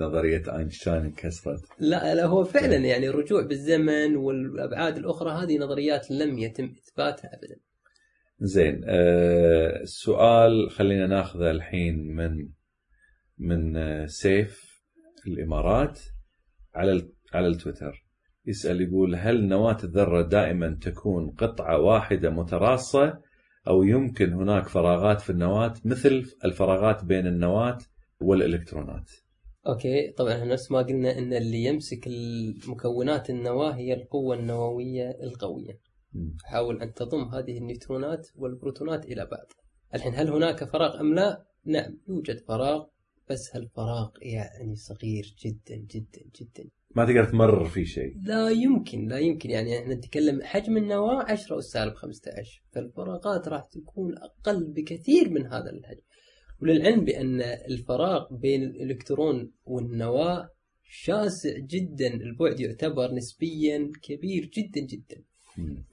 نظرية 0.00 0.58
أينشتاين 0.58 1.04
انكسرت. 1.04 1.60
لا 1.78 2.14
لا 2.14 2.26
هو 2.26 2.44
فعلا 2.44 2.76
يعني 2.76 3.08
الرجوع 3.08 3.42
بالزمن 3.42 4.16
والأبعاد 4.16 4.96
الأخرى 4.96 5.30
هذه 5.30 5.58
نظريات 5.58 6.10
لم 6.10 6.38
يتم 6.38 6.64
إثباتها 6.64 7.30
ابدا. 7.34 7.56
زين 8.40 8.84
آه 8.84 9.80
السؤال 9.80 10.70
خلينا 10.70 11.06
ناخذه 11.06 11.50
الحين 11.50 12.16
من 12.16 12.48
من 13.38 14.06
سيف 14.06 14.82
الإمارات 15.26 16.00
على 16.74 17.08
على 17.32 17.46
التويتر. 17.46 18.07
يسأل 18.48 18.80
يقول 18.80 19.14
هل 19.14 19.48
نواة 19.48 19.76
الذرة 19.84 20.22
دائما 20.22 20.78
تكون 20.82 21.30
قطعة 21.30 21.80
واحدة 21.80 22.30
متراصة 22.30 23.20
أو 23.68 23.82
يمكن 23.82 24.32
هناك 24.32 24.68
فراغات 24.68 25.20
في 25.20 25.30
النواة 25.30 25.74
مثل 25.84 26.24
الفراغات 26.44 27.04
بين 27.04 27.26
النواة 27.26 27.78
والإلكترونات؟ 28.20 29.10
okay 29.66 30.10
طبعا 30.10 30.44
نفس 30.44 30.70
ما 30.70 30.78
قلنا 30.78 31.18
إن 31.18 31.32
اللي 31.32 31.64
يمسك 31.64 32.06
المكونات 32.06 33.30
النواة 33.30 33.72
هي 33.72 33.94
القوة 33.94 34.36
النووية 34.36 35.10
القوية. 35.10 35.80
حاول 36.44 36.82
أن 36.82 36.94
تضم 36.94 37.34
هذه 37.34 37.58
النيوترونات 37.58 38.28
والبروتونات 38.36 39.04
إلى 39.04 39.26
بعض. 39.26 39.52
الحين 39.94 40.14
هل 40.14 40.28
هناك 40.28 40.64
فراغ 40.64 41.00
أم 41.00 41.14
لا؟ 41.14 41.44
نعم 41.64 41.98
يوجد 42.08 42.40
فراغ 42.40 42.86
بس 43.30 43.56
هالفراغ 43.56 44.10
يعني 44.22 44.76
صغير 44.76 45.34
جدا 45.44 45.76
جدا 45.76 46.20
جدا. 46.40 46.70
ما 46.98 47.04
تقدر 47.04 47.24
تمرر 47.24 47.64
فيه 47.64 47.84
شيء. 47.84 48.14
لا 48.22 48.50
يمكن 48.50 49.08
لا 49.08 49.18
يمكن. 49.18 49.50
يعني 49.50 49.78
إحنا 49.78 49.94
نتكلم 49.94 50.42
حجم 50.42 50.76
النواة 50.76 51.22
10 51.32 51.58
أس 51.58 51.64
سالب 51.64 51.94
15 51.94 52.62
فالفراغات 52.72 53.48
راح 53.48 53.68
تكون 53.72 54.14
أقل 54.18 54.72
بكثير 54.72 55.30
من 55.30 55.46
هذا 55.46 55.70
الحجم. 55.70 56.02
وللعلم 56.62 57.04
بأن 57.04 57.40
الفراغ 57.42 58.34
بين 58.34 58.62
الإلكترون 58.62 59.52
والنواة 59.64 60.48
شاسع 60.82 61.58
جدا. 61.58 62.14
البعد 62.14 62.60
يعتبر 62.60 63.14
نسبيا 63.14 63.92
كبير 64.02 64.50
جدا 64.54 64.80
جدا. 64.80 65.22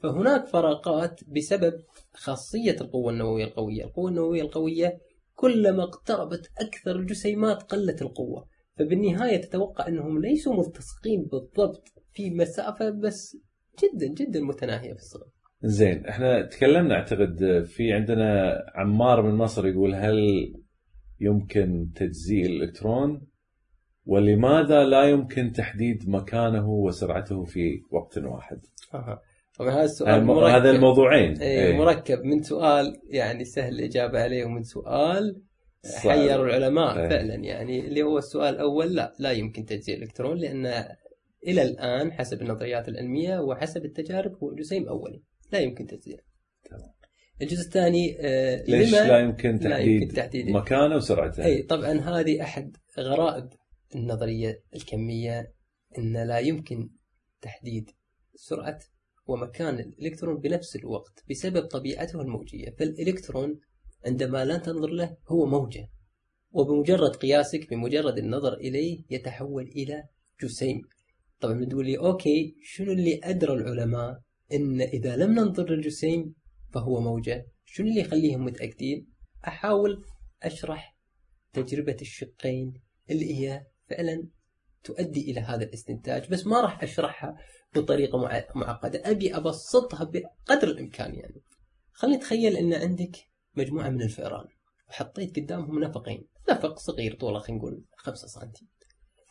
فهناك 0.04 0.48
فراغات 0.48 1.20
بسبب 1.28 1.74
خاصية 2.14 2.76
القوة 2.82 3.12
النووية 3.12 3.46
القوية. 3.46 3.84
القوة 3.84 4.10
النووية 4.10 4.42
القوية 4.42 5.00
كلما 5.34 5.84
اقتربت 5.84 6.52
أكثر 6.58 6.96
الجسيمات 6.96 7.64
قلت 7.64 8.02
القوة. 8.02 8.55
فبالنهاية 8.80 9.42
تتوقع 9.42 9.88
أنهم 9.88 10.22
ليسوا 10.22 10.54
ملتصقين 10.54 11.22
بالضبط 11.32 11.84
في 12.12 12.30
مسافة 12.30 12.90
بس 12.90 13.38
جدا 13.84 14.14
جدا 14.14 14.40
متناهية 14.40 14.94
في 14.94 15.00
الصغر 15.00 15.28
زين 15.64 16.06
إحنا 16.06 16.46
تكلمنا 16.46 16.96
أعتقد 16.96 17.64
في 17.66 17.94
عندنا 17.94 18.58
عمار 18.76 19.22
من 19.22 19.36
مصر 19.36 19.68
يقول 19.68 19.96
هل 19.96 20.18
يمكن 21.20 21.92
تجزيء 21.96 22.46
الإلكترون 22.46 23.28
ولماذا 24.06 24.84
لا 24.84 25.04
يمكن 25.04 25.52
تحديد 25.52 26.10
مكانه 26.10 26.70
وسرعته 26.70 27.44
في 27.44 27.82
وقت 27.92 28.18
واحد؟ 28.18 28.58
أها. 28.94 29.22
طبعا 29.60 29.72
هذا 29.72 29.84
السؤال 29.84 30.26
مركب. 30.26 30.56
هذا 30.56 30.72
الموضوعين 30.72 31.38
إيه 31.42 31.66
إيه. 31.66 31.78
مركب 31.78 32.20
من 32.24 32.42
سؤال 32.42 32.94
يعني 33.10 33.46
سهل 33.46 33.74
الإجابة 33.74 34.20
عليه 34.20 34.46
ومن 34.46 34.64
سؤال 34.64 35.42
صعب. 35.86 36.12
حير 36.12 36.46
العلماء 36.46 37.00
إيه. 37.00 37.10
فعلا 37.10 37.36
يعني 37.36 37.80
اللي 37.80 38.04
هو 38.04 38.18
السؤال 38.18 38.56
الأول 38.56 38.96
لا 38.96 39.14
لا 39.20 39.32
يمكن 39.32 39.66
تجزيء 39.66 39.98
الإلكترون 39.98 40.38
لأن 40.38 40.66
إلى 41.48 41.62
الآن 41.62 42.12
حسب 42.12 42.42
النظريات 42.42 42.88
العلمية 42.88 43.40
وحسب 43.40 43.86
التجارب 43.86 44.44
هو 44.44 44.56
جسيم 44.56 44.88
أولي 44.88 45.24
لا 45.52 45.60
يمكن 45.60 45.86
تجزئه. 45.86 46.20
الجزء 47.42 47.66
الثاني 47.66 48.18
آه، 48.20 48.64
ليش 48.68 48.94
لما 48.94 49.08
لا 49.08 49.20
يمكن 49.20 49.56
لا 49.56 49.70
تحديد, 49.70 50.02
يمكن 50.02 50.16
تحديد 50.16 50.50
مكانه 50.50 50.96
وسرعته؟ 50.96 51.46
اي 51.46 51.64
طبعا 51.64 52.00
هذه 52.00 52.42
أحد 52.42 52.78
غرائب 53.00 53.50
النظرية 53.96 54.64
الكمية 54.76 55.54
إن 55.98 56.28
لا 56.28 56.40
يمكن 56.40 56.90
تحديد 57.42 57.90
سرعة 58.36 58.80
ومكان 59.26 59.80
الإلكترون 59.80 60.40
بنفس 60.40 60.76
الوقت 60.76 61.24
بسبب 61.30 61.66
طبيعته 61.66 62.22
الموجية، 62.22 62.76
فالإلكترون 62.80 63.60
عندما 64.06 64.46
لا 64.46 64.58
تنظر 64.58 64.88
له 64.90 65.18
هو 65.28 65.46
موجه 65.46 65.90
وبمجرد 66.52 67.16
قياسك 67.16 67.70
بمجرد 67.70 68.18
النظر 68.18 68.54
إليه 68.54 69.04
يتحول 69.10 69.64
إلى 69.64 70.04
جسيم. 70.44 70.82
طبعا 71.40 71.60
بتقول 71.66 71.86
لي 71.86 71.98
أوكي 71.98 72.56
شنو 72.64 72.92
اللي 72.92 73.20
أدرى 73.24 73.54
العلماء 73.54 74.20
إن 74.54 74.82
إذا 74.82 75.16
لم 75.16 75.32
ننظر 75.32 75.70
للجسيم 75.72 76.34
فهو 76.74 77.02
موجه؟ 77.02 77.48
شنو 77.66 77.88
اللي 77.88 78.00
يخليهم 78.02 78.46
متأكدين؟ 78.46 79.08
أحاول 79.48 80.06
أشرح 80.44 80.98
تجربة 81.54 81.98
الشقين 82.02 82.74
اللي 83.10 83.36
هي 83.40 83.66
فعلا 83.90 84.28
تؤدي 84.84 85.32
إلى 85.32 85.40
هذا 85.40 85.64
الاستنتاج 85.64 86.30
بس 86.30 86.48
ما 86.48 86.62
راح 86.62 86.84
أشرحها 86.84 87.38
بطريقة 87.76 88.18
مع- 88.18 88.46
معقدة 88.56 89.02
أبي 89.06 89.36
أبسطها 89.38 90.04
بقدر 90.04 90.68
الإمكان 90.68 91.16
يعني 91.16 91.42
خلينا 91.92 92.18
نتخيل 92.18 92.58
أن 92.58 92.74
عندك 92.74 93.18
مجموعة 93.58 93.90
من 93.90 94.02
الفئران 94.02 94.48
وحطيت 94.90 95.40
قدامهم 95.40 95.84
نفقين 95.84 96.28
نفق 96.50 96.80
صغير 96.80 97.16
طوله 97.16 97.40
خلينا 97.40 97.60
نقول 97.62 97.84
5 97.96 98.28
سنتي 98.28 98.68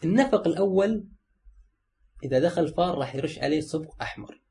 النفق 0.04 0.48
الأول 0.48 1.08
إذا 2.24 2.38
دخل 2.38 2.68
فار 2.68 2.98
راح 2.98 3.14
يرش 3.14 3.38
عليه 3.38 3.60
صبغ 3.60 3.88
أحمر 4.02 4.44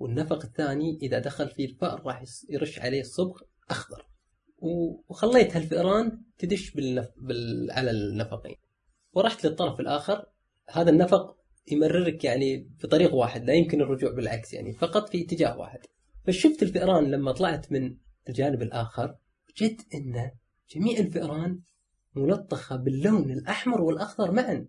والنفق 0.00 0.44
الثاني 0.44 0.98
إذا 1.02 1.18
دخل 1.18 1.48
فيه 1.48 1.66
الفأر 1.66 2.02
راح 2.06 2.24
يرش 2.48 2.78
عليه 2.78 3.02
صبغ 3.02 3.40
أخضر. 3.70 4.06
وخليت 5.08 5.56
هالفئران 5.56 6.22
تدش 6.38 6.70
بالنف... 6.70 7.08
بال... 7.16 7.70
على 7.70 7.90
النفقين. 7.90 8.56
ورحت 9.12 9.46
للطرف 9.46 9.80
الآخر 9.80 10.26
هذا 10.70 10.90
النفق 10.90 11.36
يمررك 11.72 12.24
يعني 12.24 12.70
بطريق 12.82 13.14
واحد 13.14 13.44
لا 13.44 13.54
يمكن 13.54 13.80
الرجوع 13.80 14.10
بالعكس 14.10 14.54
يعني 14.54 14.72
فقط 14.72 15.08
في 15.08 15.24
اتجاه 15.24 15.58
واحد. 15.58 15.80
فشفت 16.26 16.62
الفئران 16.62 17.10
لما 17.10 17.32
طلعت 17.32 17.72
من 17.72 17.96
الجانب 18.28 18.62
الآخر 18.62 19.16
وجدت 19.48 19.94
أن 19.94 20.30
جميع 20.70 20.98
الفئران 20.98 21.60
ملطخة 22.14 22.76
باللون 22.76 23.30
الأحمر 23.30 23.80
والأخضر 23.80 24.32
معا. 24.32 24.66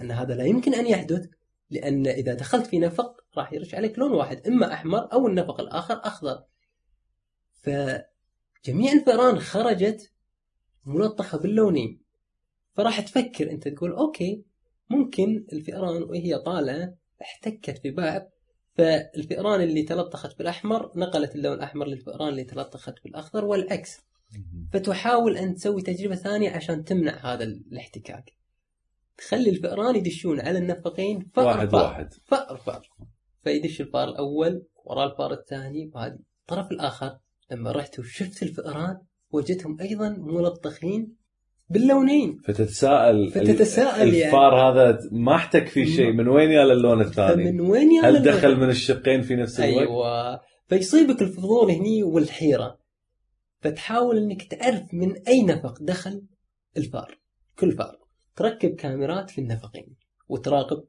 أن 0.00 0.10
هذا 0.10 0.34
لا 0.34 0.44
يمكن 0.44 0.74
أن 0.74 0.86
يحدث 0.86 1.28
لأن 1.70 2.06
إذا 2.06 2.34
دخلت 2.34 2.66
في 2.66 2.78
نفق 2.78 3.24
راح 3.36 3.52
يرش 3.52 3.74
عليك 3.74 3.98
لون 3.98 4.12
واحد 4.12 4.46
إما 4.46 4.72
أحمر 4.72 5.12
أو 5.12 5.26
النفق 5.28 5.60
الآخر 5.60 6.00
أخضر. 6.04 6.44
فجميع 7.52 8.92
الفئران 8.92 9.38
خرجت 9.38 10.12
ملطخة 10.86 11.38
باللونين 11.38 12.00
فراح 12.74 13.00
تفكر 13.00 13.50
أنت 13.50 13.68
تقول 13.68 13.92
okay 13.92 14.44
ممكن 14.90 15.46
الفئران 15.52 16.02
وهي 16.02 16.38
طالعة 16.38 16.94
احتكت 17.22 17.78
في 17.78 17.90
بعض 17.90 18.30
فالفئران 18.74 19.60
اللي 19.60 19.82
تلطخت 19.82 20.38
بالأحمر 20.38 20.92
نقلت 20.96 21.34
اللون 21.34 21.54
الأحمر 21.54 21.86
للفئران 21.86 22.28
اللي 22.28 22.44
تلطخت 22.44 22.94
بالأخضر 23.04 23.44
والعكس. 23.44 24.00
فتحاول 24.72 25.36
أن 25.36 25.54
تسوي 25.54 25.82
تجربة 25.82 26.14
ثانية 26.14 26.50
عشان 26.50 26.84
تمنع 26.84 27.34
هذا 27.34 27.44
الاحتكاك. 27.44 28.32
تخلي 29.18 29.50
الفئران 29.50 29.96
يدشون 29.96 30.40
على 30.40 30.58
النفقين 30.58 31.30
فأر 31.34 31.46
واحد 31.46 31.68
فأر 31.68 31.82
واحد. 31.82 32.14
فأر 32.24 32.56
فأر 32.56 32.88
فيدش 33.44 33.80
الفار 33.80 34.08
الأول 34.08 34.66
وراء 34.84 35.12
الفار 35.12 35.32
الثاني 35.32 35.90
وهذا 35.94 36.18
الطرف 36.40 36.70
الآخر. 36.72 37.18
لما 37.50 37.72
رحت 37.72 37.98
وشفت 37.98 38.42
الفئران 38.42 39.00
وجدتهم 39.30 39.80
أيضا 39.80 40.08
ملطخين 40.08 41.16
باللونين 41.68 42.38
فتتساءل 42.44 43.30
فتتساءل 43.30 44.14
يعني. 44.14 44.26
الفار 44.26 44.54
هذا 44.54 44.98
ما 45.12 45.36
احتك 45.36 45.68
فيه 45.68 45.84
شيء 45.84 46.12
من 46.12 46.28
وين 46.28 46.50
يا 46.50 46.62
اللون 46.62 47.00
الثاني؟ 47.00 47.44
فمن 47.44 47.60
وين 47.60 47.92
يا 47.92 48.02
هل 48.02 48.16
اللون؟ 48.16 48.36
دخل 48.36 48.56
من 48.56 48.68
الشقين 48.68 49.22
في 49.22 49.36
نفس 49.36 49.60
الوقت؟ 49.60 49.88
أيوه 49.88 50.40
فيصيبك 50.66 51.22
الفضول 51.22 51.70
هني 51.70 52.02
والحيرة 52.02 52.78
فتحاول 53.60 54.18
إنك 54.18 54.42
تعرف 54.42 54.94
من 54.94 55.16
أي 55.28 55.42
نفق 55.42 55.82
دخل 55.82 56.26
الفار 56.76 57.18
كل 57.58 57.72
فار 57.72 57.98
تركب 58.36 58.74
كاميرات 58.74 59.30
في 59.30 59.40
النفقين 59.40 59.96
وتراقب 60.28 60.84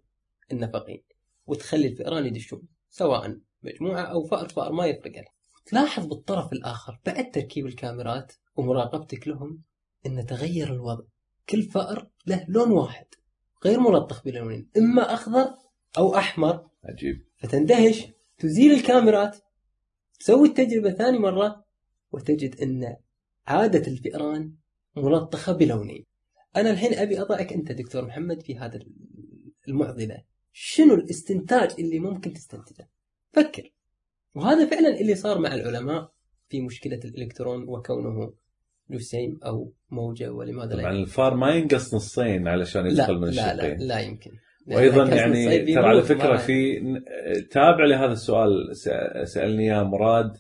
النفقين 0.51 1.03
وتخلي 1.47 1.87
الفئران 1.87 2.25
يدشون 2.25 2.61
سواء 2.89 3.37
مجموعة 3.63 4.01
أو 4.01 4.23
فأر 4.23 4.49
فأر 4.49 4.71
ما 4.71 4.85
يفرق 4.85 5.11
عليه 5.11 5.35
تلاحظ 5.65 6.05
بالطرف 6.05 6.53
الآخر 6.53 6.99
بعد 7.05 7.31
تركيب 7.31 7.65
الكاميرات 7.65 8.33
ومراقبتك 8.55 9.27
لهم 9.27 9.61
إن 10.05 10.25
تغير 10.25 10.73
الوضع 10.73 11.03
كل 11.49 11.63
فأر 11.63 12.09
له 12.27 12.45
لون 12.47 12.71
واحد 12.71 13.05
غير 13.65 13.79
ملطخ 13.79 14.23
بلونين 14.23 14.69
إما 14.77 15.13
أخضر 15.13 15.47
أو 15.97 16.15
أحمر. 16.15 16.67
عجيب. 16.83 17.25
فتندهش 17.37 18.07
تزيل 18.37 18.71
الكاميرات 18.71 19.37
تسوي 20.19 20.47
التجربة 20.47 20.91
ثاني 20.91 21.19
مرة 21.19 21.65
وتجد 22.11 22.61
أن 22.61 22.95
عادة 23.47 23.91
الفئران 23.91 24.53
ملطخة 24.95 25.53
بلونين 25.53 26.05
أنا 26.55 26.69
الحين 26.69 26.93
أبي 26.93 27.21
أضعك 27.21 27.53
أنت 27.53 27.71
دكتور 27.71 28.05
محمد 28.05 28.41
في 28.41 28.57
هذا 28.57 28.79
المعضلة. 29.67 30.23
شنو 30.53 30.93
الاستنتاج 30.93 31.71
اللي 31.79 31.99
ممكن 31.99 32.33
تستنتجه؟ 32.33 32.89
فكر. 33.33 33.73
وهذا 34.35 34.69
فعلا 34.69 34.99
اللي 34.99 35.15
صار 35.15 35.39
مع 35.39 35.53
العلماء 35.53 36.11
في 36.49 36.61
مشكلة 36.61 36.99
الإلكترون 37.05 37.63
وكونه 37.63 38.33
جسيم 38.91 39.39
أو 39.45 39.73
موجة 39.91 40.31
ولماذا 40.31 40.75
لا 40.75 40.81
طبعا 40.81 40.91
يمكن. 40.91 41.01
الفار 41.01 41.35
ما 41.35 41.51
ينقص 41.51 41.95
نصين 41.95 42.47
علشان 42.47 42.83
لا 42.83 42.91
يدخل 42.91 43.15
من 43.15 43.27
لا, 43.27 43.33
لا 43.33 43.53
الشقين 43.53 43.87
لا 43.87 43.99
يمكن 43.99 44.31
وأيضا 44.67 45.15
يعني 45.15 45.65
ترى 45.73 45.85
على 45.85 46.01
فكرة 46.01 46.37
في 46.37 46.81
تابع 47.51 47.85
لهذا 47.85 48.11
السؤال 48.11 48.75
سألني 49.23 49.63
إياه 49.63 49.83
مراد 49.83 50.31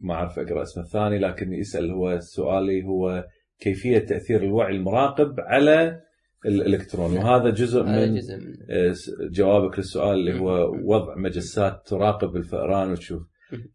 ما 0.00 0.14
أعرف 0.14 0.38
أقرأ 0.38 0.62
اسمه 0.62 0.84
الثاني 0.84 1.18
لكن 1.18 1.52
يسأل 1.52 1.90
هو 1.90 2.18
سؤالي 2.20 2.84
هو 2.84 3.24
كيفية 3.58 3.98
تأثير 3.98 4.42
الوعي 4.42 4.76
المراقب 4.76 5.40
على 5.40 6.00
الإلكترون. 6.46 7.16
وهذا 7.16 7.50
جزء 7.50 7.82
من 7.82 8.14
جزء 8.14 8.36
من 8.36 8.56
آه، 8.70 8.94
جوابك 9.30 9.78
للسؤال 9.78 10.14
اللي 10.18 10.40
هو. 10.40 10.70
وضع 10.94 11.14
مجسات 11.16 11.82
تراقب 11.86 12.36
الفئران 12.36 12.90
وتشوف. 12.92 13.22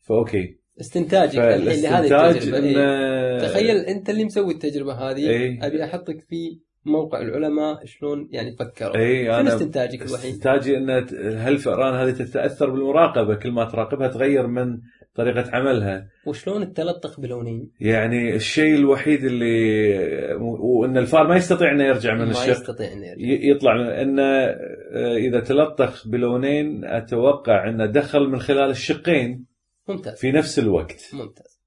فأوكي 0.01 0.59
استنتاجك 0.79 1.39
الحين 1.39 1.81
لهذه 1.81 2.29
التجربة 2.29 2.57
إن 2.57 2.63
إيه. 2.63 3.39
تخيل 3.39 3.77
أنت 3.77 4.09
اللي 4.09 4.25
مسوي 4.25 4.53
التجربة 4.53 4.93
هذه 4.93 5.29
إيه. 5.29 5.67
أبي 5.67 5.83
أحطك 5.83 6.25
في 6.29 6.59
موقع 6.85 7.21
العلماء 7.21 7.85
شلون 7.85 8.29
يعني 8.31 8.55
فكروا 8.55 8.95
اي 8.95 9.39
أنا 9.39 9.55
استنتاجك 9.55 10.01
الوحيد؟ 10.01 10.31
استنتاجي 10.31 10.77
إن 10.77 10.89
هالفئران 11.37 11.93
هذه 11.93 12.11
تتأثر 12.11 12.69
بالمراقبة 12.69 13.35
كل 13.35 13.51
ما 13.51 13.65
تراقبها 13.65 14.07
تغير 14.07 14.47
من 14.47 14.79
طريقة 15.15 15.49
عملها 15.53 16.07
وشلون 16.25 16.73
تلطخ 16.73 17.19
بلونين؟ 17.19 17.71
يعني 17.79 18.35
الشيء 18.35 18.75
الوحيد 18.75 19.23
اللي 19.23 20.35
وإن 20.59 20.97
الفار 20.97 21.27
ما 21.27 21.35
يستطيع 21.35 21.71
إنه 21.71 21.83
يرجع 21.83 22.13
من 22.13 22.25
ما 22.25 22.31
الشق 22.31 22.51
يستطيع 22.51 22.93
إنه 22.93 23.05
يرجع 23.05 23.49
يطلع 23.51 24.01
انه 24.01 24.23
آه، 24.23 25.15
إذا 25.17 25.39
تلطخ 25.39 26.07
بلونين 26.07 26.85
أتوقع 26.85 27.69
انه 27.69 27.85
دخل 27.85 28.27
من 28.27 28.39
خلال 28.39 28.69
الشقين 28.69 29.45
ممتاز. 29.87 30.17
في 30.17 30.31
نفس 30.31 30.59
الوقت. 30.59 31.13
ممتاز. 31.13 31.59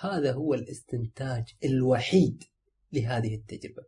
هذا 0.00 0.32
هو 0.32 0.54
الاستنتاج 0.54 1.44
الوحيد 1.64 2.44
لهذه 2.92 3.34
التجربة. 3.34 3.84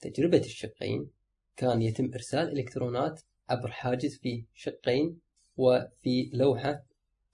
تجربة 0.00 0.38
الشقين 0.38 1.10
كان 1.56 1.82
يتم 1.82 2.10
إرسال 2.14 2.58
إلكترونات 2.58 3.20
عبر 3.48 3.70
حاجز 3.70 4.18
في 4.18 4.44
شقين 4.54 5.18
وفي 5.56 6.30
لوحة 6.32 6.84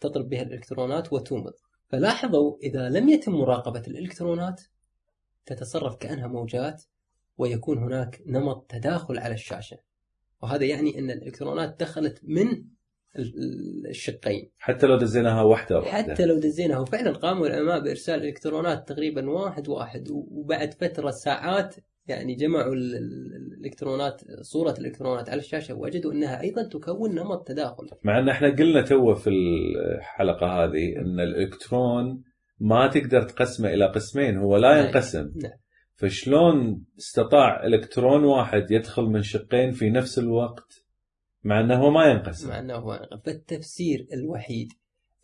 تضرب 0.01 0.29
بها 0.29 0.43
الإلكترونات 0.43 1.13
وتومض. 1.13 1.53
فلاحظوا 1.89 2.59
إذا 2.63 2.89
لم 2.89 3.09
يتم 3.09 3.33
مراقبة 3.33 3.83
الإلكترونات 3.89 4.63
تتصرف 5.47 5.97
كأنها 5.97 6.27
موجات 6.27 6.85
ويكون 7.39 7.79
هناك 7.79 8.23
نمط 8.27 8.71
تداخل 8.71 9.19
على 9.19 9.35
الشاشة. 9.35 9.79
وهذا 10.43 10.65
يعني 10.65 10.99
أن 10.99 11.11
الإلكترونات 11.11 11.81
دخلت 11.81 12.21
من 12.23 12.65
الشقين. 13.91 14.51
حتى 14.59 14.87
لو 14.87 14.97
دزيناها 14.97 15.43
واحدة 15.43 15.81
حتى 15.83 16.27
لو 16.27 16.39
دزيناها. 16.39 16.79
وفعلا 16.79 17.13
قاموا 17.13 17.47
العلماء 17.47 17.81
بإرسال 17.85 18.25
إلكترونات 18.25 18.89
تقريبا 18.89 19.31
واحد 19.31 19.69
واحد. 19.69 20.05
وبعد 20.11 20.75
فترة 20.75 21.11
ساعات 21.11 21.75
يعني 22.07 22.35
جمعوا 22.35 22.75
ال- 22.75 22.95
ال- 22.97 23.57
الإلكترونات 23.59 24.23
صورة 24.41 24.75
الإلكترونات 24.79 25.29
على 25.29 25.39
الشاشة 25.39 25.75
وجدوا 25.75 26.13
إنها 26.13 26.41
أيضا 26.41 26.69
تكون 26.69 27.15
نمط 27.15 27.49
تداخل. 27.49 27.87
مع 28.05 28.19
إن 28.19 28.29
إحنا 28.29 28.49
قلنا 28.49 28.83
تو 28.83 29.15
في 29.15 29.31
الحلقة 29.31 30.47
هذه 30.47 30.97
إن 30.97 31.21
الإلكترون 31.21 32.23
ما 32.61 32.89
تقدر 32.89 33.23
تقسمه 33.23 33.69
إلى 33.69 33.87
قسمين. 33.87 34.37
هو 34.39 34.57
لا 34.57 34.75
نعم. 34.75 34.87
ينقسم. 34.87 35.33
نعم. 35.43 35.53
فشلون 35.95 36.85
استطاع 36.99 37.67
إلكترون 37.67 38.25
واحد 38.25 38.71
يدخل 38.71 39.03
من 39.03 39.23
شقين 39.23 39.71
في 39.71 39.91
نفس 39.91 40.19
الوقت؟ 40.19 40.86
مع 41.47 41.61
أنه 41.61 41.75
هو 41.75 41.91
ما 41.91 42.07
ينقسم 42.07 42.49
مع 42.49 42.59
أنه 42.59 42.75
هو 42.75 43.09
فالتفسير 43.25 44.09
الوحيد 44.13 44.73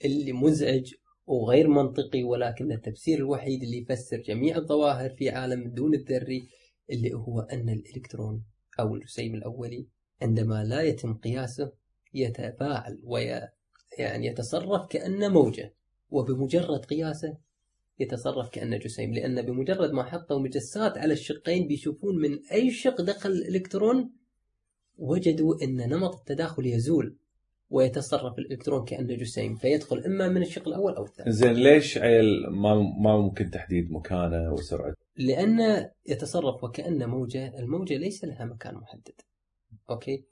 اللي 0.04 0.32
مزعج 0.32 0.94
وغير 1.26 1.68
منطقي 1.68 2.22
ولكن 2.24 2.72
التفسير 2.72 3.18
الوحيد 3.18 3.62
اللي 3.62 3.78
يفسر 3.78 4.16
جميع 4.16 4.56
الظواهر 4.56 5.10
في 5.10 5.30
عالم 5.30 5.62
الدون 5.62 5.94
الذري 5.94 6.48
اللي 6.90 7.14
هو 7.14 7.40
أن 7.40 7.68
الإلكترون 7.68 8.44
أو 8.80 8.94
الجسيم 8.94 9.34
الأولي 9.34 9.86
عندما 10.22 10.64
لا 10.64 10.82
يتم 10.82 11.14
قياسه 11.14 11.72
يتفاعل 12.14 13.00
وي 13.04 13.48
يعني 13.98 14.26
يتصرف 14.26 14.86
كانه 14.86 15.28
موجة 15.28 15.74
وبمجرد 16.10 16.84
قياسه 16.84 17.36
يتصرف 17.98 18.48
كانه 18.48 18.76
جسيم. 18.76 19.14
لأن 19.14 19.42
بمجرد 19.42 19.92
ما 19.92 20.02
حطوا 20.02 20.40
مجسات 20.40 20.98
على 20.98 21.12
الشقين 21.12 21.66
بيشوفون 21.66 22.18
من 22.18 22.46
أي 22.52 22.70
شق 22.70 23.00
دخل 23.00 23.30
الإلكترون 23.30 24.21
وجدوا 24.98 25.62
إن 25.62 25.76
نمط 25.76 26.14
التداخل 26.14 26.66
يزول 26.66 27.16
ويتصرف 27.70 28.38
الإلكترون 28.38 28.84
كأنه 28.84 29.14
جسيم 29.14 29.54
فيدخل 29.54 29.98
إما 29.98 30.28
من 30.28 30.42
الشق 30.42 30.68
الأول 30.68 30.94
أو 30.94 31.04
الثاني. 31.04 31.32
زين 31.32 31.52
ليش 31.52 31.98
عيل 31.98 32.46
ما 32.50 32.74
ما 32.74 33.16
ممكن 33.16 33.50
تحديد 33.50 33.92
مكانه 33.92 34.52
وسرعته؟ 34.52 34.96
لأن 35.16 35.88
يتصرف 36.06 36.64
وكانه 36.64 37.06
موجة 37.06 37.58
الموجة 37.58 37.96
ليس 37.96 38.24
لها 38.24 38.44
مكان 38.44 38.74
محدد. 38.74 39.20
okay؟ 39.90 40.24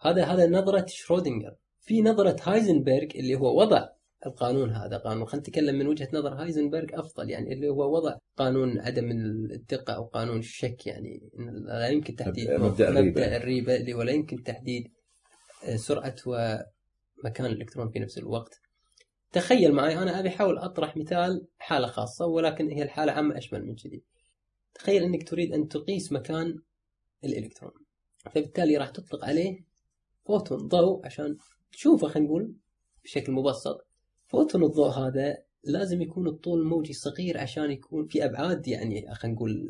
هذا 0.00 0.24
هذا 0.24 0.46
نظرة 0.46 0.86
شرودنجر 0.88 1.54
في 1.80 2.02
نظرة 2.02 2.36
هايزنبرغ 2.42 3.08
اللي 3.14 3.34
هو 3.34 3.60
وضع 3.60 3.88
القانون 4.26 4.70
هذا 4.70 4.96
قانون. 4.96 5.26
خلينا 5.26 5.48
نتكلم 5.48 5.78
من 5.78 5.86
وجهة 5.86 6.08
نظر 6.12 6.34
هايزنبرغ 6.34 6.86
أفضل 6.92 7.30
يعني 7.30 7.52
اللي 7.52 7.68
هو 7.68 7.96
وضع 7.96 8.16
قانون 8.36 8.80
عدم 8.80 9.10
الدقة 9.10 9.92
أو 9.92 10.04
قانون 10.04 10.38
الشك 10.38 10.86
يعني 10.86 11.30
لا 11.64 11.88
يمكن 11.88 12.16
تحديد 12.16 12.50
مبدأ 12.50 12.88
الريبة. 12.88 13.08
مبدأ 13.08 13.36
الريبة 13.36 13.76
اللي 13.76 13.92
هو 13.92 14.02
لا 14.02 14.12
يمكن 14.12 14.42
تحديد 14.42 14.92
آه، 15.64 15.76
سرعة 15.76 16.14
ومكان 16.26 17.46
الإلكترون 17.46 17.90
في 17.90 17.98
نفس 17.98 18.18
الوقت. 18.18 18.60
تخيل 19.32 19.72
معي 19.72 19.98
أنا 19.98 20.20
أبي 20.20 20.28
أحاول 20.28 20.58
أطرح 20.58 20.96
مثال 20.96 21.46
حالة 21.58 21.86
خاصة 21.86 22.26
ولكن 22.26 22.68
هي 22.70 22.82
الحالة 22.82 23.12
عامة 23.12 23.38
أشمل 23.38 23.66
من 23.66 23.74
كذي. 23.74 24.02
تخيل 24.74 25.02
إنك 25.02 25.28
تريد 25.28 25.52
أن 25.52 25.68
تقيس 25.68 26.12
مكان 26.12 26.58
الإلكترون 27.24 27.72
فبالتالي 28.18 28.76
راح 28.76 28.90
تطلق 28.90 29.24
عليه 29.24 29.64
فوتون 30.26 30.58
ضوء 30.68 31.06
عشان 31.06 31.36
تشوفه 31.72 32.08
خلينا 32.08 32.28
نقول 32.28 32.54
بشكل 33.04 33.32
مبسط 33.32 33.87
فوتون 34.28 34.64
الضوء 34.64 34.88
هذا 34.88 35.38
لازم 35.64 36.02
يكون 36.02 36.28
الطول 36.28 36.60
الموجي 36.60 36.92
صغير 36.92 37.38
عشان 37.38 37.70
يكون 37.70 38.06
في 38.06 38.24
أبعاد 38.24 38.68
يعني 38.68 39.14
خلينا 39.14 39.36
نقول 39.36 39.68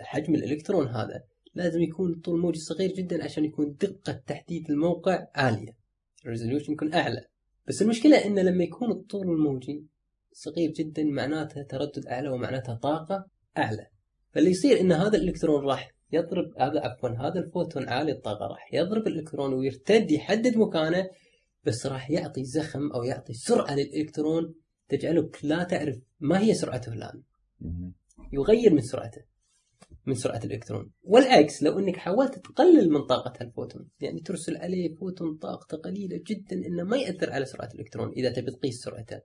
حجم 0.00 0.34
الإلكترون 0.34 0.88
هذا 0.88 1.24
لازم 1.54 1.82
يكون 1.82 2.12
الطول 2.12 2.34
الموجي 2.36 2.60
صغير 2.60 2.92
جدا 2.92 3.24
عشان 3.24 3.44
يكون 3.44 3.76
دقة 3.80 4.12
تحديد 4.26 4.70
الموقع 4.70 5.26
عالية. 5.34 5.76
ال 6.24 6.28
resolution 6.28 6.72
يكون 6.72 6.94
أعلى. 6.94 7.24
بس 7.68 7.82
المشكلة 7.82 8.26
إن 8.26 8.38
لما 8.38 8.64
يكون 8.64 8.90
الطول 8.90 9.30
الموجي 9.30 9.86
صغير 10.32 10.70
جدا 10.70 11.04
معناته 11.04 11.62
تردد 11.62 12.06
أعلى 12.06 12.28
ومعناتها 12.28 12.74
طاقة 12.74 13.26
أعلى. 13.58 13.86
فاللي 14.32 14.50
يصير 14.50 14.80
إن 14.80 14.92
هذا 14.92 15.16
الإلكترون 15.16 15.64
راح 15.64 15.94
يضرب 16.12 16.52
هذا 16.58 16.80
عفوا 16.80 17.08
هذا 17.08 17.40
الفوتون 17.40 17.88
عالي 17.88 18.12
الطاقة 18.12 18.46
راح 18.46 18.74
يضرب 18.74 19.06
الإلكترون 19.06 19.54
ويرتد 19.54 20.10
يحدد 20.10 20.56
مكانه 20.56 21.08
بس 21.66 21.86
راح 21.86 22.10
يعطي 22.10 22.44
زخم 22.44 22.92
أو 22.92 23.02
يعطي 23.02 23.34
سرعة 23.34 23.74
للإلكترون 23.74 24.54
تجعلك 24.88 25.44
لا 25.44 25.64
تعرف 25.64 25.96
ما 26.20 26.40
هي 26.40 26.54
سرعته 26.54 26.92
مهم. 27.60 27.94
يغير 28.32 28.74
من 28.74 28.80
سرعته 28.80 29.22
من 30.06 30.14
سرعة 30.14 30.40
الإلكترون. 30.44 30.92
والعكس 31.02 31.62
لو 31.62 31.78
أنك 31.78 31.96
حاولت 31.96 32.38
تقلل 32.38 32.90
من 32.90 33.06
طاقة 33.06 33.32
هالفوتون 33.40 33.88
يعني 34.00 34.20
ترسل 34.20 34.56
عليه 34.56 34.94
فوتون 34.94 35.36
طاقته 35.36 35.76
قليلة 35.76 36.20
جدا 36.26 36.56
إنه 36.56 36.84
ما 36.84 36.96
يأثر 36.96 37.32
على 37.32 37.44
سرعة 37.44 37.68
الإلكترون 37.74 38.12
إذا 38.12 38.32
تبي 38.32 38.50
تقيس 38.50 38.80
سرعته. 38.80 39.20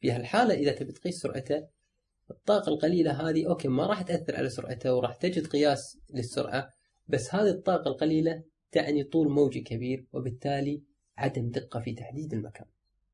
في 0.00 0.12
هالحالة 0.12 0.54
إذا 0.54 0.72
تبي 0.72 0.92
تقيس 0.92 1.14
سرعته 1.14 1.66
الطاقة 2.30 2.68
القليلة 2.68 3.28
هذه 3.28 3.48
أوكي 3.48 3.68
ما 3.68 3.86
راح 3.86 4.02
تأثر 4.02 4.36
على 4.36 4.48
سرعته 4.48 4.94
وراح 4.94 5.14
تجد 5.14 5.46
قياس 5.46 5.98
للسرعة 6.14 6.68
بس 7.08 7.34
هذه 7.34 7.50
الطاقة 7.50 7.88
القليلة 7.88 8.42
تعني 8.72 9.04
طول 9.04 9.32
موجي 9.32 9.60
كبير 9.60 10.06
وبالتالي 10.12 10.82
عدم 11.16 11.50
دقة 11.50 11.80
في 11.80 11.94
تحديد 11.94 12.32
المكان. 12.32 12.66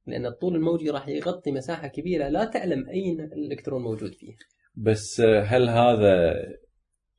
لأن 0.06 0.26
الطول 0.26 0.56
الموجي 0.56 0.90
راح 0.90 1.08
يغطي 1.08 1.52
مساحة 1.52 1.88
كبيرة 1.88 2.28
لا 2.28 2.44
تعلم 2.44 2.88
أين 2.88 3.20
الإلكترون 3.20 3.82
موجود 3.82 4.14
فيه 4.14 4.36
بس 4.74 5.20
آه، 5.20 5.42
هل 5.42 5.68
هذا 5.68 6.34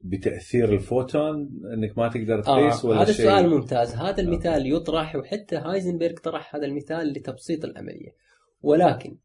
بتأثير 0.01 0.73
الفوتون 0.73 1.49
إنك 1.73 1.97
ما 1.97 2.07
تقدر 2.07 2.41
تقيس 2.41 2.85
آه 2.85 2.89
ولا 2.89 3.01
هذا 3.01 3.11
شيء؟ 3.11 3.25
سؤال 3.25 3.49
ممتاز. 3.49 3.95
هذا 3.95 4.21
المثال 4.21 4.73
يطرح 4.73 5.15
وحتى 5.15 5.55
هايزنبرغ 5.55 6.13
طرح 6.13 6.55
هذا 6.55 6.65
المثال 6.65 7.13
لتبسيط 7.13 7.65
العملية. 7.65 8.15
ولكن 8.61 9.17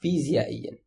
فيزيائيا 0.00 0.78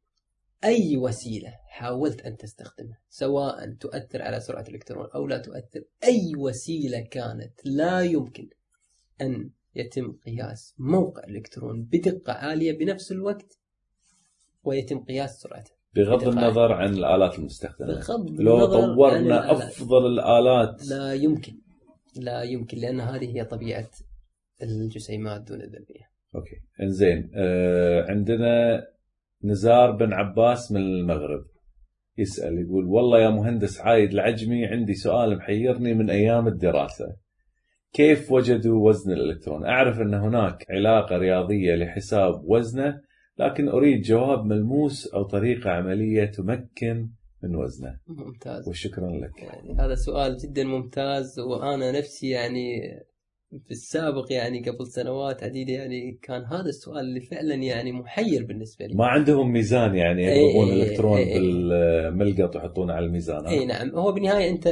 أي 0.63 0.97
وسيلة 0.97 1.53
حاولت 1.67 2.21
أن 2.21 2.37
تستخدمها 2.37 2.99
سواء 3.09 3.73
تؤثر 3.73 4.21
على 4.21 4.39
سرعة 4.39 4.61
الإلكترون 4.61 5.07
أو 5.15 5.27
لا 5.27 5.37
تؤثر 5.37 5.83
أي 6.03 6.31
وسيلة 6.37 7.01
كانت 7.01 7.53
لا 7.65 8.01
يمكن 8.01 8.49
أن 9.21 9.49
يتم 9.75 10.11
قياس 10.25 10.75
موقع 10.79 11.23
الإلكترون 11.23 11.83
بدقة 11.83 12.33
عالية 12.33 12.77
بنفس 12.77 13.11
الوقت 13.11 13.59
ويتم 14.63 14.99
قياس 14.99 15.41
سرعته. 15.41 15.71
بغض. 15.95 16.27
النظر 16.27 16.71
عن 16.71 16.93
الآلات 16.93 17.39
المستخدمة. 17.39 17.87
بغض 17.87 18.41
لو 18.41 18.65
طورنا 18.65 19.19
الآلات. 19.19 19.61
أفضل 19.61 20.05
الآلات. 20.05 20.87
لا 20.89 21.13
يمكن. 21.13 21.53
لا 22.15 22.43
يمكن 22.43 22.77
لأن 22.77 22.99
هذه 22.99 23.37
هي 23.37 23.45
طبيعة 23.45 23.89
الجسيمات 24.61 25.41
دون 25.41 25.61
الذرية. 25.61 26.11
أوكي. 26.35 26.55
إنزين 26.81 27.31
آه 27.35 28.05
عندنا 28.09 28.87
نزار 29.43 29.91
بن 29.91 30.13
عباس 30.13 30.71
من 30.71 30.81
المغرب 30.81 31.45
يسأل 32.17 32.59
يقول 32.59 32.85
والله 32.85 33.19
يا 33.19 33.29
مهندس 33.29 33.81
عايد 33.81 34.11
العجمي 34.11 34.65
عندي 34.65 34.93
سؤال 34.93 35.37
محيرني 35.37 35.93
من 35.93 36.09
أيام 36.09 36.47
الدراسة. 36.47 37.15
كيف 37.93 38.31
وجدوا 38.31 38.89
وزن 38.89 39.11
الإلكترون؟ 39.11 39.65
أعرف 39.65 39.99
أن 40.01 40.13
هناك 40.13 40.65
علاقة 40.69 41.17
رياضية 41.17 41.75
لحساب 41.75 42.43
وزنه 42.45 43.01
لكن 43.37 43.69
أريد 43.69 44.01
جواب 44.01 44.45
ملموس 44.45 45.07
أو 45.07 45.23
طريقة 45.23 45.69
عملية 45.69 46.25
تمكن 46.25 47.09
من 47.43 47.55
وزنه 47.55 47.99
ممتاز 48.07 48.67
وشكرا 48.69 49.09
لك. 49.11 49.41
يعني 49.41 49.73
هذا 49.79 49.95
سؤال 49.95 50.37
جدا 50.37 50.63
ممتاز 50.63 51.39
وأنا 51.39 51.91
نفسي 51.91 52.29
يعني 52.29 52.81
في 53.59 53.71
السابق 53.71 54.25
يعني 54.31 54.69
قبل 54.69 54.87
سنوات 54.87 55.43
عديدة 55.43 55.73
يعني 55.73 56.19
كان 56.21 56.45
هذا 56.45 56.69
السؤال 56.69 56.99
اللي 56.99 57.21
فعلا 57.21 57.55
يعني 57.55 57.91
محير 57.91 58.45
بالنسبة 58.45 58.85
لي. 58.85 58.95
ما 58.95 59.05
عندهم 59.05 59.51
ميزان 59.51 59.95
يعني 59.95 60.29
إيه، 60.29 60.49
يضربون 60.49 60.67
إيه، 60.67 60.83
الإلكترون 60.83 61.17
إيه، 61.17 61.27
إيه. 61.27 61.39
بالملقط 61.39 62.55
ويحطونه 62.55 62.93
على 62.93 63.05
الميزان 63.05 63.47
اي 63.47 63.65
نعم. 63.65 63.89
هو 63.89 64.11
بالنهاية 64.11 64.49
أنت 64.49 64.67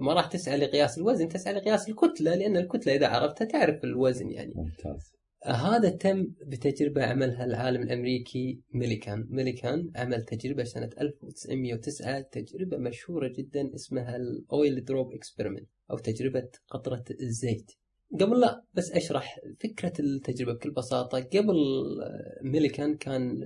ما 0.00 0.12
راح 0.12 0.26
تسعى 0.26 0.56
لقياس 0.56 0.98
الوزن 0.98 1.28
تسعى 1.28 1.54
لقياس 1.54 1.88
الكتلة 1.88 2.34
لأن 2.34 2.56
الكتلة 2.56 2.94
إذا 2.94 3.06
عرفتها 3.06 3.44
تعرف 3.44 3.84
الوزن 3.84 4.30
يعني. 4.30 4.52
ممتاز. 4.56 5.14
هذا 5.46 5.88
تم 5.88 6.26
بتجربة 6.46 7.04
عملها 7.04 7.44
العالم 7.44 7.82
الأمريكي 7.82 8.60
ميليكان. 8.72 9.26
ميليكان 9.30 9.90
عمل 9.96 10.22
تجربة 10.22 10.64
سنة 10.64 10.90
1909 11.00 12.20
تجربة 12.20 12.76
مشهورة 12.76 13.32
جدا 13.38 13.74
اسمها 13.74 14.16
ال 14.16 14.33
oil 14.33 14.84
drop 14.84 15.12
experiment 15.12 15.68
أو 15.90 15.98
تجربة 15.98 16.48
قطرة 16.70 17.04
الزيت. 17.20 17.72
قبل 18.20 18.40
لا 18.40 18.64
بس 18.74 18.92
أشرح 18.92 19.40
فكرة 19.60 19.92
التجربة 20.00 20.52
بكل 20.52 20.70
بساطة. 20.70 21.18
قبل 21.18 21.56
ميليكان 22.42 22.96
كان 22.96 23.40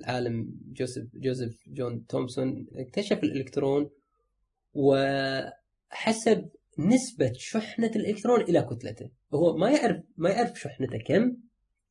العالم 0.00 0.60
جوزيف 0.72 1.06
جوزيف 1.14 1.58
جون 1.66 2.06
تومسون 2.06 2.66
اكتشف 2.74 3.18
الإلكترون 3.22 3.90
وحسب 4.74 6.48
نسبة 6.78 7.32
شحنة 7.34 7.90
الإلكترون 7.96 8.40
إلى 8.40 8.62
كتلته. 8.62 9.10
هو 9.34 9.56
ما 9.56 9.70
يعرف 9.70 10.02
ما 10.16 10.30
يعرف 10.30 10.60
شحنته 10.60 10.98
كم 10.98 11.36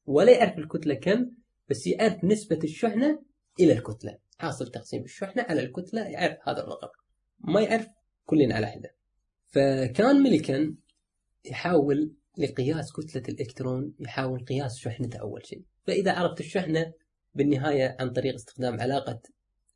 ولا 0.05 0.31
يعرف 0.31 0.57
الكتلة 0.57 0.93
كم 0.93 1.31
بس 1.69 1.87
يعرف 1.87 2.23
نسبة 2.23 2.59
الشحنة 2.63 3.23
إلى 3.59 3.73
الكتلة. 3.73 4.17
حاصل 4.37 4.71
تقسيم 4.71 5.03
الشحنة 5.03 5.43
على 5.43 5.61
الكتلة 5.61 6.01
يعرف 6.01 6.37
هذا 6.43 6.63
الرقم. 6.63 6.89
ما 7.39 7.61
يعرف 7.61 7.87
كلنا 8.25 8.55
على 8.55 8.67
حدة. 8.67 8.95
فكان 9.47 10.23
ميليكان 10.23 10.75
يحاول 11.45 12.13
لقياس 12.37 12.91
كتلة 12.91 13.23
الإلكترون 13.29 13.93
يحاول 13.99 14.45
قياس 14.45 14.77
شحنته 14.77 15.19
أول 15.19 15.45
شيء. 15.45 15.63
فإذا 15.83 16.11
عرفت 16.11 16.39
الشحنة 16.39 16.93
بالنهاية 17.35 17.97
عن 17.99 18.09
طريق 18.09 18.33
استخدام 18.33 18.81
علاقة 18.81 19.21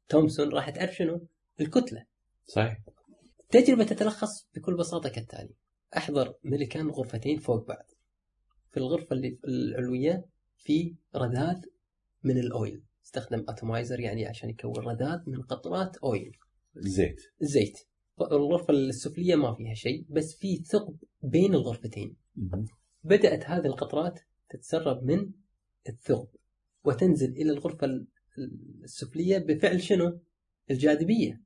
تومسون 0.09 0.49
راح 0.49 0.69
تعرف 0.69 0.95
شنو؟ 0.95 1.27
الكتلة. 1.61 2.05
صحيح. 2.45 2.77
التجربة 3.39 3.83
تتلخص 3.83 4.47
بكل 4.55 4.75
بساطة 4.77 5.09
كالتالي. 5.09 5.53
أحضر 5.97 6.35
ملكان 6.43 6.89
غرفتين 6.89 7.39
فوق 7.39 7.67
بعض. 7.67 7.91
في 8.71 8.77
الغرفة 8.77 9.15
اللي 9.15 9.39
العلوية 9.47 10.25
في 10.57 10.95
رذاذ 11.15 11.61
من 12.23 12.37
الأويل. 12.37 12.83
استخدم 13.05 13.45
اتومايزر 13.49 13.99
يعني 13.99 14.25
عشان 14.25 14.49
يكون 14.49 14.71
رذاذ 14.77 15.19
من 15.27 15.41
قطرات 15.41 15.97
أويل. 15.97 16.37
زيت. 16.75 17.21
زيت. 17.39 17.77
الغرفة 18.21 18.73
السفلية 18.73 19.35
ما 19.35 19.53
فيها 19.55 19.73
شيء 19.73 20.05
بس 20.09 20.35
في 20.35 20.57
ثقب 20.57 20.97
بين 21.25 21.53
الغرفتين. 21.55 22.15
بدأت 23.03 23.45
هذه 23.45 23.65
القطرات 23.65 24.19
تتسرب 24.49 25.03
من 25.03 25.31
الثقب 25.89 26.27
وتنزل 26.83 27.31
إلى 27.31 27.51
الغرفة 27.51 27.87
ال- 27.87 28.07
السفلية 28.83 29.37
بفعل 29.37 29.81
شنو؟ 29.81 30.19
الجاذبية. 30.71 31.41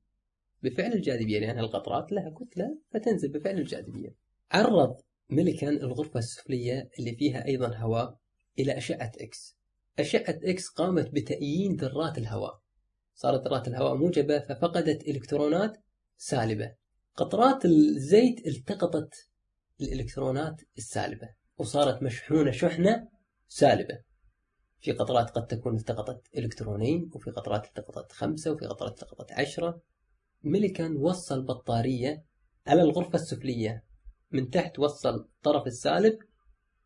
بفعل 0.62 0.92
الجاذبية 0.92 1.38
لأن 1.40 1.58
القطرات 1.58 2.12
لها 2.12 2.30
كتلة 2.30 2.78
فتنزل 2.90 3.28
بفعل 3.28 3.58
الجاذبية. 3.58 4.14
عرض 4.52 4.96
ميليكان 5.30 5.76
الغرفة 5.76 6.18
السفلية 6.18 6.90
اللي 6.98 7.16
فيها 7.16 7.46
أيضا 7.46 7.76
هواء 7.76 8.18
إلى 8.58 8.76
أشعة 8.78 9.12
إكس 9.20 9.56
أشعة 9.98 10.38
إكس 10.44 10.68
قامت 10.68 11.10
بتأيين 11.10 11.76
ذرات 11.76 12.18
الهواء. 12.18 12.60
صارت 13.14 13.48
ذرات 13.48 13.68
الهواء 13.68 13.94
موجبة 13.94 14.38
ففقدت 14.38 15.08
إلكترونات 15.08 15.76
سالبة. 16.16 16.74
قطرات 17.16 17.64
الزيت 17.64 18.46
التقطت 18.46 19.29
الإلكترونات 19.80 20.62
السالبة 20.78 21.28
وصارت 21.58 22.02
مشحونة 22.02 22.50
شحنة 22.50 23.08
سالبة 23.48 23.98
في 24.80 24.92
قطرات 24.92 25.30
قد 25.30 25.46
تكون 25.46 25.76
التقطت 25.76 26.22
إلكترونين 26.36 27.10
وفي 27.14 27.30
قطرات 27.30 27.66
التقطت 27.66 28.12
خمسة 28.12 28.52
وفي 28.52 28.66
قطرات 28.66 29.02
التقطت 29.02 29.32
عشرة 29.32 29.82
ميليكان 30.42 30.96
وصل 30.96 31.42
بطارية 31.42 32.24
على 32.66 32.82
الغرفة 32.82 33.14
السفلية 33.14 33.84
من 34.32 34.50
تحت 34.50 34.78
وصل 34.78 35.14
الطرف 35.14 35.66
السالب 35.66 36.18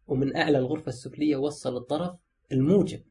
ومن 0.07 0.37
أعلى 0.37 0.59
الغرفة 0.59 0.89
السفلية 0.89 1.37
وصل 1.37 1.77
الطرف 1.77 2.17
الموجب. 2.53 3.03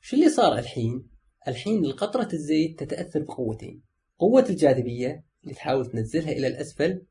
شو 0.00 0.16
اللي 0.16 0.28
صار 0.28 0.58
الحين؟ 0.58 1.08
الحين 1.48 1.84
القطرة 1.84 2.28
الزيت 2.32 2.80
تتأثر 2.84 3.22
بقوتين 3.22 3.82
قوة 4.18 4.46
الجاذبية 4.50 5.24
اللي 5.42 5.54
تحاول 5.54 5.86
تنزلها 5.86 6.32
إلى 6.32 6.46
الأسفل 6.46 7.02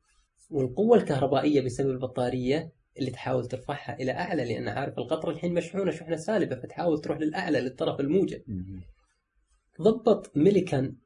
والقوة 0.50 0.96
الكهربائية 0.96 1.60
بسبب 1.60 1.90
البطارية 1.90 2.72
اللي 2.98 3.10
تحاول 3.10 3.46
ترفعها 3.46 3.96
إلى 4.00 4.12
أعلى 4.12 4.44
لأن 4.44 4.68
عارف 4.68 4.98
القطرة 4.98 5.30
الحين 5.30 5.54
مشحونة 5.54 5.90
شحنة 5.90 6.16
سالبة 6.16 6.56
فتحاول 6.56 7.00
تروح 7.00 7.18
للأعلى 7.18 7.60
للطرف 7.60 8.00
الموجب. 8.00 8.42
ضبط 9.80 10.36
ميليكان 10.36 10.96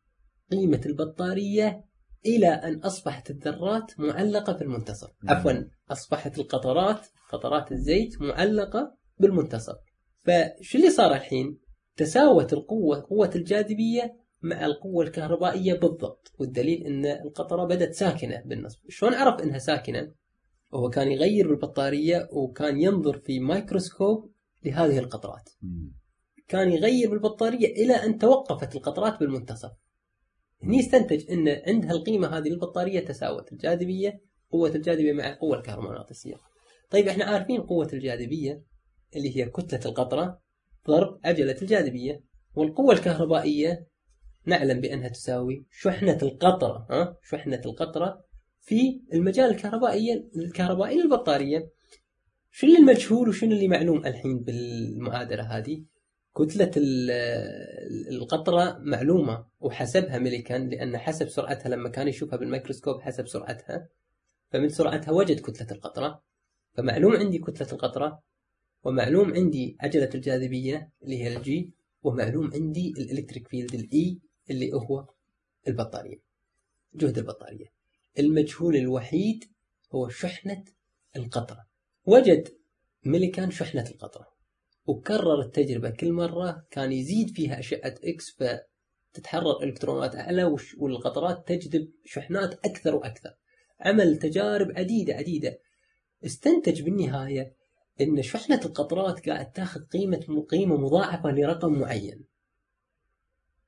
قيمة 0.51 0.81
البطارية 0.87 1.85
إلى 2.27 2.49
أن 2.49 2.75
أصبحت 2.79 3.31
الذرات 3.31 4.01
معلقة 4.01 4.53
في 4.53 4.63
المنتصف. 4.63 5.11
عفوا 5.29 5.53
أصبحت 5.91 6.39
القطرات 6.39 7.07
قطرات 7.33 7.73
الزيت 7.73 8.21
معلقة 8.23 8.97
بالمنتصف 9.19 9.77
فشو 10.25 10.79
اللي 10.79 10.91
صار 10.91 11.13
الحين 11.15 11.59
تساوت 11.97 12.53
القوة 12.53 13.07
قوة 13.09 13.31
الجاذبية 13.35 14.20
مع 14.43 14.67
القوة 14.67 15.05
الكهربائية 15.05 15.75
بالضبط. 15.75 16.33
والدليل 16.39 16.87
أن 16.87 17.07
القطرة 17.07 17.65
بدت 17.65 17.95
ساكنة 17.95 18.43
بالنصف 18.45 18.81
شلون 18.89 19.15
عرف 19.15 19.43
أنها 19.43 19.59
ساكنة؟ 19.59 20.13
هو 20.75 20.91
كان 20.91 21.13
يغير 21.13 21.49
بالبطارية 21.49 22.29
وكان 22.33 22.81
ينظر 22.81 23.19
في 23.19 23.41
مايكروسكوب 23.41 24.33
لهذه 24.65 24.99
القطرات. 24.99 25.51
كان 26.49 26.73
يغير 26.73 27.11
بالبطارية 27.11 27.67
إلى 27.67 27.95
أن 27.95 28.19
توقفت 28.19 28.77
القطرات 28.77 29.21
بالمنتصف. 29.21 29.71
هني 30.63 30.81
استنتج 30.81 31.31
أن 31.31 31.49
عندها 31.49 31.91
القيمة 31.91 32.29
هذه 32.29 32.49
للبطارية 32.49 33.01
تساوت. 33.01 33.53
الجاذبية 33.53 34.21
قوة 34.51 34.69
الجاذبية 34.69 35.13
مع 35.13 35.29
القوة 35.33 35.57
الكهرومغناطيسية. 35.59 36.35
طيب 36.91 37.09
إحنا 37.09 37.25
عارفين 37.25 37.61
قوة 37.61 37.89
الجاذبية 37.93 38.63
اللي 39.17 39.37
هي 39.37 39.49
كتلة 39.49 39.81
القطرة 39.87 40.41
ضرب 40.89 41.21
عجلة 41.25 41.57
الجاذبية. 41.63 42.25
والقوة 42.55 42.95
الكهربائية 42.95 43.90
نعلم 44.45 44.81
بأنها 44.81 45.09
تساوي 45.09 45.65
شحنة 45.71 46.19
القطرة 46.23 46.87
ها؟ 46.91 47.17
شحنة 47.23 47.61
القطرة 47.67 48.25
في 48.61 49.01
المجال 49.13 49.51
الكهربائي 49.51 50.31
الكهربائي 50.37 50.97
للبطارية. 51.03 51.71
اللي 52.51 52.77
المجهول 52.79 53.29
وشنو 53.29 53.53
اللي 53.53 53.69
معلوم 53.69 54.07
الحين 54.07 54.39
بالمعادلة 54.39 55.43
هذه؟ 55.43 55.85
كتلة 56.37 56.71
ال- 56.77 57.11
القطرة 58.15 58.79
معلومة 58.81 59.45
وحسبها 59.61 60.19
ميليكان 60.19 60.69
لأن 60.69 60.99
حسب 60.99 61.29
سرعتها 61.29 61.69
لما 61.69 61.89
كان 61.89 62.09
يشوفها 62.09 62.37
بالميكروسكوب 62.39 63.01
حسب 63.01 63.29
سرعتها 63.29 63.89
فمن 64.51 64.69
سرعتها 64.69 65.13
وجد 65.13 65.41
كتلة 65.41 65.67
القطرة. 65.73 66.23
فمعلوم 66.75 67.17
عندي 67.17 67.39
كتلة 67.39 67.69
القطرة 67.73 68.23
ومعلوم 68.85 69.35
عندي 69.35 69.77
عجلة 69.81 70.11
الجاذبية 70.15 70.91
اللي 71.03 71.23
هي 71.23 71.37
الجي 71.37 71.71
ومعلوم 72.03 72.51
عندي 72.55 72.95
ال 72.99 73.04
electric 73.04 73.49
field 73.49 73.75
ال 73.75 73.97
E 73.97 74.19
اللي 74.51 74.73
هو 74.73 75.09
البطارية 75.69 76.23
جهد 76.95 77.19
البطارية. 77.19 77.67
المجهول 78.19 78.77
الوحيد 78.77 79.45
هو 79.95 80.09
شحنة 80.09 80.65
القطرة. 81.17 81.67
وجد 82.05 82.49
ميليكان 83.05 83.51
شحنة 83.51 83.91
القطرة 83.91 84.27
وكرر 84.87 85.41
التجربة 85.41 85.91
كل 85.91 86.13
مرة 86.13 86.67
كان 86.71 86.93
يزيد 86.93 87.31
فيها 87.31 87.59
أشعة 87.59 87.95
إكس 88.05 88.31
فتتحرر 88.31 89.63
إلكترونات 89.63 90.17
أعلى 90.17 90.57
والقطرات 90.79 91.49
تجذب 91.49 91.89
شحنات 92.05 92.55
أكثر 92.55 92.95
وأكثر. 92.95 93.31
عمل 93.81 94.19
تجارب 94.19 94.73
عديدة 94.79 95.15
عديدة. 95.15 95.59
استنتج 96.25 96.83
بالنهاية 96.83 97.57
أن 98.01 98.23
شحنة 98.23 98.61
القطرات 98.65 99.29
قاعد 99.29 99.53
تاخذ 99.53 99.81
قيمة 99.81 100.47
قيمة 100.49 100.77
مضاعفة 100.77 101.31
لرقم 101.31 101.73
معين. 101.73 102.30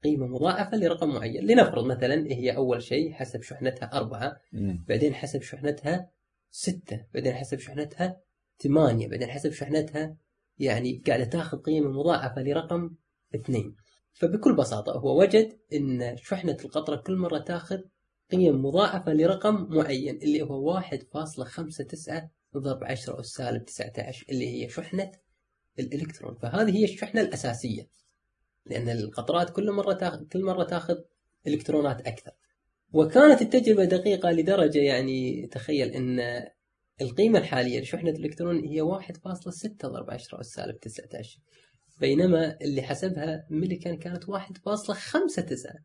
قيمة 0.04 0.26
مضاعفة 0.26 0.76
لرقم 0.76 1.08
معين. 1.08 1.46
لنفرض 1.46 1.84
مثلا 1.84 2.26
هي 2.26 2.56
أول 2.56 2.82
شيء 2.82 3.12
حسب 3.12 3.42
شحنتها 3.42 3.90
أربعة 3.92 4.36
مم. 4.52 4.84
بعدين 4.88 5.14
حسب 5.14 5.42
شحنتها 5.42 6.10
ستة 6.50 7.06
بعدين 7.14 7.34
حسب 7.34 7.58
شحنتها 7.58 8.20
ثمانية 8.58 9.08
بعدين 9.08 9.28
حسب 9.28 9.52
شحنتها 9.52 10.16
يعني 10.58 11.02
قاعدة 11.06 11.24
تأخذ 11.24 11.58
قيمة 11.58 11.90
مضاعفة 11.90 12.42
لرقم 12.42 12.90
اثنين. 13.34 13.76
فبكل 14.12 14.56
بساطة 14.56 14.92
هو 14.92 15.20
وجد 15.20 15.58
أن 15.72 16.16
شحنة 16.16 16.56
القطرة 16.64 16.96
كل 16.96 17.16
مرة 17.16 17.38
تأخذ 17.38 17.78
قيم 18.30 18.64
مضاعفة 18.64 19.12
لرقم 19.12 19.66
معين 19.76 20.16
اللي 20.22 20.42
هو 20.42 20.80
1.59 20.80 22.28
ضرب 22.56 22.84
10 22.84 23.20
أس 23.20 23.26
سالب 23.26 23.64
19 23.64 24.26
اللي 24.30 24.48
هي 24.48 24.68
شحنة 24.68 25.12
الإلكترون. 25.78 26.34
فهذه 26.34 26.76
هي 26.76 26.84
الشحنة 26.84 27.20
الأساسية. 27.20 27.88
لأن 28.66 28.88
القطرات 28.88 29.50
كل 29.50 29.70
مرة 29.70 29.92
تاخذ 29.92 30.24
كل 30.24 30.44
مرة 30.44 30.64
تاخذ 30.64 30.96
إلكترونات 31.46 32.06
أكثر. 32.06 32.30
وكانت 32.92 33.42
التجربة 33.42 33.84
دقيقة 33.84 34.30
لدرجة 34.30 34.78
يعني 34.78 35.46
تخيل 35.46 35.88
أن 35.88 36.20
القيمة 37.00 37.38
الحالية 37.38 37.80
لشحنة 37.80 38.10
الإلكترون 38.10 38.64
هي 38.64 38.82
1.6 38.82 39.86
ضرب 39.86 40.10
10 40.10 40.40
أس 40.40 40.46
سالب 40.46 40.80
19 40.80 41.38
بينما 42.00 42.56
اللي 42.62 42.82
حسبها 42.82 43.46
ميليكان 43.50 43.96
كانت 43.96 44.24
1.59 44.24 45.82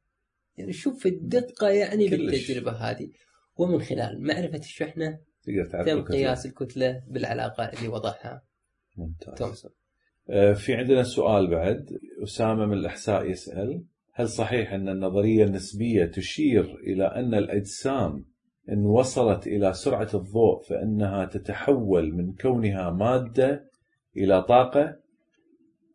يعني 0.58 0.74
شوف 0.74 1.06
الدقة 1.06 1.70
يعني. 1.70 2.08
بالتجربة 2.08 2.72
هذه. 2.72 3.10
ومن 3.56 3.82
خلال 3.82 4.22
معرفة 4.22 4.58
الشحنة 4.58 5.20
تقدر 5.44 5.66
تعرف 5.66 5.88
تم. 5.88 6.02
قياس 6.04 6.46
الكتلة 6.46 7.04
بالعلاقة 7.08 7.64
اللي 7.64 7.88
وضعها 7.88 8.44
ممتاز. 8.98 9.34
تومسون. 9.38 9.72
في 10.56 10.74
عندنا 10.74 11.04
سؤال 11.04 11.48
بعد. 11.48 11.90
أسامة 12.24 12.66
من 12.66 12.74
الإحساء 12.74 13.30
يسأل 13.30 13.84
هل 14.14 14.30
صحيح 14.30 14.74
أن 14.74 14.90
النظرية 14.90 15.44
النسبية 15.44 16.06
تشير 16.06 16.76
إلى 16.76 17.06
أن 17.06 17.34
الأجسام 17.34 18.26
إن 18.72 18.86
وصلت 18.86 19.48
إلى 19.48 19.74
سرعة 19.74 20.10
الضوء 20.14 20.62
فإنها 20.70 21.26
تتحول 21.26 22.14
من 22.16 22.34
كونها 22.34 22.92
مادة 22.92 23.70
إلى 24.18 24.44
طاقة؟ 24.44 24.96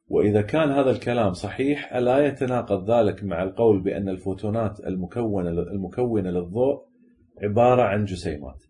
وإذا 0.09 0.43
كان 0.43 0.71
هذا 0.71 0.91
الكلام 0.91 1.33
صحيح 1.33 1.95
ألا 1.95 2.27
يتناقض 2.27 2.91
ذلك 2.91 3.25
مع 3.25 3.43
القول 3.43 3.81
بأن 3.81 4.09
الفوتونات 4.09 4.81
المكونة 4.81 5.51
المكونة 5.51 6.31
للضوء 6.31 6.83
عبارة 7.43 7.83
عن 7.83 8.05
جسيمات؟ 8.05 8.65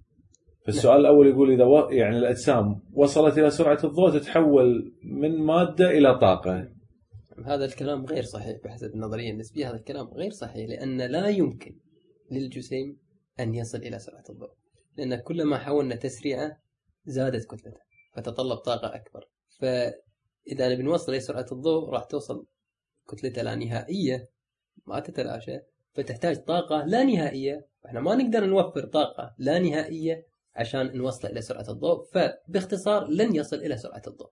فالسؤال 0.66 1.00
الأول 1.00 1.26
يقول 1.26 1.52
إذا 1.52 1.64
و... 1.64 1.90
يعني 1.90 2.18
الأجسام 2.18 2.82
وصلت 2.92 3.38
إلى 3.38 3.50
سرعة 3.50 3.78
الضوء 3.84 4.10
تتحول 4.10 4.94
من 5.04 5.38
مادة 5.38 5.90
إلى 5.90 6.18
طاقة. 6.18 6.68
هذا 7.46 7.64
الكلام 7.64 8.06
غير 8.06 8.22
صحيح 8.22 8.56
بحسب 8.64 8.94
النظرية 8.94 9.30
النسبية 9.30 9.70
هذا 9.70 9.76
الكلام 9.76 10.06
غير 10.06 10.30
صحيح 10.30 10.68
لأن 10.68 11.00
لا 11.00 11.28
يمكن 11.28 11.76
للجسيم 12.30 12.98
أن 13.40 13.54
يصل 13.54 13.78
إلى 13.78 13.98
سرعة 13.98 14.24
الضوء 14.30 14.50
لأن 14.96 15.16
كلما 15.16 15.58
حاولنا 15.58 15.96
تسريعة 15.96 16.58
زادت 17.04 17.44
كتلته 17.44 17.80
فتطلب 18.12 18.56
طاقة 18.56 18.94
أكبر. 18.94 19.28
فإذا 19.58 20.72
نبي 20.72 20.82
نوصل 20.82 21.12
لسرعة 21.12 21.46
الضوء 21.52 21.90
راح 21.90 22.04
توصل 22.04 22.46
كتلته 23.08 23.42
لا 23.42 23.54
نهائية 23.54 24.28
ما 24.86 25.00
تتلاشى 25.00 25.58
فتحتاج 25.92 26.36
طاقة 26.36 26.84
لا 26.84 27.04
نهائية. 27.04 27.66
إحنا 27.86 28.00
ما 28.00 28.14
نقدر 28.14 28.46
نوفر 28.46 28.86
طاقة 28.86 29.34
لا 29.38 29.58
نهائية 29.58 30.31
عشان 30.54 30.96
نوصله 30.96 31.30
إلى 31.30 31.42
سرعة 31.42 31.70
الضوء. 31.70 32.04
فباختصار 32.04 33.08
لن 33.10 33.34
يصل 33.36 33.56
إلى 33.56 33.76
سرعة 33.76 34.02
الضوء. 34.06 34.30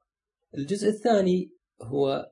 الجزء 0.55 0.89
الثاني 0.89 1.51
هو 1.83 2.31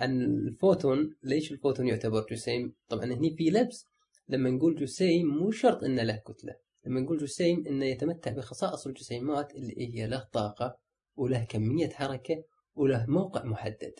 أن 0.00 0.22
الفوتون 0.22 1.16
ليش 1.22 1.52
الفوتون 1.52 1.88
يعتبر 1.88 2.26
جسيم؟ 2.30 2.74
طبعا 2.88 3.04
هني 3.04 3.36
في 3.36 3.50
لبس. 3.50 3.86
لما 4.28 4.50
نقول 4.50 4.76
جسيم 4.76 5.26
مو 5.26 5.50
شرط 5.50 5.84
إنه 5.84 6.02
له 6.02 6.16
كتلة. 6.16 6.54
لما 6.86 7.00
نقول 7.00 7.18
جسيم 7.18 7.64
إنه 7.66 7.84
يتمتع 7.84 8.30
بخصائص 8.30 8.86
الجسيمات 8.86 9.54
اللي 9.54 9.74
هي 9.78 10.06
له 10.06 10.28
طاقة 10.32 10.78
وله 11.16 11.44
كمية 11.44 11.88
حركة 11.88 12.44
وله 12.74 13.06
موقع 13.08 13.44
محدد. 13.44 13.94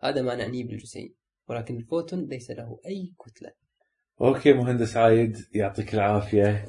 هذا 0.00 0.22
ما 0.22 0.34
نعنيه 0.34 0.64
بالجسيم. 0.64 1.14
ولكن 1.48 1.76
الفوتون 1.76 2.26
ليس 2.26 2.50
له 2.50 2.80
أي 2.86 3.14
كتلة. 3.24 3.52
أوكي 4.20 4.52
مهندس 4.52 4.96
عايد 4.96 5.36
يعطيك 5.54 5.94
العافية. 5.94 6.68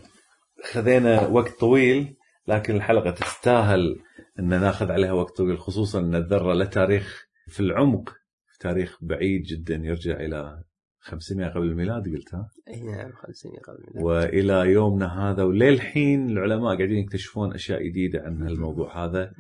خذينا 0.64 1.28
وقت 1.28 1.60
طويل 1.60 2.16
لكن 2.48 2.76
الحلقة 2.76 3.12
تستاهل 3.12 4.00
إن 4.40 4.50
ناخذ 4.50 4.92
عليها 4.92 5.12
وقت 5.12 5.38
طويل 5.38 5.60
خصوصا 5.60 6.00
إن 6.00 6.16
الذرة 6.16 6.54
له 6.54 6.66
تاريخ 6.66 7.28
في 7.48 7.60
العمق 7.60 8.10
في 8.48 8.60
تاريخ 8.60 8.98
بعيد 9.02 9.44
جدا 9.44 9.76
يرجع 9.76 10.20
إلى 10.20 10.64
500 11.00 11.50
قبل 11.50 11.68
الميلاد 11.68 12.16
قلتها 12.16 12.50
اي 12.68 12.82
نعم 12.82 13.12
500 13.12 13.60
قبل 13.60 13.78
الميلاد. 13.88 14.04
وإلى 14.04 14.72
يومنا 14.72 15.32
هذا 15.32 15.44
وللحين 15.44 16.30
العلماء 16.30 16.76
قاعدين 16.76 16.98
يكتشفون 16.98 17.54
أشياء 17.54 17.84
جديدة 17.84 18.22
عن 18.22 18.48
الموضوع 18.48 19.06
هذا. 19.06 19.32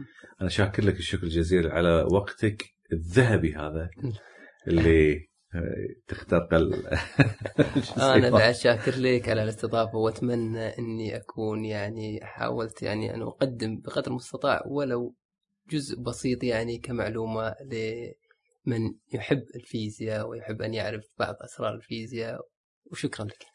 أنا 0.41 0.49
شاكر 0.49 0.83
لك 0.83 0.95
الشكر 0.95 1.23
الجزيل 1.23 1.67
على 1.67 2.07
وقتك 2.11 2.65
الذهبي 2.93 3.55
هذا 3.55 3.89
اللي 4.67 5.28
تخترق 6.07 6.53
ال... 6.53 6.73
أنا 7.97 8.29
بعد 8.29 8.53
شاكر 8.53 8.91
لك 8.95 9.29
على 9.29 9.43
الاستضافة 9.43 9.97
وأتمنى 9.97 10.77
إني 10.79 11.15
أكون 11.15 11.65
يعني 11.65 12.19
حاولت 12.23 12.81
يعني 12.83 13.15
أن 13.15 13.21
أقدم 13.21 13.79
بقدر 13.79 14.11
المستطاع 14.11 14.63
ولو 14.67 15.15
جزء 15.69 16.01
بسيط 16.01 16.43
يعني 16.43 16.77
كمعلومة 16.77 17.55
لمن 17.61 18.93
يحب 19.13 19.43
الفيزياء 19.55 20.29
ويحب 20.29 20.61
أن 20.61 20.73
يعرف 20.73 21.03
بعض 21.19 21.35
أسرار 21.41 21.75
الفيزياء 21.75 22.39
وشكرا 22.91 23.25
لك. 23.25 23.45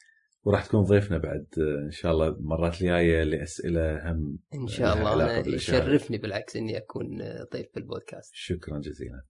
وراح 0.45 0.67
تكون 0.67 0.83
ضيفنا 0.83 1.19
بعد 1.19 1.47
إن 1.85 1.91
شاء 1.91 2.13
الله 2.13 2.29
المرات 2.29 2.75
الجاية 2.75 3.23
لأسئلة 3.23 4.13
هم 4.13 4.39
إن 4.55 4.67
شاء 4.67 4.99
الله 4.99 5.15
أنا 5.15 5.49
يشرفني 5.49 6.19
بالعكس 6.19 6.57
إني 6.57 6.79
أكون 6.79 7.19
ضيف 7.53 7.67
في 7.73 7.77
البودكاست. 7.77 8.31
شكرا 8.35 8.79
جزيلا. 8.79 9.23